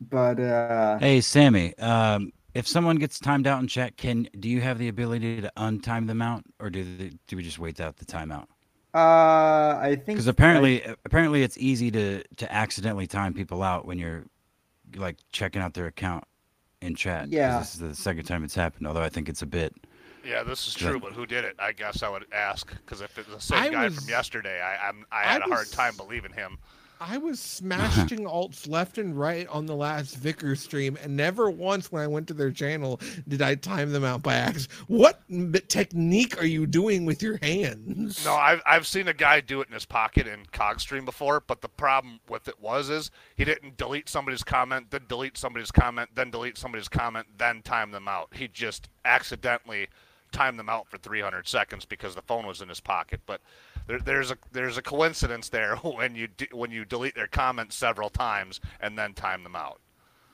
[0.00, 1.76] but uh, Hey, Sammy.
[1.76, 5.52] Um, if someone gets timed out in chat, can do you have the ability to
[5.58, 8.46] untime them out, or do they, do we just wait out the timeout?
[8.94, 8.98] Uh,
[9.80, 14.24] I think Because apparently, apparently, it's easy to to accidentally time people out when you're
[14.96, 16.24] like checking out their account
[16.80, 17.28] in chat.
[17.28, 17.58] Yeah.
[17.58, 18.86] this is the second time it's happened.
[18.86, 19.74] Although I think it's a bit.
[20.24, 21.56] Yeah, this is true, but who did it?
[21.58, 24.08] I guess I would ask because if it was the same I guy was- from
[24.08, 26.58] yesterday, I I'm, I I had a hard time believing him.
[27.00, 27.76] I was uh-huh.
[27.78, 32.06] smashing alts left and right on the last Vicker stream, and never once when I
[32.06, 34.72] went to their channel did I time them out by accident.
[34.88, 38.24] What m- technique are you doing with your hands?
[38.24, 41.60] No, I've I've seen a guy do it in his pocket in Cogstream before, but
[41.60, 46.10] the problem with it was is he didn't delete somebody's comment, then delete somebody's comment,
[46.14, 48.28] then delete somebody's comment, then time them out.
[48.34, 49.88] He just accidentally
[50.32, 53.20] timed them out for 300 seconds because the phone was in his pocket.
[53.26, 53.40] But
[53.88, 57.74] there, there's a there's a coincidence there when you de- when you delete their comments
[57.74, 59.80] several times and then time them out.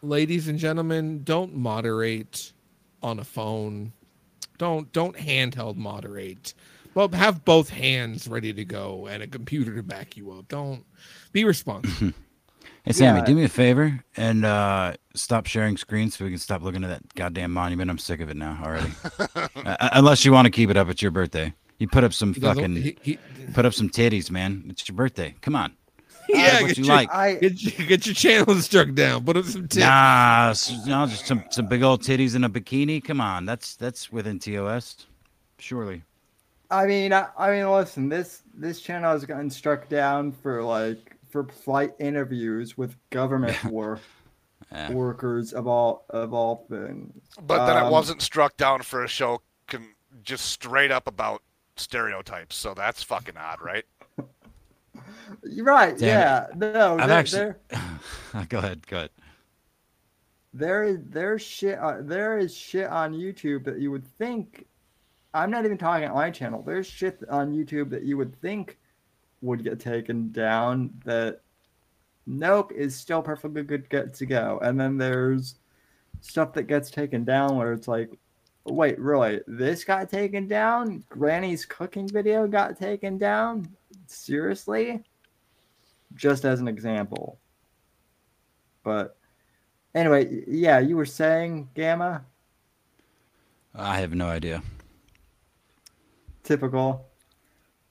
[0.02, 2.52] ladies and gentlemen, don't moderate
[3.02, 3.92] on a phone.
[4.58, 6.52] Don't don't handheld moderate.
[6.94, 10.46] Well, have both hands ready to go and a computer to back you up.
[10.48, 10.84] Don't
[11.32, 12.12] be responsible.
[12.86, 13.24] Hey Sammy, Yeah.
[13.24, 16.88] do me a favor and uh, stop sharing screens so we can stop looking at
[16.88, 17.90] that goddamn monument.
[17.90, 18.92] I'm sick of it now already.
[19.64, 21.54] uh, unless you want to keep it up, it's your birthday.
[21.78, 23.18] You put up some He fucking, he- he-
[23.52, 24.64] put up some titties, man.
[24.68, 25.34] It's your birthday.
[25.40, 25.74] Come on.
[26.28, 27.12] yeah, what get you your, like.
[27.12, 29.24] I get, your, get your channel struck down.
[29.24, 29.76] Put up some tips.
[29.76, 33.02] Nah, s- no, just some some big old titties in a bikini.
[33.04, 35.06] Come on, that's that's within TOS,
[35.58, 36.02] surely.
[36.70, 38.08] I mean, I, I mean, listen.
[38.08, 44.00] This this channel has gotten struck down for like for flight interviews with government work
[44.72, 44.92] Yeah.
[44.92, 47.12] workers of all of all things.
[47.42, 51.42] But then it Um, wasn't struck down for a show con- just straight up about
[51.76, 52.56] stereotypes.
[52.56, 53.84] So that's fucking odd, right?
[55.44, 55.96] You're right.
[55.96, 56.46] Damn yeah.
[56.54, 56.98] No.
[56.98, 59.10] I've there, actually- there, go ahead, go ahead.
[60.52, 61.78] there is there's shit.
[61.78, 64.66] On, there is shit on YouTube that you would think.
[65.32, 66.62] I'm not even talking on my channel.
[66.62, 68.78] There's shit on YouTube that you would think
[69.40, 71.40] would get taken down that
[72.26, 74.58] nope is still perfectly good get to go.
[74.62, 75.56] And then there's
[76.20, 78.10] stuff that gets taken down where it's like,
[78.64, 79.40] wait, really?
[79.46, 81.04] This got taken down?
[81.08, 83.68] Granny's cooking video got taken down?
[84.06, 85.02] Seriously?
[86.14, 87.38] Just as an example.
[88.82, 89.16] But
[89.94, 92.24] anyway, yeah, you were saying Gamma?
[93.74, 94.62] I have no idea.
[96.42, 97.06] Typical.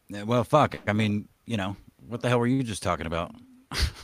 [0.10, 0.78] Yeah, Well, fuck.
[0.88, 1.76] I mean, you know,
[2.08, 3.34] what the hell were you just talking about?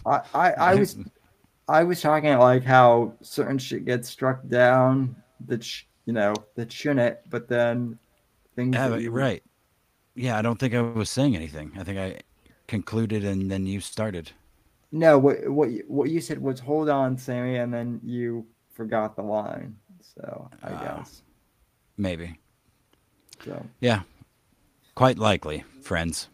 [0.06, 0.98] I, I, I was
[1.70, 5.16] I was talking like how certain shit gets struck down
[5.46, 8.00] that sh- you know that shouldn't, but then
[8.56, 9.44] things Yeah, that but- you- right.
[10.16, 11.72] Yeah, I don't think I was saying anything.
[11.78, 12.20] I think I
[12.68, 14.32] concluded and then you started.
[14.92, 19.16] No, what what you, what you said was hold on, Sammy, and then you forgot
[19.16, 19.76] the line.
[20.02, 20.80] So I Oh.
[20.98, 21.22] guess
[21.96, 22.40] Maybe.
[23.46, 23.64] so.
[23.82, 24.02] Yeah.
[24.96, 26.28] Quite likely, friends.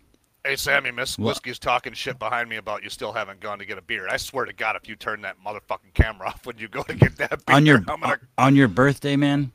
[0.46, 1.30] Hey, Sammy, Miss What?
[1.34, 4.08] Whiskey's talking shit behind me about you still haven't gone to get a beer.
[4.08, 6.94] I swear to God, if you turn that motherfucking camera off when you go to
[6.94, 9.52] get that beer, On your I'm gonna on your birthday, man.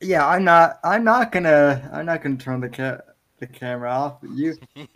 [0.00, 0.78] Yeah, I'm not.
[0.84, 1.88] I'm not gonna.
[1.92, 3.00] I'm not gonna turn the ca-
[3.38, 4.18] the camera off.
[4.22, 4.54] You,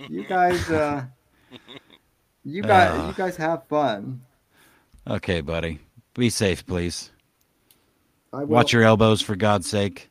[0.08, 0.70] you guys.
[0.70, 1.04] uh
[2.44, 2.90] You guys.
[2.98, 3.06] Uh.
[3.08, 4.20] you guys have fun.
[5.06, 5.78] Okay, buddy.
[6.14, 7.10] Be safe, please.
[8.32, 10.10] I will, Watch your elbows for God's sake.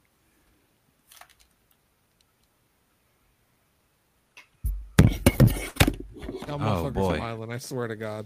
[4.98, 7.16] That motherfucker's boy.
[7.18, 7.52] smiling.
[7.52, 8.26] I swear to God.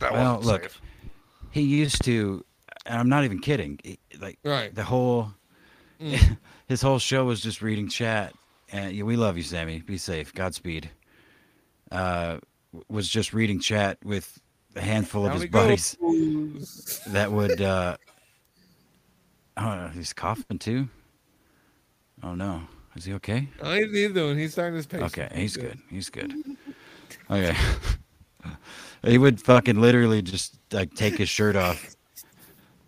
[0.00, 0.62] that Well, look.
[0.64, 0.80] safe.
[1.50, 2.44] He used to
[2.86, 3.78] and I'm not even kidding.
[3.84, 4.74] he- like Right.
[4.74, 5.32] the whole
[6.02, 6.38] Mm.
[6.68, 8.34] his whole show was just reading chat
[8.72, 9.80] and yeah, we love you, Sammy.
[9.80, 10.34] Be safe.
[10.34, 10.90] Godspeed.
[11.90, 12.38] Uh
[12.88, 14.40] was just reading chat with
[14.74, 17.02] a handful of his buddies goes.
[17.08, 17.96] that would uh
[19.58, 20.88] oh he's coughing too.
[22.22, 22.62] Oh no.
[22.94, 23.48] Is he okay?
[23.62, 24.38] He's, he's doing.
[24.38, 25.00] He's starting his pace.
[25.02, 25.78] Okay, he's good.
[25.88, 26.34] He's good.
[27.30, 27.56] Okay.
[29.04, 31.94] he would fucking literally just like take his shirt off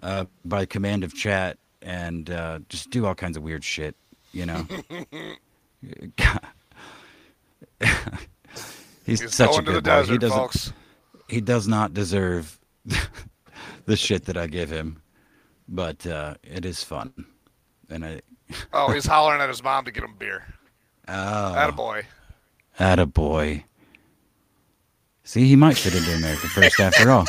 [0.03, 3.95] uh, by command of chat and uh, just do all kinds of weird shit,
[4.33, 4.67] you know.
[9.05, 10.13] he's, He's such a going to the good boy.
[10.13, 10.37] He doesn't.
[10.37, 10.73] folks.
[11.29, 12.59] He does not deserve
[13.87, 15.03] the shit that I give him,
[15.69, 17.13] but uh, it is fun,
[17.89, 18.21] and I.
[18.75, 20.45] Oh, he's hollering at his mom to get him beer.
[21.09, 21.13] Oh,
[21.57, 22.05] Attaboy.
[22.79, 23.65] Attaboy.
[25.25, 27.25] See, he might fit into America First after all.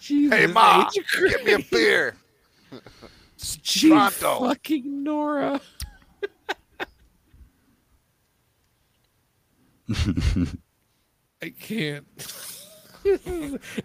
[0.00, 0.88] Jesus, Hey, Ma,
[1.28, 2.14] give me a beer.
[3.62, 4.40] Gee, Toronto.
[4.40, 5.60] fucking Nora.
[11.42, 12.06] I can't.
[13.04, 13.20] this,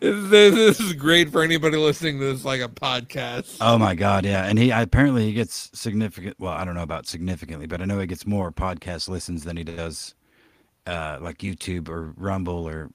[0.02, 3.58] is, this is great for anybody listening to this like a podcast.
[3.62, 4.46] Oh my god, yeah.
[4.46, 8.00] And he apparently he gets significant well, I don't know about significantly, but I know
[8.00, 10.16] he gets more podcast listens than he does
[10.88, 12.90] uh like YouTube or Rumble or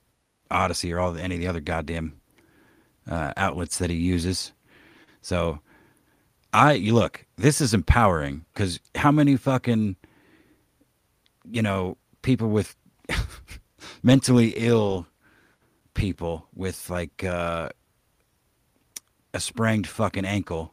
[0.51, 2.21] Odysee or all the, any of the other goddamn
[3.11, 4.53] uh outlets that he uses.
[5.23, 5.61] So
[6.53, 9.97] I you look, this is empowering cuz how many fucking
[11.49, 12.75] you know, people with
[14.03, 15.07] mentally ill
[15.95, 17.69] people with like uh
[19.33, 20.73] a sprained fucking ankle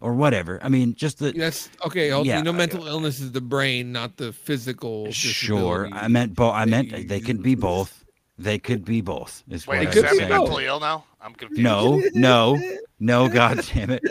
[0.00, 0.58] or whatever.
[0.62, 1.70] I mean, just the Yes.
[1.84, 2.08] Okay.
[2.08, 5.10] Yeah, you know, I- mental illness is the brain, not the physical.
[5.10, 5.88] sure.
[5.92, 6.54] I meant both.
[6.54, 8.04] I meant they can be both.
[8.38, 9.42] They could be both.
[9.48, 10.30] Is Wait, what is could I'm be Sammy saying.
[10.30, 10.48] both.
[10.48, 11.04] mentally ill now?
[11.20, 11.62] I'm confused.
[11.62, 12.60] No, no,
[13.00, 13.28] no.
[13.28, 14.02] God damn it!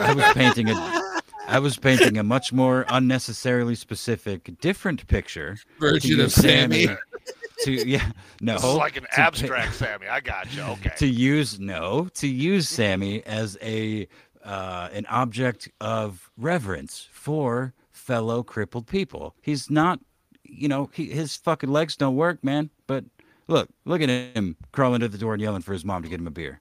[0.00, 0.74] I was painting a,
[1.46, 5.56] I was painting a much more unnecessarily specific, different picture.
[5.56, 6.88] to Version of Sammy.
[7.62, 8.52] To yeah, no.
[8.54, 10.06] This is like an to pa- abstract Sammy.
[10.08, 10.62] I got you.
[10.62, 10.92] Okay.
[10.98, 14.06] to use no to use Sammy as a
[14.44, 19.34] uh, an object of reverence for fellow crippled people.
[19.42, 19.98] He's not,
[20.44, 22.70] you know, he, his fucking legs don't work, man.
[22.86, 23.04] But
[23.48, 26.20] look, look at him crawling to the door and yelling for his mom to get
[26.20, 26.60] him a beer.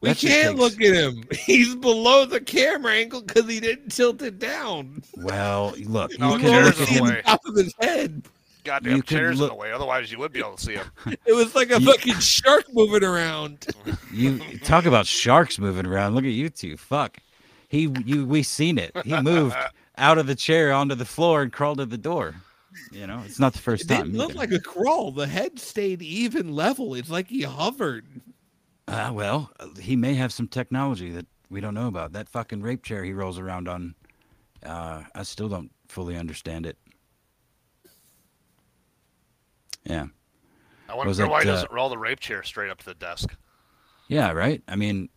[0.00, 1.22] We That can't takes- look at him.
[1.46, 5.02] He's below the camera angle because he didn't tilt it down.
[5.16, 7.04] Well, look, No, you chairs can in look the at him.
[7.04, 7.22] way.
[7.24, 8.22] top of his head.
[8.64, 9.70] Goddamn you chairs look- in the way.
[9.72, 10.86] Otherwise, you would be able to see him.
[11.26, 13.66] It was like a You- fucking shark moving around.
[14.12, 16.14] You talk about sharks moving around.
[16.14, 16.76] Look at you two.
[16.76, 17.16] Fuck.
[17.68, 18.94] He, you, we seen it.
[19.06, 19.56] He moved
[19.96, 22.34] out of the chair onto the floor and crawled to the door.
[22.90, 24.04] You know, it's not the first It time.
[24.06, 24.38] didn't look either.
[24.38, 25.10] like a crawl.
[25.12, 26.94] The head stayed even level.
[26.94, 28.06] It's like he hovered.
[28.88, 32.12] Uh, well, uh, he may have some technology that we don't know about.
[32.12, 33.94] That fucking rape chair he rolls around on,
[34.64, 36.76] uh, I still don't fully understand it.
[39.84, 40.06] Yeah.
[40.88, 42.84] I wonder Was why he it, uh, doesn't roll the rape chair straight up to
[42.84, 43.34] the desk.
[44.08, 44.62] Yeah, right?
[44.68, 45.08] I mean,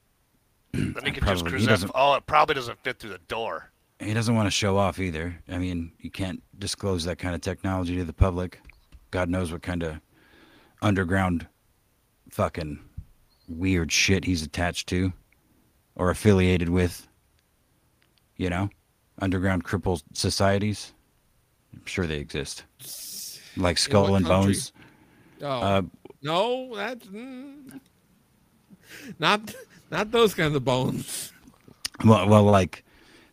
[0.71, 1.69] Then he could just probably- he cruise that.
[1.71, 3.71] doesn't- Oh, it probably doesn't fit through the door.
[3.99, 5.35] He doesn't want to show off either.
[5.49, 8.59] I mean, you can't disclose that kind of technology to the public.
[9.11, 9.99] God knows what kind of
[10.81, 11.47] underground
[12.29, 12.79] fucking
[13.47, 15.13] weird shit he's attached to
[15.95, 17.07] or affiliated with.
[18.37, 18.69] You know?
[19.21, 20.93] Underground crippled societies.
[21.73, 22.63] I'm sure they exist.
[23.55, 24.53] Like Skull and country?
[24.53, 24.73] Bones.
[25.41, 25.81] Oh Uh,
[26.21, 27.79] no, that's mm,
[29.19, 29.53] not
[29.91, 31.31] not those kinds of bones.
[32.03, 32.83] well, well, like,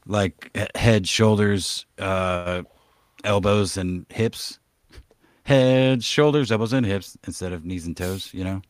[0.06, 2.62] like head, shoulders, uh,
[3.24, 4.58] elbows, and hips.
[5.44, 8.30] Head, shoulders, elbows, and hips instead of knees and toes.
[8.32, 8.62] You know.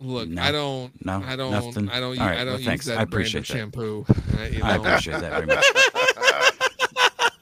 [0.00, 0.42] Look, No.
[0.42, 1.04] I don't.
[1.06, 1.50] No, I don't.
[1.52, 1.88] nothing?
[1.88, 2.18] I don't.
[2.18, 2.86] All right, I don't well, thanks.
[2.86, 3.46] use I that brand of appreciate that.
[3.46, 4.04] shampoo.
[4.38, 5.64] Uh, you I appreciate that very much.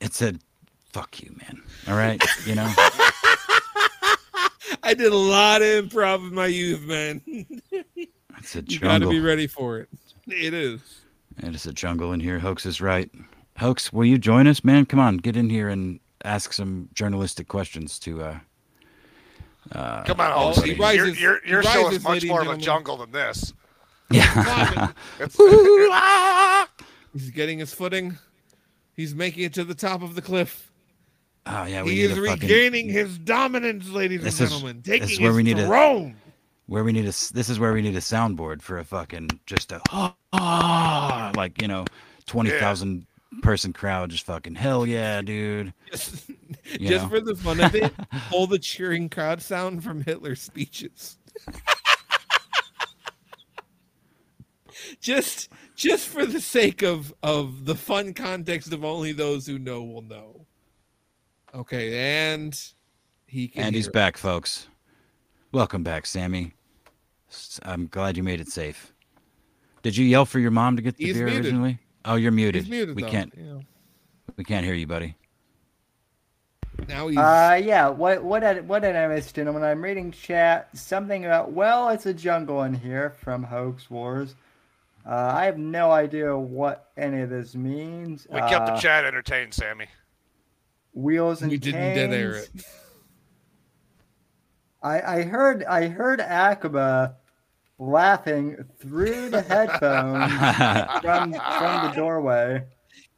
[0.00, 0.40] it said,
[0.92, 2.70] "Fuck you, man." All right, you know.
[4.82, 7.20] I did a lot of improv in my youth, man.
[8.38, 9.88] It's a You got to be ready for it.
[10.32, 10.80] It is.
[11.42, 12.38] It is a jungle in here.
[12.38, 13.10] Hoax is right.
[13.58, 14.86] Hoax, will you join us, man?
[14.86, 18.22] Come on, get in here and ask some journalistic questions to.
[18.22, 18.38] uh
[19.72, 20.62] uh, Come on, Holmes.
[20.62, 23.52] he Your, rises- your, he your show is much more of a jungle than this.
[24.10, 24.88] Yeah.
[27.12, 28.18] He's getting his footing.
[28.94, 30.70] He's making it to the top of the cliff.
[31.46, 34.52] oh yeah, we He need is a fucking, regaining his dominance, ladies This and is-
[34.52, 34.82] gentlemen.
[34.84, 36.16] this is where his we need a- throne.
[36.70, 37.08] Where we need a.
[37.34, 41.66] This is where we need a soundboard for a fucking just a ah, like you
[41.66, 41.84] know,
[42.26, 43.08] twenty thousand
[43.42, 45.74] person crowd, just fucking hell yeah, dude.
[45.90, 46.30] Just,
[46.78, 47.92] just for the fun of it,
[48.28, 51.16] pull the cheering crowd sound from Hitler's speeches.
[55.00, 59.82] just just for the sake of of the fun context of only those who know
[59.82, 60.46] will know.
[61.52, 62.56] Okay, and
[63.26, 63.92] he can And he's hear.
[63.92, 64.68] back, folks.
[65.52, 66.54] Welcome back, Sammy.
[67.30, 68.92] S- I'm glad you made it safe.
[69.82, 71.44] Did you yell for your mom to get the He's beer muted.
[71.46, 71.78] originally?
[72.04, 72.62] Oh, you're muted.
[72.64, 73.08] He's muted we though.
[73.08, 73.32] can't.
[73.36, 73.60] Yeah.
[74.36, 75.16] We can't hear you, buddy.
[76.88, 77.88] Now he's Uh, yeah.
[77.88, 79.62] What what did what did I miss, gentlemen?
[79.62, 80.68] I'm reading chat.
[80.76, 84.34] Something about well, it's a jungle in here from Hoax Wars.
[85.06, 88.26] Uh, I have no idea what any of this means.
[88.30, 89.86] we kept the Uh, chat entertained, Sammy.
[90.92, 92.50] Wheels and we didn't dead air canes.
[92.54, 92.64] it.
[94.82, 97.16] I I heard I heard Akaba
[97.80, 100.32] laughing through the headphones
[101.02, 102.62] from from the doorway.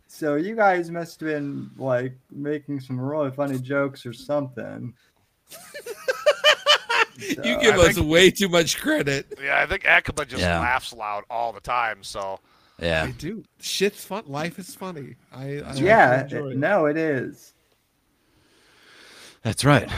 [0.06, 4.94] So you guys must have been like making some really funny jokes or something.
[7.18, 9.38] You give I us think- way too much credit.
[9.40, 10.58] Yeah, I think Akaba just Yeah.
[10.58, 12.02] laughs loud all the time.
[12.02, 12.40] So
[12.80, 13.04] yeah.
[13.04, 13.44] I do.
[13.60, 14.24] Shit's fun.
[14.26, 15.14] Life is funny.
[15.32, 16.56] I, I yeah, enjoy it- it.
[16.58, 17.52] no, it is.
[19.42, 19.88] That's right.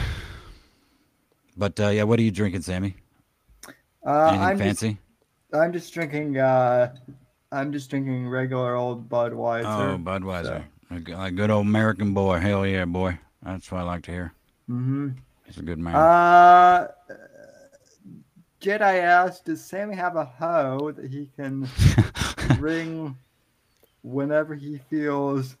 [1.57, 2.95] But uh, yeah, what are you drinking, Sammy?
[4.05, 4.09] Uh,
[4.39, 4.97] I'm just, fancy?
[5.53, 6.37] I'm just drinking.
[6.37, 6.93] Uh,
[7.51, 9.93] I'm just drinking regular old Budweiser.
[9.93, 10.63] Oh, Budweiser.
[11.03, 12.39] G- a good old American boy.
[12.39, 13.17] Hell yeah, boy.
[13.43, 14.33] That's what I like to hear.
[14.69, 15.09] mm-hmm.
[15.45, 15.95] He's a good man.
[15.95, 16.87] Uh,
[18.61, 21.67] Jedi asked, "Does Sammy have a hoe that he can
[22.59, 23.15] ring
[24.01, 25.55] whenever he feels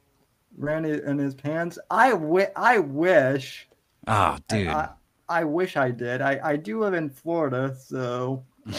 [0.57, 3.67] Randy in his pants?" I wi- I wish.
[4.07, 4.67] oh, dude.
[4.67, 4.89] I,
[5.29, 6.21] I wish I did.
[6.21, 8.45] I, I do live in Florida, so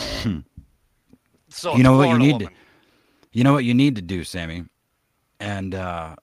[1.49, 2.49] so You it's know what you need woman.
[2.49, 2.51] to-
[3.33, 4.65] You know what you need to do, Sammy,
[5.41, 6.17] and uh,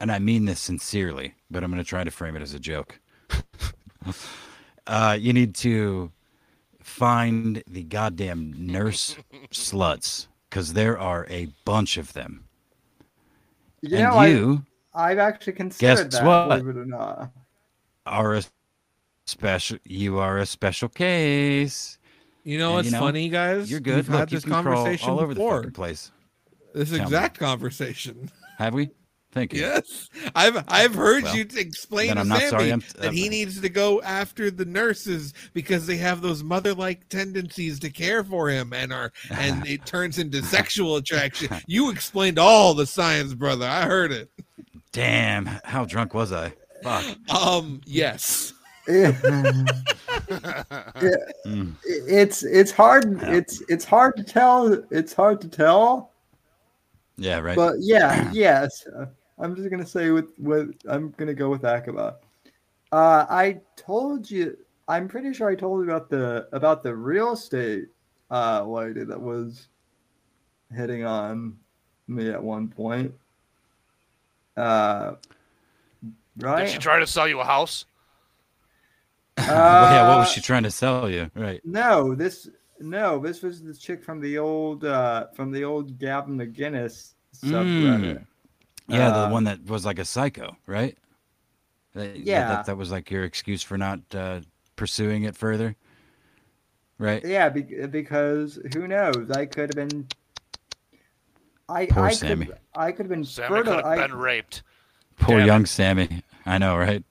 [0.00, 2.60] and I mean this sincerely, but I'm going to try to frame it as a
[2.60, 3.00] joke.
[4.86, 6.12] uh, you need to
[6.82, 9.16] find the goddamn nurse
[9.52, 12.44] sluts because there are a bunch of them.
[13.80, 14.64] You and know, you
[14.94, 16.48] I, I've actually considered that, what?
[16.48, 17.32] believe it or not.
[18.06, 18.42] are a
[19.28, 19.78] special.
[19.84, 21.98] You are a special case.
[22.44, 23.70] You know And, what's you know, funny, guys?
[23.70, 23.96] You're good.
[23.96, 25.56] We've Look, had this conversation all over the before.
[25.58, 26.10] fucking place.
[26.74, 27.04] This Tell me.
[27.04, 28.30] exact conversation.
[28.58, 28.90] Have we?
[29.30, 29.60] Thank you.
[29.60, 33.30] Yes, I've I've heard Well, you explain to I'm Sammy sorry, I'm- that he uh,
[33.30, 38.48] needs to go after the nurses because they have those mother-like tendencies to care for
[38.48, 41.48] him and are and it turns into sexual attraction.
[41.66, 43.66] You explained all the science, brother.
[43.66, 44.30] I heard it.
[44.92, 46.54] Damn, how drunk was I?
[46.82, 47.04] Fuck.
[47.30, 48.54] Um, yes.
[51.46, 51.74] Mm.
[51.84, 56.12] it's it's hard it's it's hard to tell it's hard to tell.
[57.16, 57.56] Yeah, right.
[57.56, 58.86] but yeah yes.
[59.38, 62.16] I'm just gonna say with with i'm gonna go with akaba
[62.92, 64.56] uh i told you
[64.88, 67.86] i'm pretty sure i told you about the about the real estate
[68.30, 69.68] uh lady that was
[70.74, 71.56] hitting on
[72.08, 73.12] me at one point.
[74.56, 75.12] Uh
[76.38, 77.84] right Did she try to sell you a house?
[79.48, 81.30] well, yeah, what was Uh, she trying to sell you?
[81.34, 81.60] Right.
[81.64, 82.48] No, this
[82.80, 88.24] no, this was the chick from the old uh from the old Gavin McInnes subreddit.
[88.88, 90.96] Yeah, Uh, the one that was like a psycho, right?
[91.94, 92.48] That- that- Yeah.
[92.48, 94.40] That, that was like your excuse for not uh,
[94.76, 95.76] pursuing it further,
[96.98, 97.22] right?
[97.24, 99.30] Yeah, be- because who knows?
[99.34, 100.06] I could have been.
[101.68, 102.46] I Poor I Sammy.
[102.46, 103.74] could I could have been Sammy could fertile.
[103.76, 104.62] have I, been raped.
[105.18, 105.46] Poor Damn it.
[105.46, 106.22] young Sammy.
[106.46, 107.04] I know, right?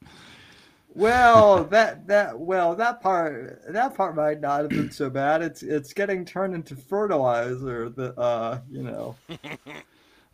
[0.98, 5.42] Well, that that well that part that part might not have been so bad.
[5.42, 7.90] It's it's getting turned into fertilizer.
[7.90, 9.16] The uh you know.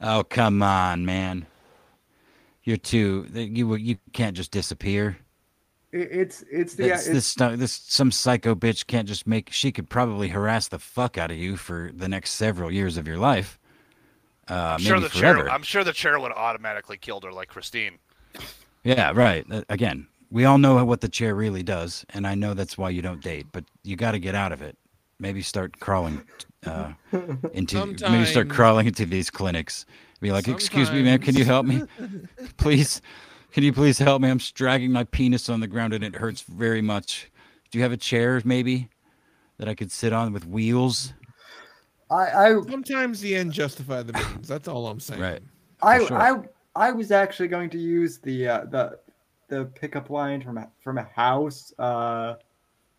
[0.06, 1.46] Oh, come on, man.
[2.64, 3.26] You're too.
[3.34, 5.18] You you can't just disappear.
[5.94, 9.52] It, it's it's the This, it's, this this some psycho bitch can't just make.
[9.52, 13.08] She could probably harass the fuck out of you for the next several years of
[13.08, 13.58] your life.
[14.50, 15.44] Uh, I'm maybe sure the forever.
[15.44, 15.52] chair.
[15.52, 18.00] I'm sure the chair would automatically killed her, like Christine.
[18.84, 19.46] Yeah, right.
[19.50, 22.90] Uh, Again, we all know what the chair really does, and I know that's why
[22.90, 23.46] you don't date.
[23.52, 24.76] But you got to get out of it.
[25.20, 26.24] Maybe start crawling
[26.66, 26.94] uh,
[27.54, 27.86] into.
[27.86, 29.86] Maybe start crawling into these clinics.
[30.22, 31.20] Be like, "Excuse me, man.
[31.20, 31.84] Can you help me,
[32.58, 33.00] please?
[33.52, 34.30] Can you please help me?
[34.32, 37.30] I'm dragging my penis on the ground and it hurts very much.
[37.70, 38.90] Do you have a chair, maybe,
[39.60, 41.14] that I could sit on with wheels?
[42.10, 44.48] I I Sometimes the end justify the means.
[44.48, 45.22] That's all I'm saying.
[45.22, 45.44] Right.
[45.84, 46.18] I, sure.
[46.18, 46.40] I
[46.76, 48.98] I was actually going to use the uh, the
[49.48, 52.36] the pickup line from a, from a house, uh,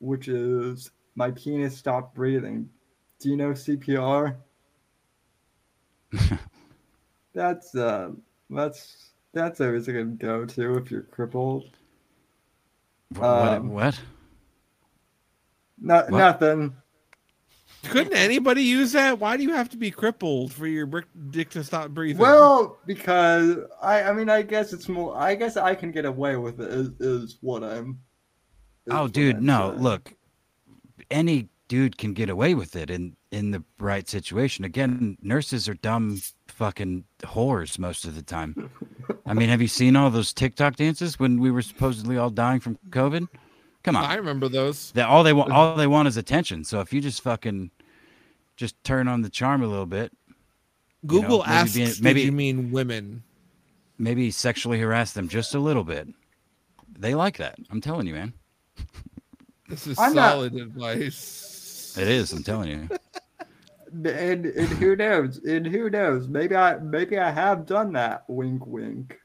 [0.01, 2.69] which is my penis stopped breathing.
[3.21, 4.37] Do you know CPR?
[7.35, 8.11] that's uh
[8.51, 11.65] that's that's always a good go to if you're crippled.
[13.17, 13.25] What?
[13.29, 14.01] Um, what?
[15.81, 16.19] No, What?
[16.19, 16.77] nothing.
[17.85, 19.19] Couldn't anybody use that?
[19.19, 22.21] Why do you have to be crippled for your brick dick to stop breathing?
[22.21, 26.37] Well, because I I mean I guess it's more I guess I can get away
[26.37, 28.01] with it is, is what I'm.
[28.87, 29.71] is Oh, what dude, I'm no.
[29.71, 29.83] saying.
[29.83, 30.15] Look,
[31.11, 34.65] any dude can get away with it in in the right situation.
[34.65, 38.71] Again, nurses are dumb fucking whores most of the time.
[39.27, 42.61] I mean, have you seen all those TikTok dances when we were supposedly all dying
[42.61, 43.27] from COVID?
[43.85, 44.05] Come on.
[44.05, 44.91] I remember those.
[44.93, 46.65] That all they want all they want is attention.
[46.65, 47.71] So if you just fucking
[48.57, 50.35] just turn on the charm a little bit, You
[51.21, 53.23] know, Google maybe asks, being- "Did maybe- you mean women?"
[53.99, 56.09] maybe sexually harass them just a little bit.
[56.99, 57.59] They like that.
[57.71, 58.33] I'm telling you, man.
[59.69, 61.95] This is I'm not- solid advice.
[61.97, 62.33] It is.
[62.33, 62.89] I'm telling you.
[64.11, 65.39] and and who knows?
[65.45, 66.27] And who knows?
[66.27, 68.25] Maybe I maybe I have done that.
[68.29, 69.19] Wink, wink.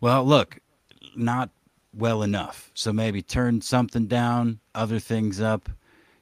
[0.00, 0.58] Well, look,
[1.16, 1.50] not
[1.96, 2.70] well enough.
[2.74, 5.68] So maybe turn something down, other things up.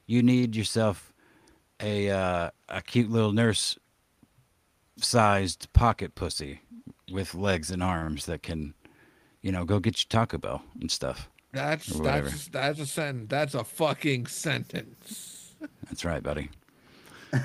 [0.05, 1.13] You need yourself
[1.79, 3.77] a uh, a cute little nurse
[4.97, 6.61] sized pocket pussy
[7.11, 8.73] with legs and arms that can,
[9.41, 11.29] you know, go get you Taco Bell and stuff.
[11.51, 13.27] That's that's that's a sentence.
[13.29, 15.53] That's a fucking sentence.
[15.85, 16.49] That's right, buddy.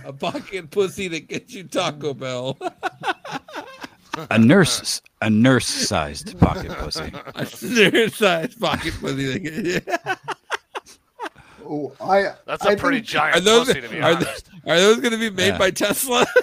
[0.04, 2.58] A pocket pussy that gets you Taco Bell.
[4.30, 7.12] A nurse, a nurse sized pocket pussy.
[7.34, 7.44] a
[7.90, 9.38] nurse-sized pocket pussy
[9.78, 10.18] that
[11.70, 14.46] Oh, I That's a I pretty think- giant Are those pussy, to be are, honest.
[14.46, 15.58] th- are those going to be made Yeah.
[15.58, 16.26] by Tesla?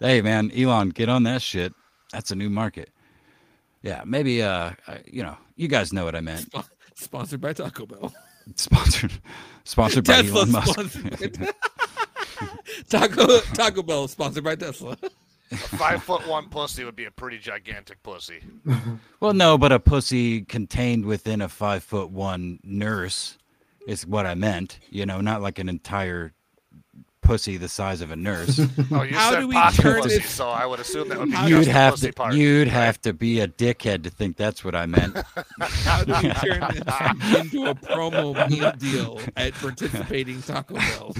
[0.00, 1.74] Hey man, Elon, get on that shit.
[2.12, 2.90] That's a new market.
[3.82, 4.70] Yeah, maybe uh,
[5.06, 6.52] you know, you guys know what I meant.
[6.94, 8.12] Sponsored by Taco Bell.
[8.56, 9.12] Sponsored,
[9.64, 10.78] sponsored by Tesla Elon Musk.
[12.40, 14.96] Sponsored by Taco Taco Bell is sponsored by Tesla.
[15.52, 18.40] A five foot one pussy would be a pretty gigantic pussy.
[19.20, 23.36] Well, no, but a pussy contained within a five foot one nurse
[23.86, 24.78] is what I meant.
[24.88, 26.32] You know, not like an entire
[27.30, 28.58] pussy the size of a nurse.
[28.92, 31.18] Oh, you How said do we pocket turn pussy, this- so I would assume that
[31.20, 32.34] would be How just you'd the have pussy to part.
[32.34, 32.72] you'd right?
[32.72, 35.16] have to be a dickhead to think that's what I meant.
[35.60, 41.14] How do we turn this into a promo meal deal at participating Taco Bell?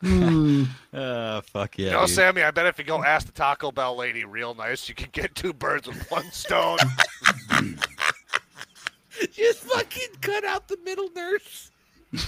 [0.00, 0.64] Hmm.
[0.94, 1.86] uh, fuck yeah.
[1.86, 2.06] You know.
[2.06, 5.08] Sammy, I bet if you go ask the Taco Bell lady real nice, you can
[5.12, 6.78] get two birds with one stone.
[9.32, 11.70] Just fucking cut out the middle nurse.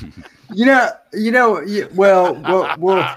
[0.55, 1.63] You know, you know,
[1.95, 3.17] well, well, well,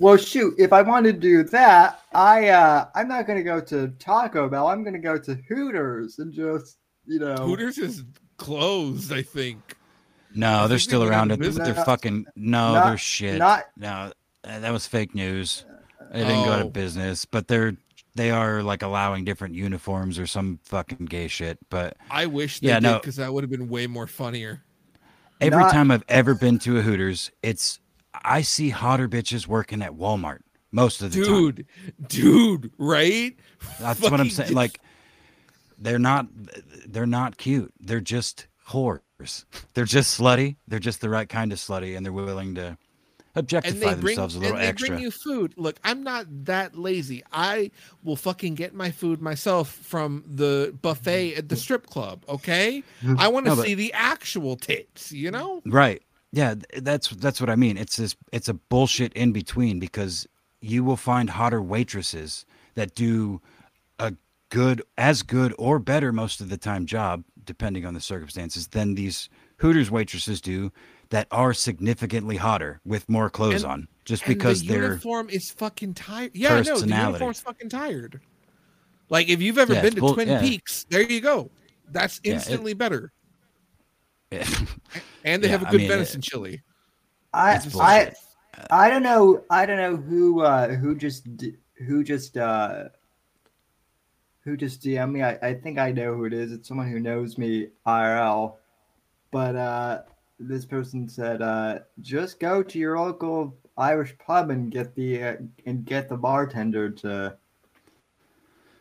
[0.00, 0.54] well, shoot.
[0.58, 4.48] If I want to do that, I, uh, I'm not going to go to Taco
[4.48, 4.66] Bell.
[4.66, 8.02] I'm going to go to Hooters and just, you know, Hooters is
[8.38, 9.76] closed, I think.
[10.34, 11.30] No, I they're think still they around.
[11.30, 11.84] of It, they're business.
[11.86, 13.38] fucking no, Not- they're shit.
[13.38, 14.12] not- no,
[14.42, 15.64] that was fake news.
[16.12, 16.66] They didn't go out Oh.
[16.66, 17.76] of business, but they're
[18.16, 21.58] they are like allowing different uniforms or some fucking gay shit.
[21.70, 22.98] But I wish they Yeah, did no.
[22.98, 24.62] because that would have been way more funnier.
[25.40, 27.80] Every Not- time I've ever been to a Hooters, it's
[28.24, 30.40] I see hotter bitches working at Walmart
[30.72, 31.32] most of the time.
[31.34, 31.66] Dude,
[32.08, 33.36] dude, right?
[33.80, 34.50] That's what I'm saying.
[34.50, 34.80] get- Like
[35.78, 36.28] they're not
[36.86, 37.72] they're not cute.
[37.80, 39.00] They're just whores.
[39.74, 40.56] They're just slutty.
[40.68, 42.76] They're just the right kind of slutty, and they're willing to
[43.34, 44.88] and objectify they bring themselves a little and they extra.
[44.88, 45.54] bring you food.
[45.56, 47.22] Look, I'm not that lazy.
[47.32, 47.70] I
[48.02, 52.24] will fucking get my food myself from the buffet at the strip club.
[52.28, 53.18] Okay, mm-hmm.
[53.18, 55.12] I want to No, see the actual tits.
[55.12, 56.02] You know, Right.
[56.32, 57.76] Yeah, that's that's what I mean.
[57.76, 60.26] It's this it's a bullshit in between because
[60.60, 62.44] you will find hotter waitresses
[62.74, 63.40] that do
[64.00, 64.14] a
[64.48, 68.94] good as good or better most of the time job depending on the circumstances than
[68.94, 69.28] these
[69.58, 70.72] Hooters waitresses do
[71.10, 75.50] that are significantly hotter with more clothes And- on just because the they're uniform is
[75.50, 76.32] fucking tired.
[76.34, 78.20] Yeah, no, the uniform's fucking tired.
[79.08, 80.40] Like if you've ever Yeah, been to bull- Twin yeah.
[80.40, 81.50] Peaks, there you go.
[81.90, 83.12] That's Yeah, it- instantly better.
[85.24, 86.62] And they Yeah, have a good mean, it- venison chili.
[87.32, 88.12] I, I.
[88.70, 89.42] I don't know.
[89.50, 91.26] I don't know who, uh, who just,
[91.86, 92.84] who just, uh,
[94.44, 95.22] who just DM me.
[95.22, 96.52] I, I think I know who it is.
[96.52, 98.56] It's someone who knows me IRL.
[99.32, 100.02] But uh,
[100.48, 105.36] this person said, uh, just go to your local Irish pub and get the uh,
[105.66, 107.36] and get the bartender to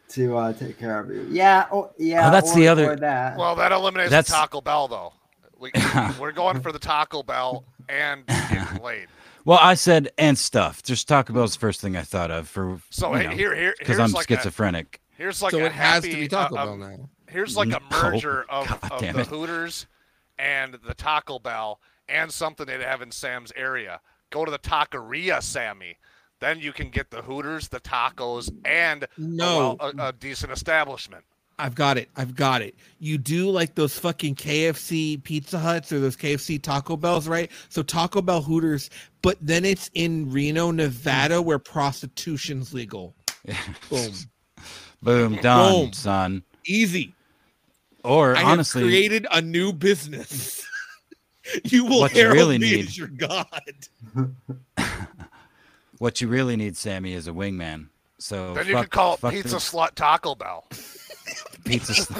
[0.10, 1.27] to uh, take care of you.
[1.31, 1.65] Yeah.
[1.72, 2.27] Oh, yeah.
[2.27, 3.38] Oh, that's or- the other- or that.
[3.38, 5.14] Well, that eliminates That's- the Taco Bell, though.
[5.57, 5.72] We,
[6.19, 9.07] we're going for the Taco Bell and getting laid.
[9.45, 10.81] Well, I said and stuff.
[10.84, 13.76] Just Taco Bell's the first thing I thought of for So you know, here, here,
[13.77, 15.02] because I'm like a, schizophrenic.
[15.18, 17.10] here's like so a it has to happy, be Taco uh, Bell um, now.
[17.27, 19.27] Here's like a No, merger of, of damn the it.
[19.27, 19.88] Hooters
[20.44, 21.80] and the Taco Bell
[22.10, 24.02] and something they'd have in Sam's area.
[24.30, 25.98] Go to the Taqueria, Sammy.
[26.41, 29.78] Then you can get the Hooters, the tacos, and a No.
[29.80, 31.24] well- a, a decent establishment.
[31.60, 32.10] I've got it.
[32.15, 32.76] I've got it.
[32.98, 37.49] You do like those fucking KFC Pizza Huts or those KFC Taco Bells, right?
[37.70, 38.90] So Taco Bell Hooters,
[39.22, 43.15] but then it's in Reno, Nevada, where prostitution's legal.
[43.91, 44.11] Boom.
[45.03, 45.94] Boom, done, Boom.
[45.94, 46.44] son.
[46.65, 47.14] Easy.
[48.03, 50.65] Or I honestly, have created a new business.
[51.63, 53.47] you will What you herald really me need- as your god.
[55.99, 57.88] what you really need, Sammy, is a wingman.
[58.19, 60.65] So Then you fuck, can call it Pizza the Slut Taco Bell.
[61.65, 61.93] pizza.
[61.93, 62.13] sl-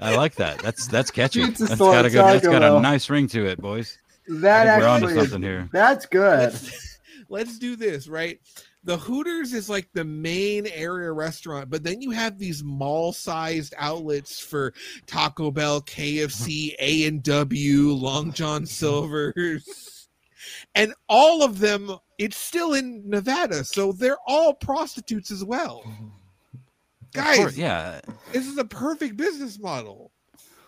[0.00, 0.58] I like that.
[0.58, 1.44] That's that's catchy.
[1.44, 2.18] Pizza That's slut got a good.
[2.24, 3.98] That's Taco got a nice ring to it, boys.
[4.28, 5.68] that I think we're onto actually is, here.
[5.72, 6.38] that's good.
[6.52, 8.40] Let's, let's do this, right?
[8.82, 14.40] The Hooters is like the main area restaurant, but then you have these mall-sized outlets
[14.40, 14.72] for
[15.06, 18.66] Taco Bell, KFC, A and W, Long John mm-hmm.
[18.66, 20.08] Silver's,
[20.74, 21.94] and all of them.
[22.16, 25.82] It's still in Nevada, so they're all prostitutes as well.
[25.86, 26.06] Mm-hmm.
[27.12, 28.00] Guys, course, yeah.
[28.32, 30.09] this is a perfect business model.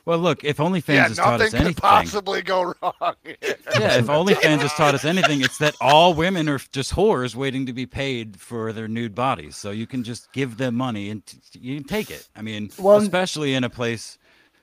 [0.05, 2.93] Well, look, if OnlyFans yeah, has taught nothing us could anything, possibly go wrong.
[3.25, 7.67] yeah, if OnlyFans has taught us anything, it's that all women are just whores waiting
[7.67, 9.55] to be paid for their nude bodies.
[9.57, 12.27] So you can just give them money and t- you can take it.
[12.35, 14.19] I mean, Well- especially in a place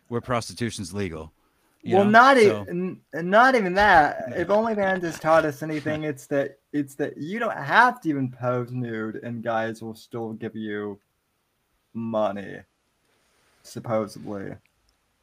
[0.10, 1.32] where prostitution's legal.
[1.86, 2.10] well, know?
[2.10, 4.34] not So- even not even that.
[4.36, 8.30] If OnlyFans has taught us anything, it's that it's that you don't have to even
[8.30, 11.00] pose nude, and guys will still give you
[11.94, 12.58] money,
[13.64, 14.56] supposedly.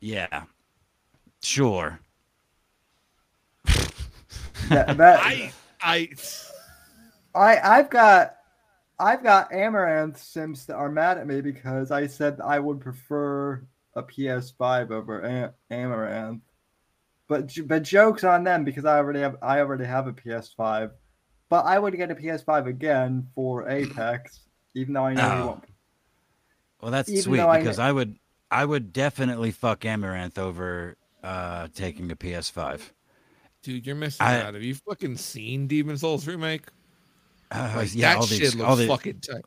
[0.06, 0.44] Yeah,
[1.42, 1.98] sure.
[4.68, 5.52] That, that I,
[5.82, 6.08] I,
[7.34, 8.36] I I've got
[9.00, 13.66] I've got Amaranth Sims that are mad at me because I said I would prefer
[13.96, 16.42] a PS5 over Am- Amaranth.
[17.26, 20.92] But j- but jokes on them because I already have I already have a PS5.
[21.48, 24.38] But I would get a PS5 again for Apex,
[24.74, 25.46] even though I know he Oh.
[25.46, 25.64] won't.
[26.80, 28.16] Well, that's Even sweet though I because I would
[28.51, 32.81] I would definitely fuck Amaranth over uh taking a PS5.
[33.62, 34.55] Dude, you're missing I- out.
[34.55, 36.62] Have you fucking seen Demon Souls remake?
[37.51, 39.43] Uh, Like, yeah, that all the shit ex- looks all the, fucking tight.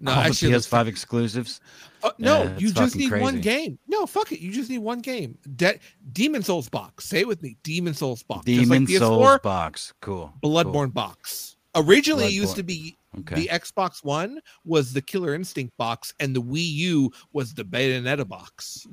[0.00, 1.60] No, all the PS5 exclusives.
[2.02, 3.78] Uh, no, Yeah, you just need one game.
[3.86, 4.40] No, fuck it.
[4.40, 5.36] You just need one game.
[5.56, 5.78] De-
[6.12, 7.04] Demon Souls box.
[7.04, 7.56] Say it with me.
[7.62, 8.46] Demon Souls box.
[8.46, 9.92] Just Demon like PS4, Souls box.
[10.00, 10.32] Cool.
[10.42, 10.86] Bloodborne cool.
[10.88, 11.56] box.
[11.74, 12.56] Originally, it used Bloodborne.
[12.56, 13.34] to be Okay.
[13.34, 18.26] the Xbox One was the Killer Instinct box, and the Wii U was the Bayonetta
[18.26, 18.86] box.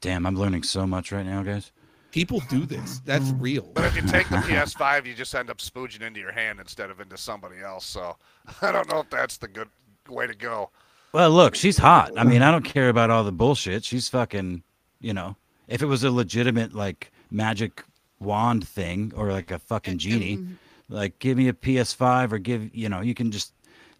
[0.00, 1.72] Damn, I'm learning so much right now, guys.
[2.10, 3.00] People do this.
[3.04, 3.70] That's real.
[3.74, 6.90] But if you take the PS5, you just end up spooging into your hand instead
[6.90, 7.84] of into somebody else.
[7.86, 8.16] So
[8.62, 9.68] I don't know if that's the good
[10.08, 10.70] way to go.
[11.12, 12.12] Well, look, she's hot.
[12.16, 13.84] I mean, I don't care about all the bullshit.
[13.84, 14.62] She's fucking,
[15.00, 15.36] you know,
[15.68, 17.84] if it was a legitimate like magic
[18.20, 20.44] wand thing or like a fucking genie,
[20.88, 23.52] like give me a PS5 or give, you know, you can just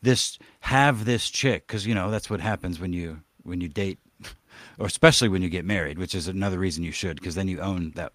[0.03, 3.99] this have this chick cuz you know, that's what happens when you when you date
[4.79, 7.61] or especially when you get married, which is another reason you should cuz then you
[7.61, 8.13] own that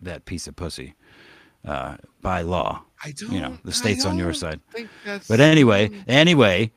[0.00, 0.94] that piece of pussy
[1.64, 2.84] uh by law.
[3.04, 3.32] I don't.
[3.32, 4.60] You know, the state's on your side.
[5.28, 6.72] But anyway, anyway,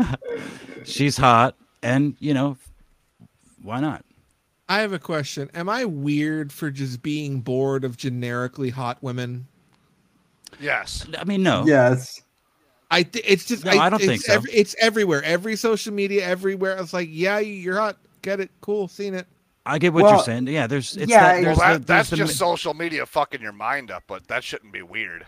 [0.84, 2.58] she's hot, and you know,
[3.62, 4.04] why not?
[4.68, 5.50] I have a question.
[5.54, 9.46] Am I weird for just being bored of generically hot women?
[10.60, 11.06] Yes.
[11.18, 11.64] I mean, no.
[11.66, 12.20] Yes.
[12.90, 14.32] I th- it's just No, I don't it's think so.
[14.34, 15.22] every- it's everywhere.
[15.24, 16.76] Every social media, everywhere.
[16.78, 17.96] It's like, yeah, you're hot.
[18.22, 18.50] Get it.
[18.60, 18.88] Cool.
[18.88, 19.26] Seen it.
[19.66, 20.46] I get what Well, you're saying.
[20.46, 22.74] Yeah, there's it's yeah, that, there's Well, the- that, there's that's the just mi- social
[22.74, 25.24] media fucking your mind up, but that shouldn't be weird.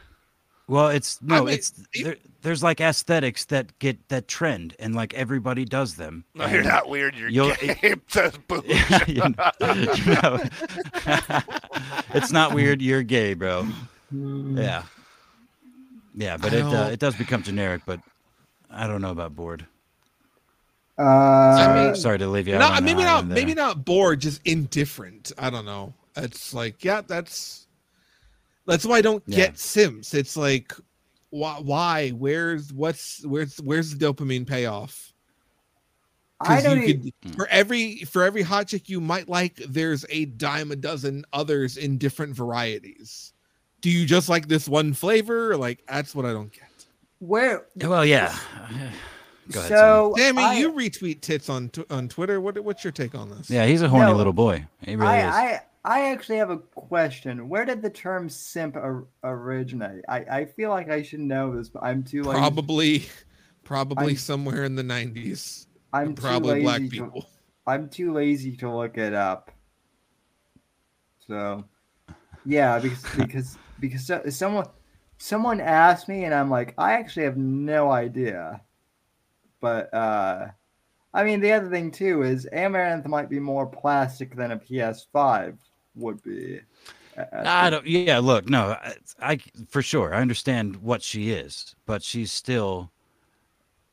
[0.68, 4.94] well, it's no, mean, it's you- there, there's like aesthetics that get that trend, and
[4.94, 6.24] like everybody does them.
[6.34, 7.14] No, you're not weird.
[7.16, 7.94] You're you'll- gay.
[8.08, 8.34] Says.
[8.66, 10.42] Yeah, you you know.
[12.14, 12.82] it's not weird.
[12.82, 13.66] You're gay, bro.
[14.12, 14.82] Yeah,
[16.16, 17.82] yeah, but I it uh, don't- it does become generic.
[17.86, 18.00] But
[18.70, 19.66] I don't know about bored.
[20.98, 21.02] Uh,
[21.88, 22.58] mean, Sorry to leave you out.
[22.60, 23.16] no, on maybe not.
[23.16, 24.20] island Maybe not bored.
[24.20, 25.30] Just indifferent.
[25.38, 25.92] I don't know.
[26.16, 27.66] It's like, yeah, that's
[28.66, 29.36] that's why I don't Yeah.
[29.36, 30.14] get Sims.
[30.14, 30.72] It's like,
[31.30, 31.58] why?
[31.62, 32.10] Why?
[32.10, 35.12] Where's what's where's where's the dopamine payoff?
[36.40, 36.78] I Because don't.
[36.80, 40.70] you e- could for every for every hot chick you might like, there's a dime
[40.72, 43.34] a dozen others in different varieties.
[43.80, 45.56] Do you just like this one flavor?
[45.56, 46.62] Like that's what I don't get.
[47.18, 48.36] where Well, yeah.
[49.52, 52.40] Go ahead, so Sammy, I, you retweet tits on tw- on Twitter.
[52.40, 53.48] What what's your take on this?
[53.48, 54.66] Yeah, he's a horny No, little boy.
[54.80, 55.24] He really is.
[55.24, 57.48] I, I I actually have a question.
[57.48, 60.02] Where did the term simp or, originate?
[60.08, 62.38] I, I feel like I should know this, but I'm too lazy.
[62.40, 63.06] probably
[63.62, 65.66] probably I'm- somewhere in the 90s.
[65.92, 67.30] I'm too probably black lazy to- people.
[67.68, 69.52] I'm too lazy to look it up.
[71.28, 71.64] So,
[72.44, 74.66] yeah, because because because someone
[75.18, 78.60] someone asked me, and I'm like, I actually have no idea.
[79.60, 80.48] But uh,
[81.14, 85.56] I mean, the other thing too is Amouranth might be more plastic than a PS5
[85.94, 86.60] would be.
[87.16, 87.86] at- at I don't.
[87.86, 89.38] Yeah, look, no, I, I
[89.68, 92.90] for sure I understand what she is, but she's still,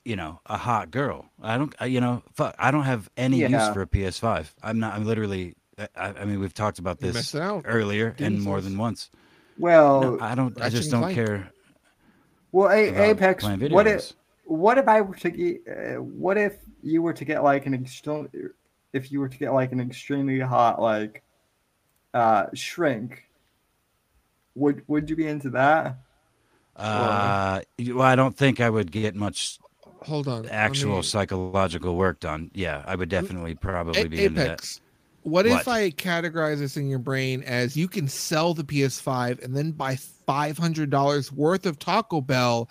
[0.04, 1.26] you know, a hot girl.
[1.42, 4.48] I don't, I, you know, fuck, I don't have any use for a PS5.
[4.62, 4.94] I'm not.
[4.94, 5.56] I'm literally.
[5.96, 7.34] I, I mean, we've talked about this
[7.66, 9.10] earlier Demon and more than once.
[9.58, 10.58] Well, No, I don't.
[10.60, 11.16] I Ratchet just don't Clank.
[11.16, 11.50] care
[12.52, 13.44] well, a- Apex.
[13.44, 14.14] What if
[14.46, 15.62] what if I were to get?
[15.68, 18.28] Uh, what if you were to get like an extreme?
[18.94, 21.24] If you were to get like an extremely hot like
[22.14, 23.28] uh shrink,
[24.56, 25.98] would would you be into that?
[26.76, 29.60] Uh, you- well, I don't think I would get much
[30.02, 30.48] Hold on.
[30.50, 32.50] actual me- psychological work done.
[32.54, 34.80] Yeah, I would definitely probably A- be into that.
[35.26, 35.32] Apex.
[35.32, 39.56] What, if I categorize this in your brain as you can sell the PS5 and
[39.56, 39.96] then buy
[40.26, 42.70] five hundred dollars worth of Taco Bell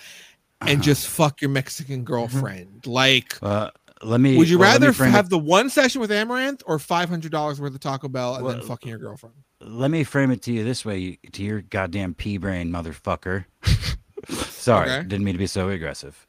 [0.60, 0.82] and Uh-huh.
[0.82, 2.86] just fuck your Mexican girlfriend?
[2.86, 3.70] Like, Uh,
[4.02, 4.36] let me.
[4.36, 7.32] would you well, rather frame it- have the one session with Amouranth or five hundred
[7.32, 9.34] dollars worth of Taco Bell and then fucking your girlfriend?
[9.64, 13.44] let me frame it to you this way, to your goddamn pea brain motherfucker.
[14.28, 15.02] Sorry, Okay.
[15.08, 16.26] didn't mean to be so aggressive.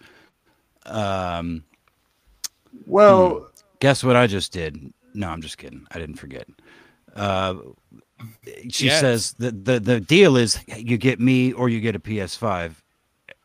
[0.86, 1.64] Um,
[2.86, 4.94] Well, guess what I just did?
[5.14, 5.85] No, I'm just kidding.
[5.91, 6.48] I didn't forget.
[7.15, 7.56] Uh,
[8.69, 8.99] she Yes.
[9.02, 12.73] says the, the the deal is you get me or you get a PS5,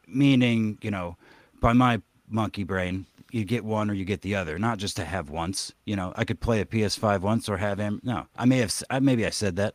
[0.07, 1.17] meaning you know,
[1.61, 5.05] by my monkey brain, you get one or you get the other, not just to
[5.05, 5.73] have once.
[5.85, 8.01] You know, I could play a PS5 once or have M.
[8.03, 8.75] No, I may have.
[8.91, 9.75] I, maybe I said that.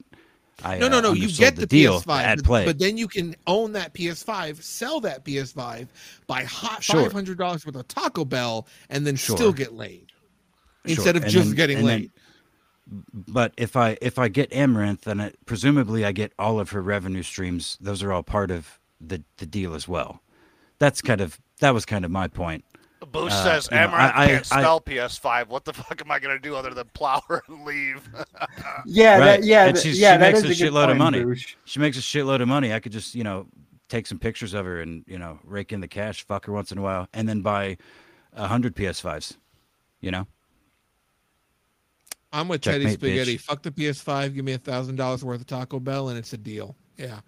[0.63, 1.11] I, No, no, uh, no.
[1.13, 2.65] You get the, deal PS5, at play.
[2.65, 5.87] but then you can own that PS5, sell that PS5,
[6.27, 7.01] buy hot Sure.
[7.03, 9.35] five hundred dollars worth of Taco Bell, and then Sure.
[9.35, 10.02] still get laid
[10.85, 12.11] Sure, instead of and just then- getting and then-
[13.13, 16.81] But if I if I get Amouranth, then it, presumably I get all of her
[16.81, 17.77] revenue streams.
[17.79, 20.21] Those are all part of the the deal as well.
[20.79, 22.65] That's kind of that was kind of my point.
[23.01, 25.47] Boosh Uh, says you know, Amouranth I- I- can't I- spell PS5.
[25.49, 28.01] What the fuck am I gonna do other than plow her and leave?
[28.85, 29.25] Yeah, Right.
[29.25, 30.15] that, yeah, And that- she's- yeah.
[30.15, 31.19] she makes is a good shitload of money.
[31.23, 31.55] Boosh.
[31.65, 32.73] She makes a shitload of money.
[32.73, 33.47] I could just you know
[33.87, 36.71] take some pictures of her and you know rake in the cash, fuck her once
[36.71, 37.77] in a while, and then buy
[38.33, 39.37] a hundred PS5s.
[40.01, 40.27] You know.
[42.33, 43.37] I'm with Teddy Spaghetti.
[43.37, 43.41] bitch.
[43.41, 44.33] Fuck the PS5.
[44.35, 46.75] Give me a thousand dollars worth of Taco Bell, and it's a deal.
[46.97, 47.19] Yeah,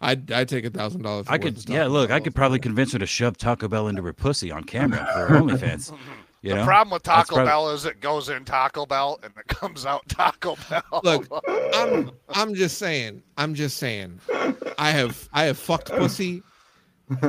[0.00, 1.26] I'd I'd take a thousand dollars.
[1.28, 1.86] I could, yeah.
[1.86, 5.06] Look, I could probably convince her to shove Taco Bell into her pussy on camera
[5.12, 5.92] for her OnlyFans.
[6.44, 6.64] You the know?
[6.66, 10.02] problem with Taco prob- Bell is it goes in Taco Bell and it comes out
[10.10, 11.00] Taco Bell.
[11.02, 11.26] Look,
[11.74, 13.22] I'm I'm just saying.
[13.38, 14.20] I'm just saying.
[14.76, 16.42] I have I have fucked pussy,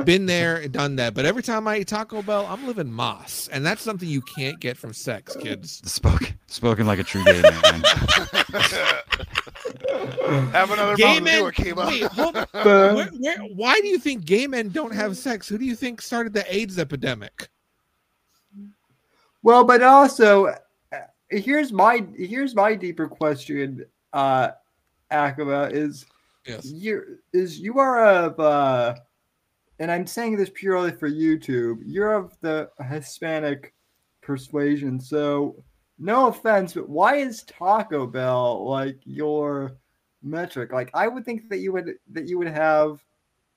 [0.04, 1.14] been there, and done that.
[1.14, 4.58] But every time I eat Taco Bell, I'm living moss, and that's something you can't
[4.60, 5.82] get from sex, kids.
[5.90, 7.82] Spoken, spoken like a true gay man.
[10.52, 11.38] Have another Gay Mountain men.
[11.40, 11.86] Dew, Akaba.
[11.86, 12.46] Wait, hold on.
[12.96, 15.48] Where, where, why do you think gay men don't have sex?
[15.48, 17.48] Who do you think started the AIDS epidemic?
[19.42, 20.98] Well, but also, uh,
[21.30, 24.50] here's my here's my deeper question, uh,
[25.10, 26.06] Akaba is
[26.46, 26.64] Yes.
[26.66, 28.94] you is you are of uh,
[29.78, 31.78] and I'm saying this purely for YouTube.
[31.84, 33.74] You're of the Hispanic
[34.22, 35.62] persuasion, so
[35.98, 39.76] no offense, but why is Taco Bell like your
[40.22, 40.72] metric?
[40.72, 43.02] Like, I would think that you would that you would have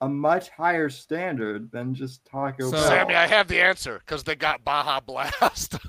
[0.02, 2.88] a much higher standard than just Taco So- Bell.
[2.88, 5.76] Sammy, I have the answer because they got Baja Blast.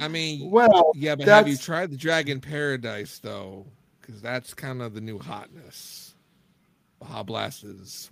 [0.00, 3.66] I mean, well, yeah, but have you tried the Dragon Paradise though?
[4.00, 6.05] Because that's kind of the new hotness.
[7.00, 8.10] Baja Blast is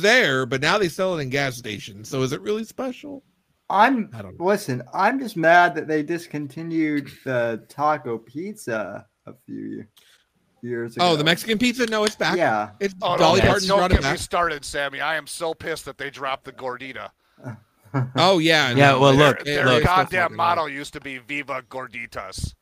[0.00, 2.08] there, but now they sell it in gas stations.
[2.08, 3.22] So is it really special?
[3.68, 4.44] I'm I don't know.
[4.44, 4.82] listen.
[4.92, 9.84] I'm just mad that they discontinued the taco pizza a few
[10.62, 11.10] years ago.
[11.10, 11.86] Oh, the Mexican pizza?
[11.86, 12.36] No, it's back.
[12.36, 14.18] Yeah, It's oh, Dolly don't, Parton don't brought get it me back.
[14.18, 15.00] started, Sammy.
[15.00, 17.10] I am so pissed that they dropped the Gordita.
[18.14, 19.82] Oh yeah, Yeah, no, well, they're- look, they're- Their look.
[19.84, 20.72] goddamn fucking motto around.
[20.74, 22.54] used to be "Viva Gorditas."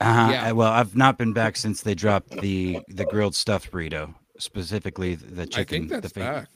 [0.00, 0.28] Uh-huh.
[0.30, 0.44] Yeah.
[0.44, 5.14] I- Well, I've not been back since they dropped the the grilled stuffed burrito, specifically
[5.14, 5.40] the chicken.
[5.40, 5.88] I chicken.
[5.88, 6.48] think that's the back.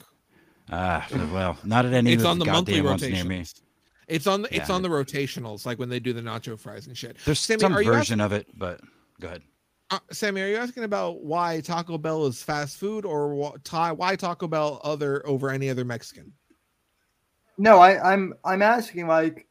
[0.71, 3.37] Ah, well, not at any It's of on the monthly goddamn ones near me.
[3.39, 3.63] rotations.
[4.07, 6.97] It's on the it's on the rotationals, like when they do the nacho fries and
[6.97, 7.17] shit.
[7.25, 8.81] There's Sammy, some are you version of it, but
[9.21, 9.43] go ahead.
[9.91, 14.15] Uh, Sammy, are you asking about why Taco Bell is fast food, or wh- why
[14.17, 16.33] Taco Bell other over any other Mexican?
[17.59, 19.47] no, I, I'm I'm asking like,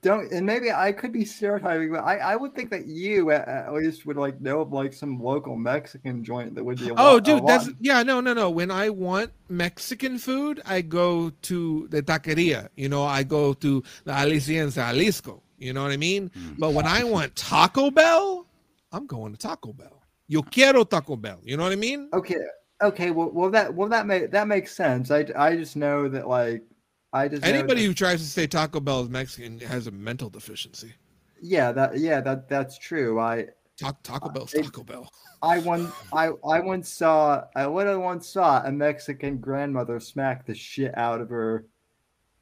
[0.00, 3.48] don't and maybe I could be stereotyping, but I, I would think that you at,
[3.48, 6.88] at least would like know of like some local Mexican joint that would be.
[6.88, 8.48] A Oh, lot, a dude, that's lot- yeah, no, no, no.
[8.50, 12.68] When I want Mexican food, I go to the taqueria.
[12.76, 15.42] You know, I go to the Alicienza, Jalisco.
[15.58, 16.30] You know what I mean?
[16.34, 16.54] Hmm.
[16.58, 18.46] But when I want Taco Bell,
[18.92, 20.02] I'm going to Taco Bell.
[20.28, 21.38] Yo quiero Taco Bell.
[21.44, 22.08] You know what I mean?
[22.12, 22.36] okay.
[22.82, 25.12] Okay, well, well, that well that make that makes sense.
[25.12, 26.64] I, I just know that like
[27.12, 30.94] I just Anybody who tries to say Taco Bell is Mexican has a mental deficiency.
[31.40, 33.20] yeah that yeah that that's true.
[33.20, 33.46] I
[33.78, 35.08] Ta- Taco Bell's it- Taco Bell.
[35.42, 40.54] I once I I once saw I literally once saw a Mexican grandmother smack the
[40.54, 41.66] shit out of her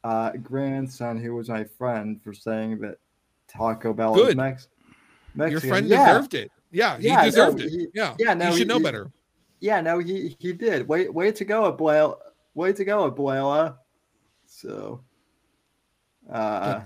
[0.05, 2.97] uh, grandson who was my friend for saying that
[3.48, 4.68] Taco Bell is Mex-
[5.34, 5.51] Mexican.
[5.51, 6.06] Your friend yeah.
[6.12, 6.51] deserved it.
[6.72, 7.70] Yeah, he Yeah, no, deserved it.
[7.70, 9.10] he- yeah, yeah, no, he should know he- better.
[9.60, 10.86] Yeah, no, he he did.
[10.88, 12.16] Wait, way to go, Abuela.
[12.55, 13.76] Way to go, Abuela.
[14.52, 15.01] So,
[16.31, 16.81] uh,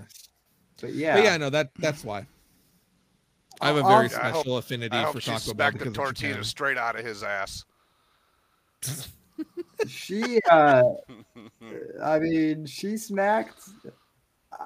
[0.79, 2.25] but yeah, But yeah, no, that that's why.
[3.59, 5.73] I have a I'll- very I hope- special affinity I for hope Taco Bell smacked
[5.79, 7.65] the because of tortilla straight out of his ass.
[9.87, 10.83] she uh
[12.03, 13.61] i mean she smacked
[14.57, 14.65] uh,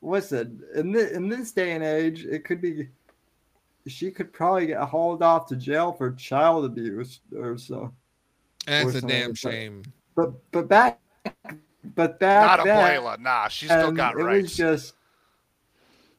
[0.00, 2.88] listen in this in this day and age it could be
[3.88, 7.92] she could probably get hauled off to jail for child abuse or so
[8.66, 9.82] That's a damn shame.
[10.14, 11.00] but but back
[11.84, 13.18] but back Not then Abuela.
[13.18, 14.94] Nah, she's still and got it was just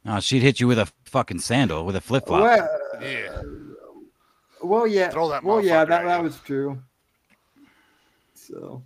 [0.05, 2.41] Oh, she'd hit you with a fucking sandal with a flip flop.
[2.41, 2.69] well,
[3.01, 3.41] Yeah.
[4.63, 6.23] well yeah Throw that well yeah motherfucker that, at that you.
[6.23, 6.81] was true
[8.33, 8.83] so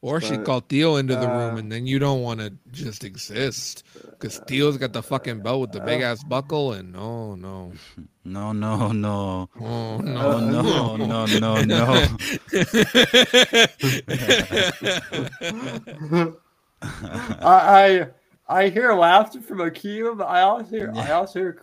[0.00, 2.52] Or she But, called Theo into the room, uh, and then you don't want to
[2.70, 7.34] just exist because Theo's got the fucking belt with the big ass buckle, and oh
[7.34, 7.72] no,
[8.24, 9.48] No, no, no.
[9.60, 12.06] oh No, no, no, no, no, no.
[16.82, 18.06] I, I
[18.48, 21.62] I hear laughter from Akaba, but I also hear I also hear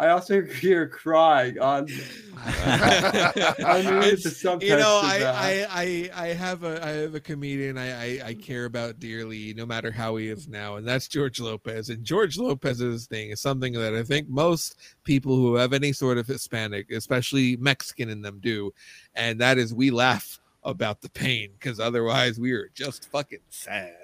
[0.00, 1.86] I also hear crying on.
[2.38, 5.20] I knew It's- the you know, I.
[5.22, 9.52] I, I, I have a, I have a comedian I, I, I care about dearly,
[9.52, 11.90] no matter how he is now, and that's George Lopez.
[11.90, 16.16] And George Lopez's thing is something that I think most people who have any sort
[16.16, 18.72] of Hispanic, especially Mexican in them, do,
[19.14, 23.96] and that is we laugh about the pain because otherwise we are just fucking sad.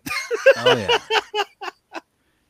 [0.59, 0.98] Oh yeah.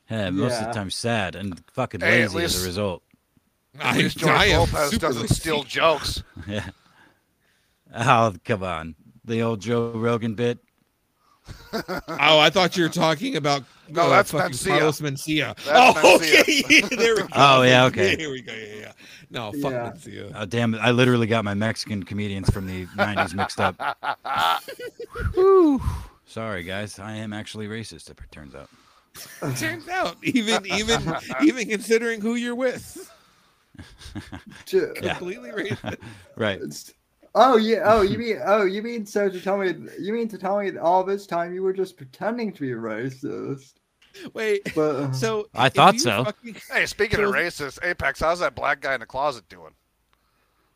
[0.09, 3.03] Yeah, most of the time sad and fucking Hey, at lazy as a result.
[3.79, 5.35] At I- least George I am Lopez super doesn't lazy.
[5.35, 6.23] steal jokes.
[6.47, 6.69] Yeah.
[7.95, 8.95] Oh, come on.
[9.25, 10.59] The old Joe Rogan bit.
[11.73, 14.67] Oh, I thought you were talking about No, uh, that's fucking Mencia.
[14.67, 15.55] Carlos Mencia.
[15.65, 16.41] That's oh, Mencia.
[16.41, 16.95] okay.
[16.95, 17.27] there we go.
[17.33, 18.17] Oh, yeah, okay.
[18.17, 18.51] Here we go.
[18.53, 18.91] Yeah, yeah.
[19.29, 19.91] No, fuck Yeah.
[19.91, 20.31] Mencia.
[20.35, 20.79] Oh, damn it.
[20.79, 23.75] I literally got my Mexican comedians from the 90s mixed up.
[26.25, 26.99] Sorry, guys.
[26.99, 28.69] I am actually racist, it turns out.
[29.57, 31.01] Turns out, even even
[31.41, 33.11] even considering who you're with,
[34.65, 35.13] Ju- Yeah.
[35.17, 35.97] completely racist.
[36.35, 36.61] Right.
[37.35, 37.81] Oh yeah.
[37.85, 38.39] Oh, you mean?
[38.43, 39.05] Oh, you mean?
[39.05, 39.73] So to tell me?
[39.99, 42.69] You mean to tell me that all this time you were just pretending to be
[42.69, 43.73] racist?
[44.33, 46.23] Wait, But uh, so I thought so.
[46.25, 49.73] fucking- Hey, speaking of racist, Apex, how's that black guy in the closet doing?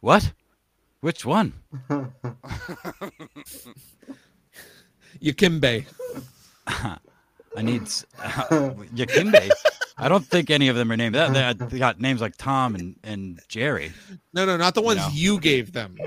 [0.02, 0.32] What?
[0.99, 1.53] Which one?
[5.22, 5.86] Yakimbe.
[6.68, 9.49] I need s- Yakimbe.
[10.02, 11.32] I don't think any of them are named that.
[11.60, 13.91] They, they got names like Tom and, and Jerry.
[14.34, 15.10] No, no, not the ones No.
[15.14, 15.98] you gave them.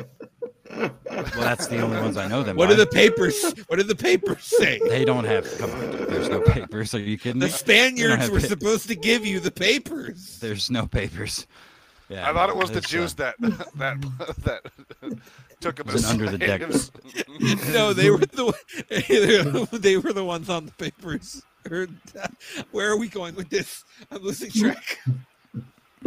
[0.76, 0.90] Well,
[1.36, 2.56] that's the only ones I know them.
[2.56, 2.74] What by.
[2.74, 3.54] do the papers?
[3.68, 4.80] What did the papers say?
[4.88, 5.46] They don't have.
[5.58, 6.94] Come on, there's no papers.
[6.94, 7.46] Are you kidding me?
[7.46, 7.56] The me?
[7.56, 10.38] Spaniards were pa- supposed to give you the papers.
[10.40, 11.46] There's no papers.
[12.08, 14.00] Yeah, I thought it was the it's, uh, Jews that that
[14.44, 14.62] that
[15.60, 16.60] took them It as under the deck.
[17.72, 21.42] no, they were the they were the ones on the papers.
[21.70, 21.86] Or,
[22.72, 23.84] Where are we going with this?
[24.10, 24.98] I'm losing track.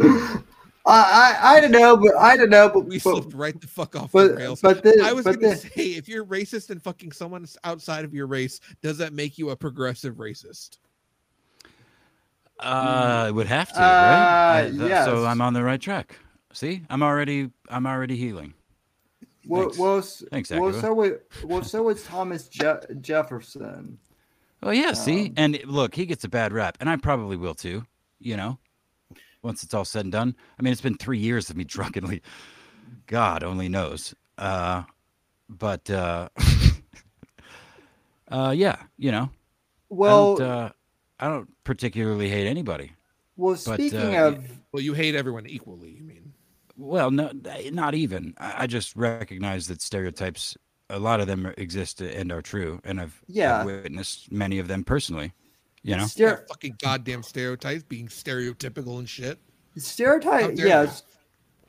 [0.00, 0.42] I,
[0.86, 3.94] I I don't know, but I don't know, but, We but slipped right the fuck
[3.96, 4.60] off but the rails.
[4.60, 7.46] but this, I was but going to this, say, if you're racist and fucking someone
[7.64, 10.78] outside of your race, does that make you a progressive racist?
[12.60, 14.58] Uh, it would have to, Uh, right?
[14.64, 15.04] I- th- yes.
[15.04, 16.18] So I'm on the right track.
[16.52, 18.54] See, I'm already, I'm already healing.
[19.46, 19.78] well, Thanks.
[19.78, 21.12] well, Thanks, well, so was,
[21.44, 23.98] well, so was Thomas Je- Jefferson.
[24.62, 27.54] Oh yeah, see, Um, and look, he gets a bad rap, and I probably will
[27.54, 27.84] too.
[28.20, 28.58] You know,
[29.42, 30.34] once it's all said and done.
[30.58, 32.22] I mean, it's been three years of me drunkenly.
[33.06, 34.14] God only knows.
[34.36, 34.82] Uh,
[35.48, 36.28] but uh,
[38.28, 39.30] uh, yeah, you know,
[39.88, 40.70] Well, I don't, uh,
[41.20, 42.92] I don't particularly hate anybody.
[43.36, 45.90] well, but, speaking uh, of, Well, you hate everyone equally.
[45.90, 46.32] You mean?
[46.76, 47.32] Well, no,
[47.72, 48.34] not even.
[48.38, 50.56] I I just recognize that stereotypes,
[50.90, 53.20] a lot of them exist and are true, and I've,
[53.60, 55.32] I've witnessed many of them personally.
[55.82, 59.38] You know, stere- fucking goddamn stereotypes, being stereotypical and shit.
[59.74, 61.02] How stereotype, yes,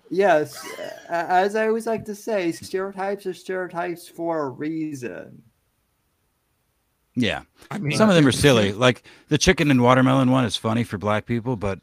[0.10, 0.66] yes.
[1.08, 5.44] As I always like to say, stereotypes are stereotypes for a reason.
[7.16, 7.44] yeah.
[7.70, 8.72] I mean, Some of them are silly.
[8.74, 11.80] Like the chicken and watermelon one is funny for black people, but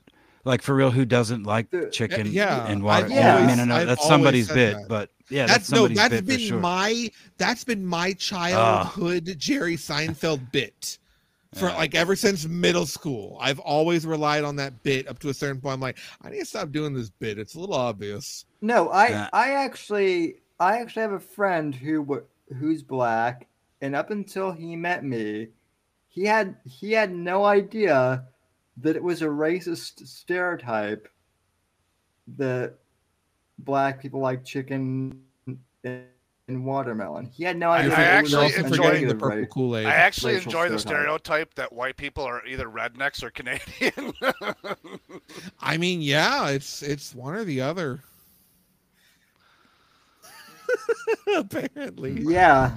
[0.46, 3.08] like for real, who doesn't like The- chicken yeah, and I've water?
[3.08, 3.36] Yeah.
[3.36, 4.88] I mean, I know I've that's somebody's bit, that.
[4.88, 6.60] but yeah, that's, that's no, somebody's that's bit been for sure.
[6.60, 10.98] my that's been my childhood Jerry Seinfeld bit
[11.54, 11.76] for Yeah.
[11.76, 13.36] like ever since middle school.
[13.40, 15.74] I've always relied on that bit up to a certain point.
[15.74, 17.38] I'm like, I need to stop doing this bit.
[17.38, 18.44] It's a little obvious.
[18.62, 19.28] No, I Yeah.
[19.32, 22.22] I actually I actually have a friend who
[22.58, 23.48] who's black,
[23.80, 25.48] and up until he met me,
[26.08, 28.24] he had he had no idea
[28.78, 31.08] that it was a racist stereotype
[32.36, 32.74] that
[33.60, 35.20] black people like chicken
[35.84, 36.04] and,
[36.48, 37.26] and watermelon.
[37.26, 37.92] He had no I- idea.
[37.92, 38.58] I that it was actually
[38.98, 39.86] enjoy- the purple ra- Kool Aid.
[39.86, 41.20] I actually enjoy the stereotype.
[41.24, 44.12] stereotype that white people are either rednecks or Canadian.
[45.60, 48.00] I mean, yeah, it's it's one or the other.
[51.36, 52.72] Apparently, Yeah.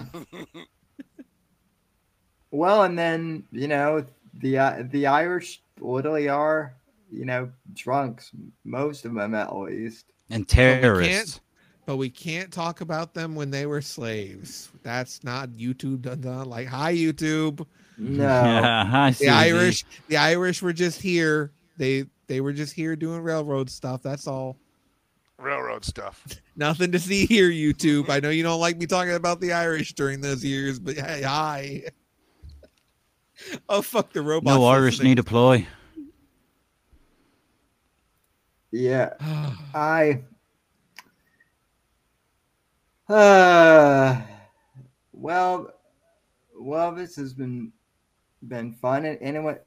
[2.51, 4.05] well, and then you know
[4.35, 6.73] the uh, the Irish literally are
[7.11, 8.31] you know drunks.
[8.63, 10.05] Most of them, at least.
[10.29, 11.39] and we can't- terrorists.
[11.85, 14.69] but we can't talk about them when they were slaves.
[14.83, 17.65] That's not YouTube done done like hi YouTube.
[17.97, 18.23] No.
[18.23, 21.51] Yeah, hi, The Irish, the Irish were just here.
[21.77, 24.01] They they were just here doing railroad stuff.
[24.03, 24.55] That's all.
[25.37, 26.23] Railroad stuff.
[26.55, 28.09] Nothing to see here, YouTube.
[28.09, 31.21] I know you don't like me talking about the Irish during those years, but hey,
[31.23, 31.83] hi.
[33.69, 34.53] oh fuck the robot.
[34.53, 35.67] No Irish need a ploy.
[38.71, 39.13] Yeah.
[39.73, 40.21] I.
[43.07, 44.21] Uh,
[45.13, 45.73] well,
[46.55, 47.71] well, this has been
[48.47, 49.05] been fun.
[49.05, 49.57] And anyway,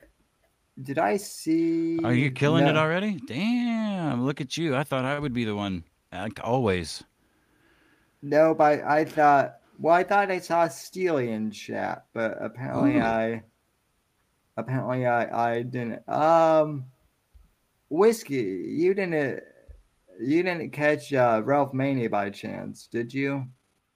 [0.81, 1.99] did I see?
[2.05, 3.21] Are you killing it already?
[3.27, 4.25] Damn.
[4.25, 4.77] Look at you.
[4.77, 5.85] I thought I would be the one.
[6.13, 7.03] Like always.
[8.23, 9.57] No, but I thought.
[9.79, 13.03] Well, I thought I saw Steely in chat, but apparently Ooh.
[13.03, 13.43] I.
[14.57, 16.07] Apparently I I didn't.
[16.09, 16.85] Um,
[17.89, 18.65] whiskey.
[18.69, 19.43] You didn't.
[20.21, 23.47] You didn't catch uh, Ralph Maney by chance, did you?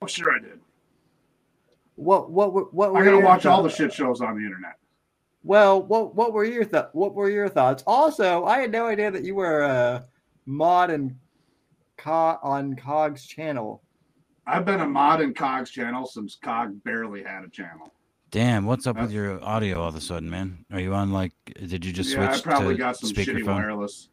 [0.03, 0.61] Oh, sure I did.
[1.97, 3.79] What what what were I gotta watch all the thoughts?
[3.79, 4.77] shit shows on the internet.
[5.43, 7.83] Well, what what were your th- what were your thoughts?
[7.87, 10.05] Also, I had no idea that you were a
[10.47, 11.17] mod and
[11.97, 13.83] co- on Cog's channel.
[14.47, 17.93] I've been a mod in Cog's channel since Cog barely had a channel.
[18.31, 20.65] Damn, what's up with your audio all of a sudden, man?
[20.73, 21.33] Are you on like?
[21.55, 23.47] Did you just yeah, I switch probably to got some shitty speakerphone?
[23.55, 24.09] wireless.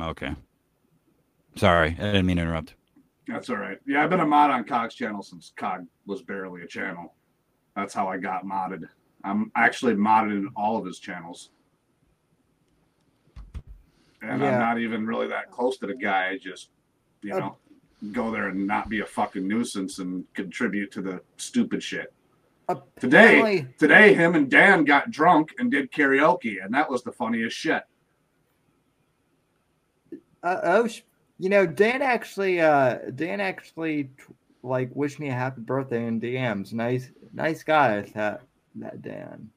[0.00, 0.34] Okay.
[1.56, 2.74] Sorry, I didn't mean to interrupt.
[3.28, 3.78] That's all right.
[3.86, 7.14] Yeah, I've been a mod on Cog's channel since Cog was barely a channel.
[7.74, 8.88] That's how I got modded.
[9.24, 11.50] I'm actually modded in all of his channels.
[14.22, 14.52] And Yeah.
[14.54, 16.28] I'm not even really that close to the guy.
[16.28, 16.70] I just,
[17.22, 17.56] you Uh, know,
[18.12, 22.12] go there and not be a fucking nuisance and contribute to the stupid shit.
[22.98, 27.12] Today, Apparently- today, him and Dan got drunk and did karaoke, and that was the
[27.12, 27.82] funniest shit.
[30.42, 30.88] Uh, oh,
[31.38, 34.10] you know, Dan actually, uh, Dan actually, t-
[34.62, 36.72] like, wished me a happy birthday in DMs.
[36.72, 38.02] Nice, nice guy.
[38.14, 38.42] That
[38.76, 39.50] that Dan.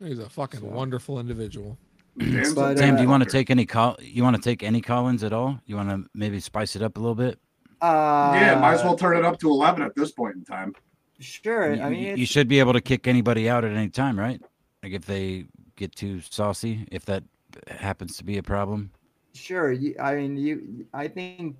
[0.00, 1.78] He's a fucking wonderful individual.
[2.18, 3.96] Dan's But, Sam, do you uh, want to take any call?
[4.00, 5.60] You want to take any call-ins at all?
[5.66, 7.38] You want to maybe spice it up a little bit?
[7.80, 10.74] Uh, yeah, might as well turn it up to eleven at this point in time.
[11.20, 11.74] Sure.
[11.74, 14.18] You, I mean, you- you should be able to kick anybody out at any time,
[14.18, 14.40] right?
[14.82, 17.22] Like if they get too saucy, if that
[17.68, 18.90] happens to be a problem.
[19.34, 19.70] Sure.
[19.70, 20.86] You, I mean, you.
[20.94, 21.56] I think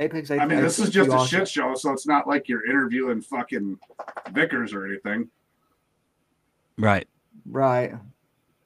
[0.00, 0.30] Apex.
[0.30, 2.64] I, I mean, this is just a also- shit show, so it's not like you're
[2.66, 3.78] interviewing fucking
[4.32, 5.28] Vickers or anything.
[6.78, 7.06] Right.
[7.46, 7.92] Right.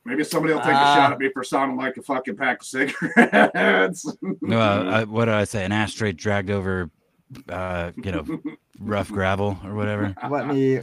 [0.05, 2.61] Maybe somebody will take a Uh, shot at me for sounding like a fucking pack
[2.61, 4.07] of cigarettes.
[4.43, 5.65] No, uh, I, what did I say?
[5.65, 6.91] An ashtray dragged over,
[7.49, 8.25] uh, you know,
[8.79, 10.15] rough gravel or whatever.
[10.31, 10.81] let me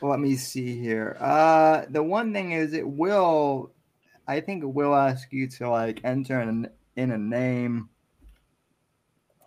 [0.00, 1.16] let me see here.
[1.20, 3.72] Uh, the one thing is, it will.
[4.26, 7.88] I think it will ask you to like enter in, in a name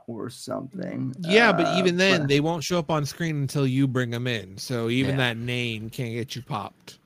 [0.07, 1.15] or something.
[1.19, 4.09] Yeah, but Uh, even then, but- they won't show up on screen until you bring
[4.09, 4.57] them in.
[4.57, 5.17] So even Yeah.
[5.29, 6.99] that name can't get you popped.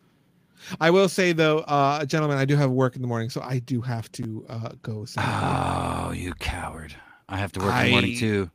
[0.82, 3.60] I will say though, uh, gentlemen, I do have work in the morning, so I
[3.60, 5.06] do have to uh, go.
[5.06, 5.22] say.
[5.24, 6.96] Oh, you coward!
[7.30, 8.50] I have to work in the morning too.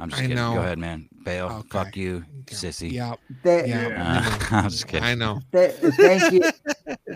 [0.00, 0.36] I'm just I kidding.
[0.36, 0.54] know.
[0.54, 1.08] Go ahead, man.
[1.24, 1.46] Bail.
[1.46, 1.68] Okay.
[1.70, 2.54] Fuck you, Yeah.
[2.54, 2.92] sissy.
[2.92, 3.88] Yeah, Th- yeah.
[3.88, 4.38] Yeah.
[4.52, 5.04] Uh, I'm just kidding.
[5.04, 5.40] I know.
[5.52, 6.42] th- thank you,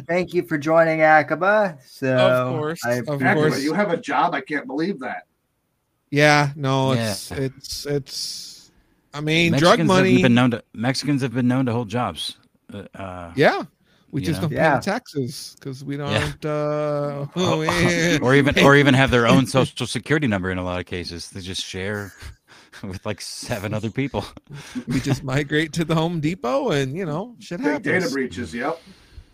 [0.07, 1.79] thank you for joining Akaba.
[1.87, 3.63] So Of course, I of Acura, course.
[3.63, 4.35] you have a job?
[4.35, 5.25] I can't believe that.
[6.11, 7.11] Yeah, no, Yeah.
[7.13, 8.71] it's it's it's.
[9.15, 10.13] I mean, Mexicans drug money.
[10.15, 12.37] Have been known to, Mexicans have been known to hold jobs.
[12.73, 13.63] Uh, uh, yeah,
[14.11, 14.49] we you just know?
[14.49, 14.71] don't Yeah.
[14.73, 16.11] pay the taxes because we don't.
[16.11, 16.33] Yeah.
[16.51, 20.81] Uh, oh, or even or even have their own social security number in a lot
[20.81, 21.31] of cases.
[21.31, 22.13] They just share
[22.89, 24.25] with like seven other people.
[24.89, 27.87] we just migrate to the Home Depot, and you know, shit Big happens.
[28.05, 28.55] data breaches.
[28.55, 28.81] Yep.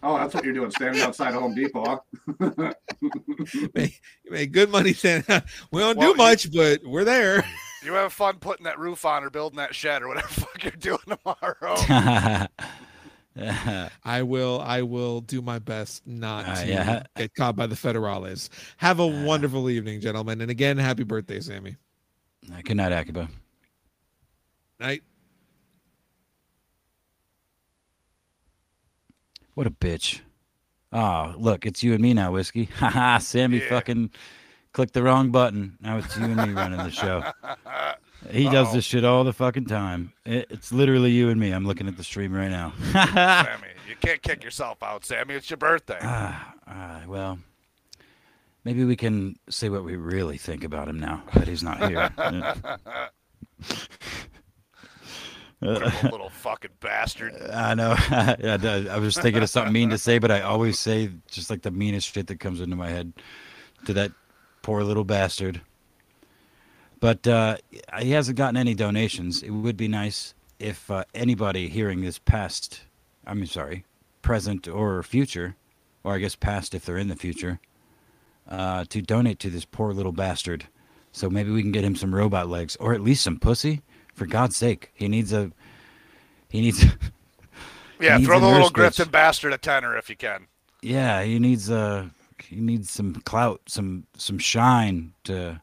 [0.02, 2.04] Oh, that's what you're doing, standing outside Home Depot.
[2.40, 2.72] Huh?
[3.74, 5.24] make, make good money saying
[5.72, 7.44] we don't Well, do you- much, but we're there.
[7.84, 10.62] You have fun putting that roof on or building that shed or whatever the fuck
[10.64, 12.46] you're doing tomorrow.
[14.04, 17.02] I will I will do my best not Uh, to yeah.
[17.16, 18.48] get caught by the federales.
[18.78, 20.40] Have a wonderful evening, gentlemen.
[20.40, 21.76] And again, happy birthday, Sammy.
[22.64, 23.28] Good night, Akaba.
[24.80, 25.02] Night.
[29.54, 30.20] What a bitch.
[30.92, 32.64] Oh, look, it's you and me now, whiskey.
[32.76, 33.68] Haha, Sammy Yeah.
[33.68, 34.10] fucking
[34.72, 35.76] clicked the wrong button.
[35.80, 37.24] Now it's you and me running the show.
[38.32, 38.74] He does Uh-oh.
[38.74, 40.12] this shit all the fucking time.
[40.26, 41.52] It, it's literally you and me.
[41.52, 42.72] I'm looking at the stream right now.
[42.92, 45.34] Sammy, you can't kick yourself out, Sammy.
[45.34, 45.98] It's your birthday.
[46.02, 47.38] Ah, ah, well,
[48.68, 52.10] maybe we can say what we really think about him now that he's not here.
[55.62, 57.32] little, little fucking bastard.
[57.50, 57.94] I know.
[57.98, 61.62] I I was thinking of something mean to say, but I always say just like
[61.62, 63.14] the meanest shit that comes into my head
[63.86, 64.12] to that
[64.60, 65.62] poor little bastard.
[67.00, 67.56] But uh,
[68.00, 69.42] he hasn't gotten any donations.
[69.42, 72.82] It would be nice if uh, anybody hearing this past,
[73.26, 73.86] I mean, sorry,
[74.20, 75.56] present or future,
[76.04, 77.60] or I guess past if they're in the future,
[78.48, 80.66] uh, to donate to this poor little bastard.
[81.12, 83.82] So maybe we can get him some robot legs, or at least some pussy.
[84.14, 85.52] For God's sake, he needs a.
[86.48, 86.84] He needs.
[88.00, 88.94] Yeah, needs throw the little bitch.
[88.96, 90.46] Grifton bastard a tenner if you can.
[90.82, 92.10] Yeah, he needs uh
[92.44, 95.60] he needs some clout, some some shine to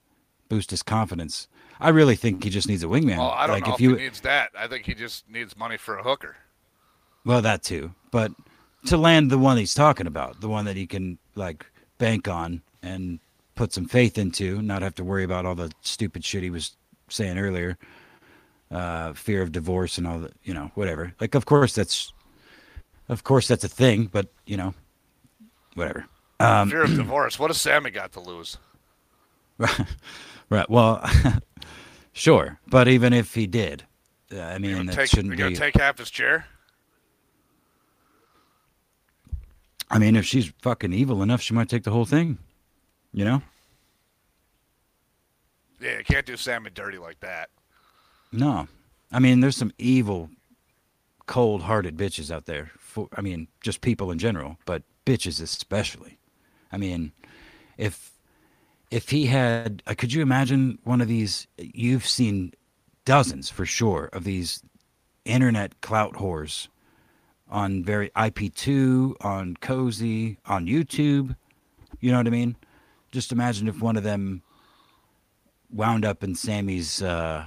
[0.50, 1.48] boost his confidence.
[1.80, 3.18] I really think he just needs a wingman.
[3.18, 4.52] Well, I don't like know if if you he needs that.
[4.58, 6.36] I think he just needs money for a hooker.
[7.24, 8.32] well that too, but
[8.88, 11.66] to land the one he's talking about, the one that he can like
[11.98, 13.20] bank on and
[13.56, 16.76] put some faith into, not have to worry about all the stupid shit he was
[17.10, 17.78] saying earlier.
[18.72, 21.14] Uh, fear of divorce and all the, you know, whatever.
[21.22, 22.12] Like, of course that's,
[23.08, 24.74] of course that's a thing, but you know,
[25.76, 26.06] whatever.
[26.40, 27.40] Um, Fear of divorce.
[27.40, 28.58] What has Sammy got to lose?
[30.50, 30.70] right.
[30.70, 31.08] Well,
[32.14, 33.84] sure, but even if he did,
[34.34, 35.56] uh, I mean, gonna that take, shouldn't gonna be.
[35.56, 36.46] take half his chair?
[39.90, 42.40] I mean, if she's fucking evil enough, she might take the whole thing.
[43.16, 43.42] You know?
[45.80, 47.50] Yeah, you can't do Sammy dirty like that.
[48.34, 48.68] No.
[49.10, 50.30] I mean, there's some evil,
[51.26, 52.72] cold hearted bitches out there.
[52.78, 56.20] For, I mean, just people in general, but bitches especially.
[56.74, 57.14] I mean,
[57.78, 58.12] if
[58.92, 62.52] if he had uh, could you imagine one of these you've seen
[63.06, 64.62] dozens for sure of these
[65.24, 66.68] internet clout whores
[67.50, 71.36] on very IP2, on Cozy, on YouTube.
[72.02, 72.58] You know what I mean?
[73.16, 74.42] Just imagine if one of them
[75.72, 77.46] wound up in Sammy's uh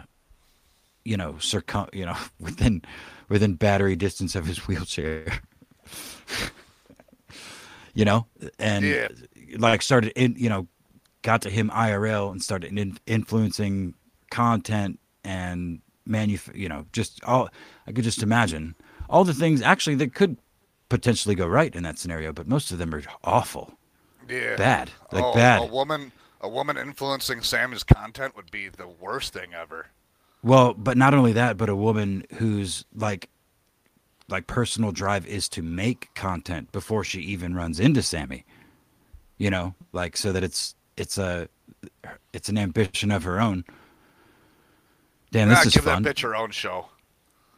[1.04, 2.80] you know, circum you know, within
[3.28, 5.42] within battery distance of his wheelchair.
[7.94, 8.26] you know,
[8.58, 9.08] and Yeah.
[9.58, 10.68] like started in, you know,
[11.20, 13.92] got to him IRL and started in, influencing
[14.30, 17.50] content and manuf you know, just all
[17.86, 18.74] I could just imagine
[19.10, 20.38] all the things actually that could
[20.88, 23.77] potentially go right in that scenario, but most of them are awful.
[24.28, 24.56] Yeah.
[24.56, 24.90] Bad.
[25.12, 25.62] Like oh, bad.
[25.62, 29.86] A woman, a woman influencing Sammy's content would be the worst thing ever.
[30.42, 33.28] Well, but not only that, but a woman whose like
[34.28, 38.44] like personal drive is to make content before she even runs into Sammy.
[39.38, 41.48] You know, like so that it's it's a
[42.32, 43.64] it's an ambition of her own.
[45.30, 46.02] Damn, this is give fun.
[46.02, 46.86] that bitch her own show.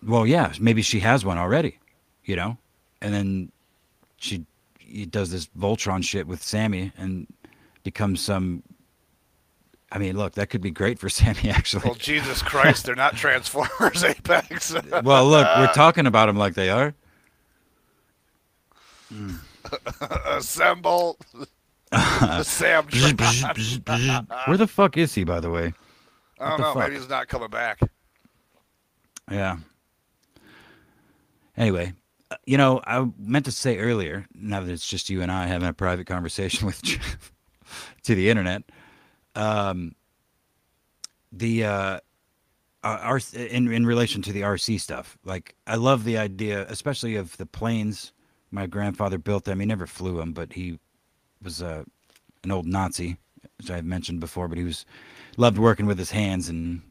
[0.02, 1.78] Well, yeah, maybe she has one already,
[2.24, 2.56] you know,
[3.02, 3.52] and then
[4.16, 4.46] she
[4.90, 7.26] he does this Voltron shit with Sammy and
[7.84, 8.62] becomes some.
[9.92, 11.82] I mean, look, that could be great for Sammy actually.
[11.84, 14.74] Well, Jesus Christ, they're not Transformers, Apex.
[15.02, 16.94] well, look, we're talking about them like they are.
[19.08, 19.36] Hmm.
[20.26, 21.18] Assemble.
[22.42, 22.84] Sam.
[24.46, 25.72] Where the fuck is he, by the way?
[26.38, 26.74] I don't know.
[26.74, 26.88] fuck?
[26.88, 27.80] Maybe he's not coming back.
[29.30, 29.56] Yeah.
[31.56, 31.92] Anyway,
[32.46, 35.68] you know, I meant to say earlier, now that it's just you and I having
[35.68, 37.32] a private conversation with Jeff
[38.04, 38.62] to the internet,
[39.34, 39.94] um,
[41.32, 42.00] the uh,
[42.82, 47.16] uh, R- in in relation to the RC stuff, like I love the idea, especially
[47.16, 48.12] of the planes.
[48.50, 49.60] My grandfather built them.
[49.60, 50.80] He never flew them, but he
[51.42, 51.84] was uh,
[52.42, 53.16] an old Nazi,
[53.58, 54.48] which I've mentioned before.
[54.48, 54.84] But he was
[55.36, 56.82] loved working with his hands and.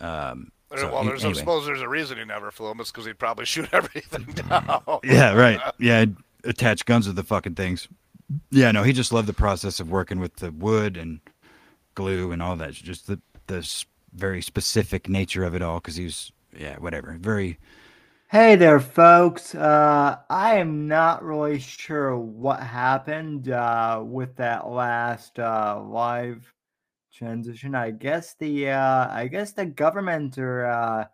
[0.00, 2.80] Um, There- so, well, he- there's, I suppose there's a reason he never flew him.
[2.80, 4.82] It's because he'd probably shoot everything down.
[5.04, 5.60] Yeah, right.
[5.78, 7.88] Yeah, I'd attach guns to the fucking things.
[8.50, 11.20] Yeah, no, he just loved the process of working with the wood and
[11.94, 12.72] glue and all that.
[12.74, 13.84] Just the the
[14.14, 17.16] very specific nature of it all, because he was yeah, whatever.
[17.20, 17.58] Very
[18.28, 19.56] Hey there, folks.
[19.56, 26.52] Uh, I am not really sure what happened uh, with that last uh, live
[27.20, 27.74] transition.
[27.74, 31.04] I guess the uh, I guess the government or uh,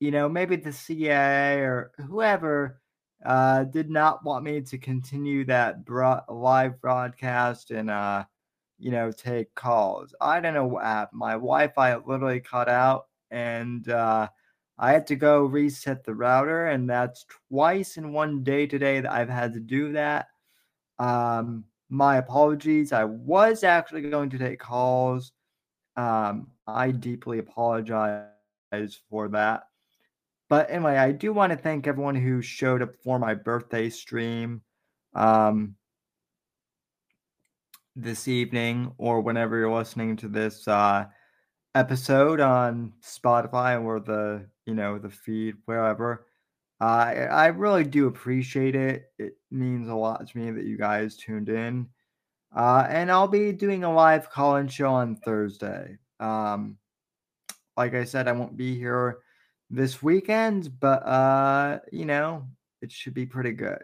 [0.00, 2.80] you know maybe the CIA or whoever
[3.24, 8.24] uh, did not want me to continue that bro- live broadcast and uh,
[8.78, 10.14] you know take calls.
[10.20, 11.20] I don't know what happened.
[11.20, 13.88] My Wi-Fi literally cut out and.
[13.88, 14.28] Uh,
[14.78, 19.10] I had to go reset the router, and that's twice in one day today that
[19.10, 20.26] I've had to do that.
[20.98, 22.92] Um, my apologies.
[22.92, 25.32] I was actually going to take calls.
[25.96, 28.28] Um, I deeply apologize
[29.08, 29.64] for that.
[30.48, 34.62] But anyway, I do want to thank everyone who showed up for my birthday stream
[35.14, 35.74] um,
[37.96, 40.68] this evening or whenever you're listening to this.
[40.68, 41.06] Uh,
[41.76, 46.26] episode on Spotify or the you know the feed wherever.
[46.80, 49.10] I I really do appreciate it.
[49.18, 51.88] It means a lot to me that you guys tuned in.
[52.56, 55.98] Uh, and I'll be doing a live call-in show on Thursday.
[56.18, 56.78] Um,
[57.76, 59.18] like I said, I won't be here
[59.68, 62.46] this weekend, but uh, you know,
[62.80, 63.82] it should be pretty good.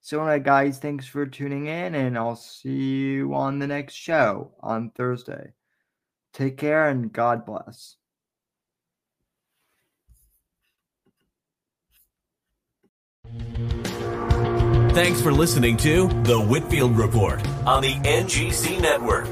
[0.00, 4.52] So, anyway, guys, thanks for tuning in, and I'll see you on the next show
[4.60, 5.52] on Thursday.
[6.32, 7.96] Take care and God bless.
[14.92, 19.26] Thanks for listening to The Whitfield Report on the NGC Network.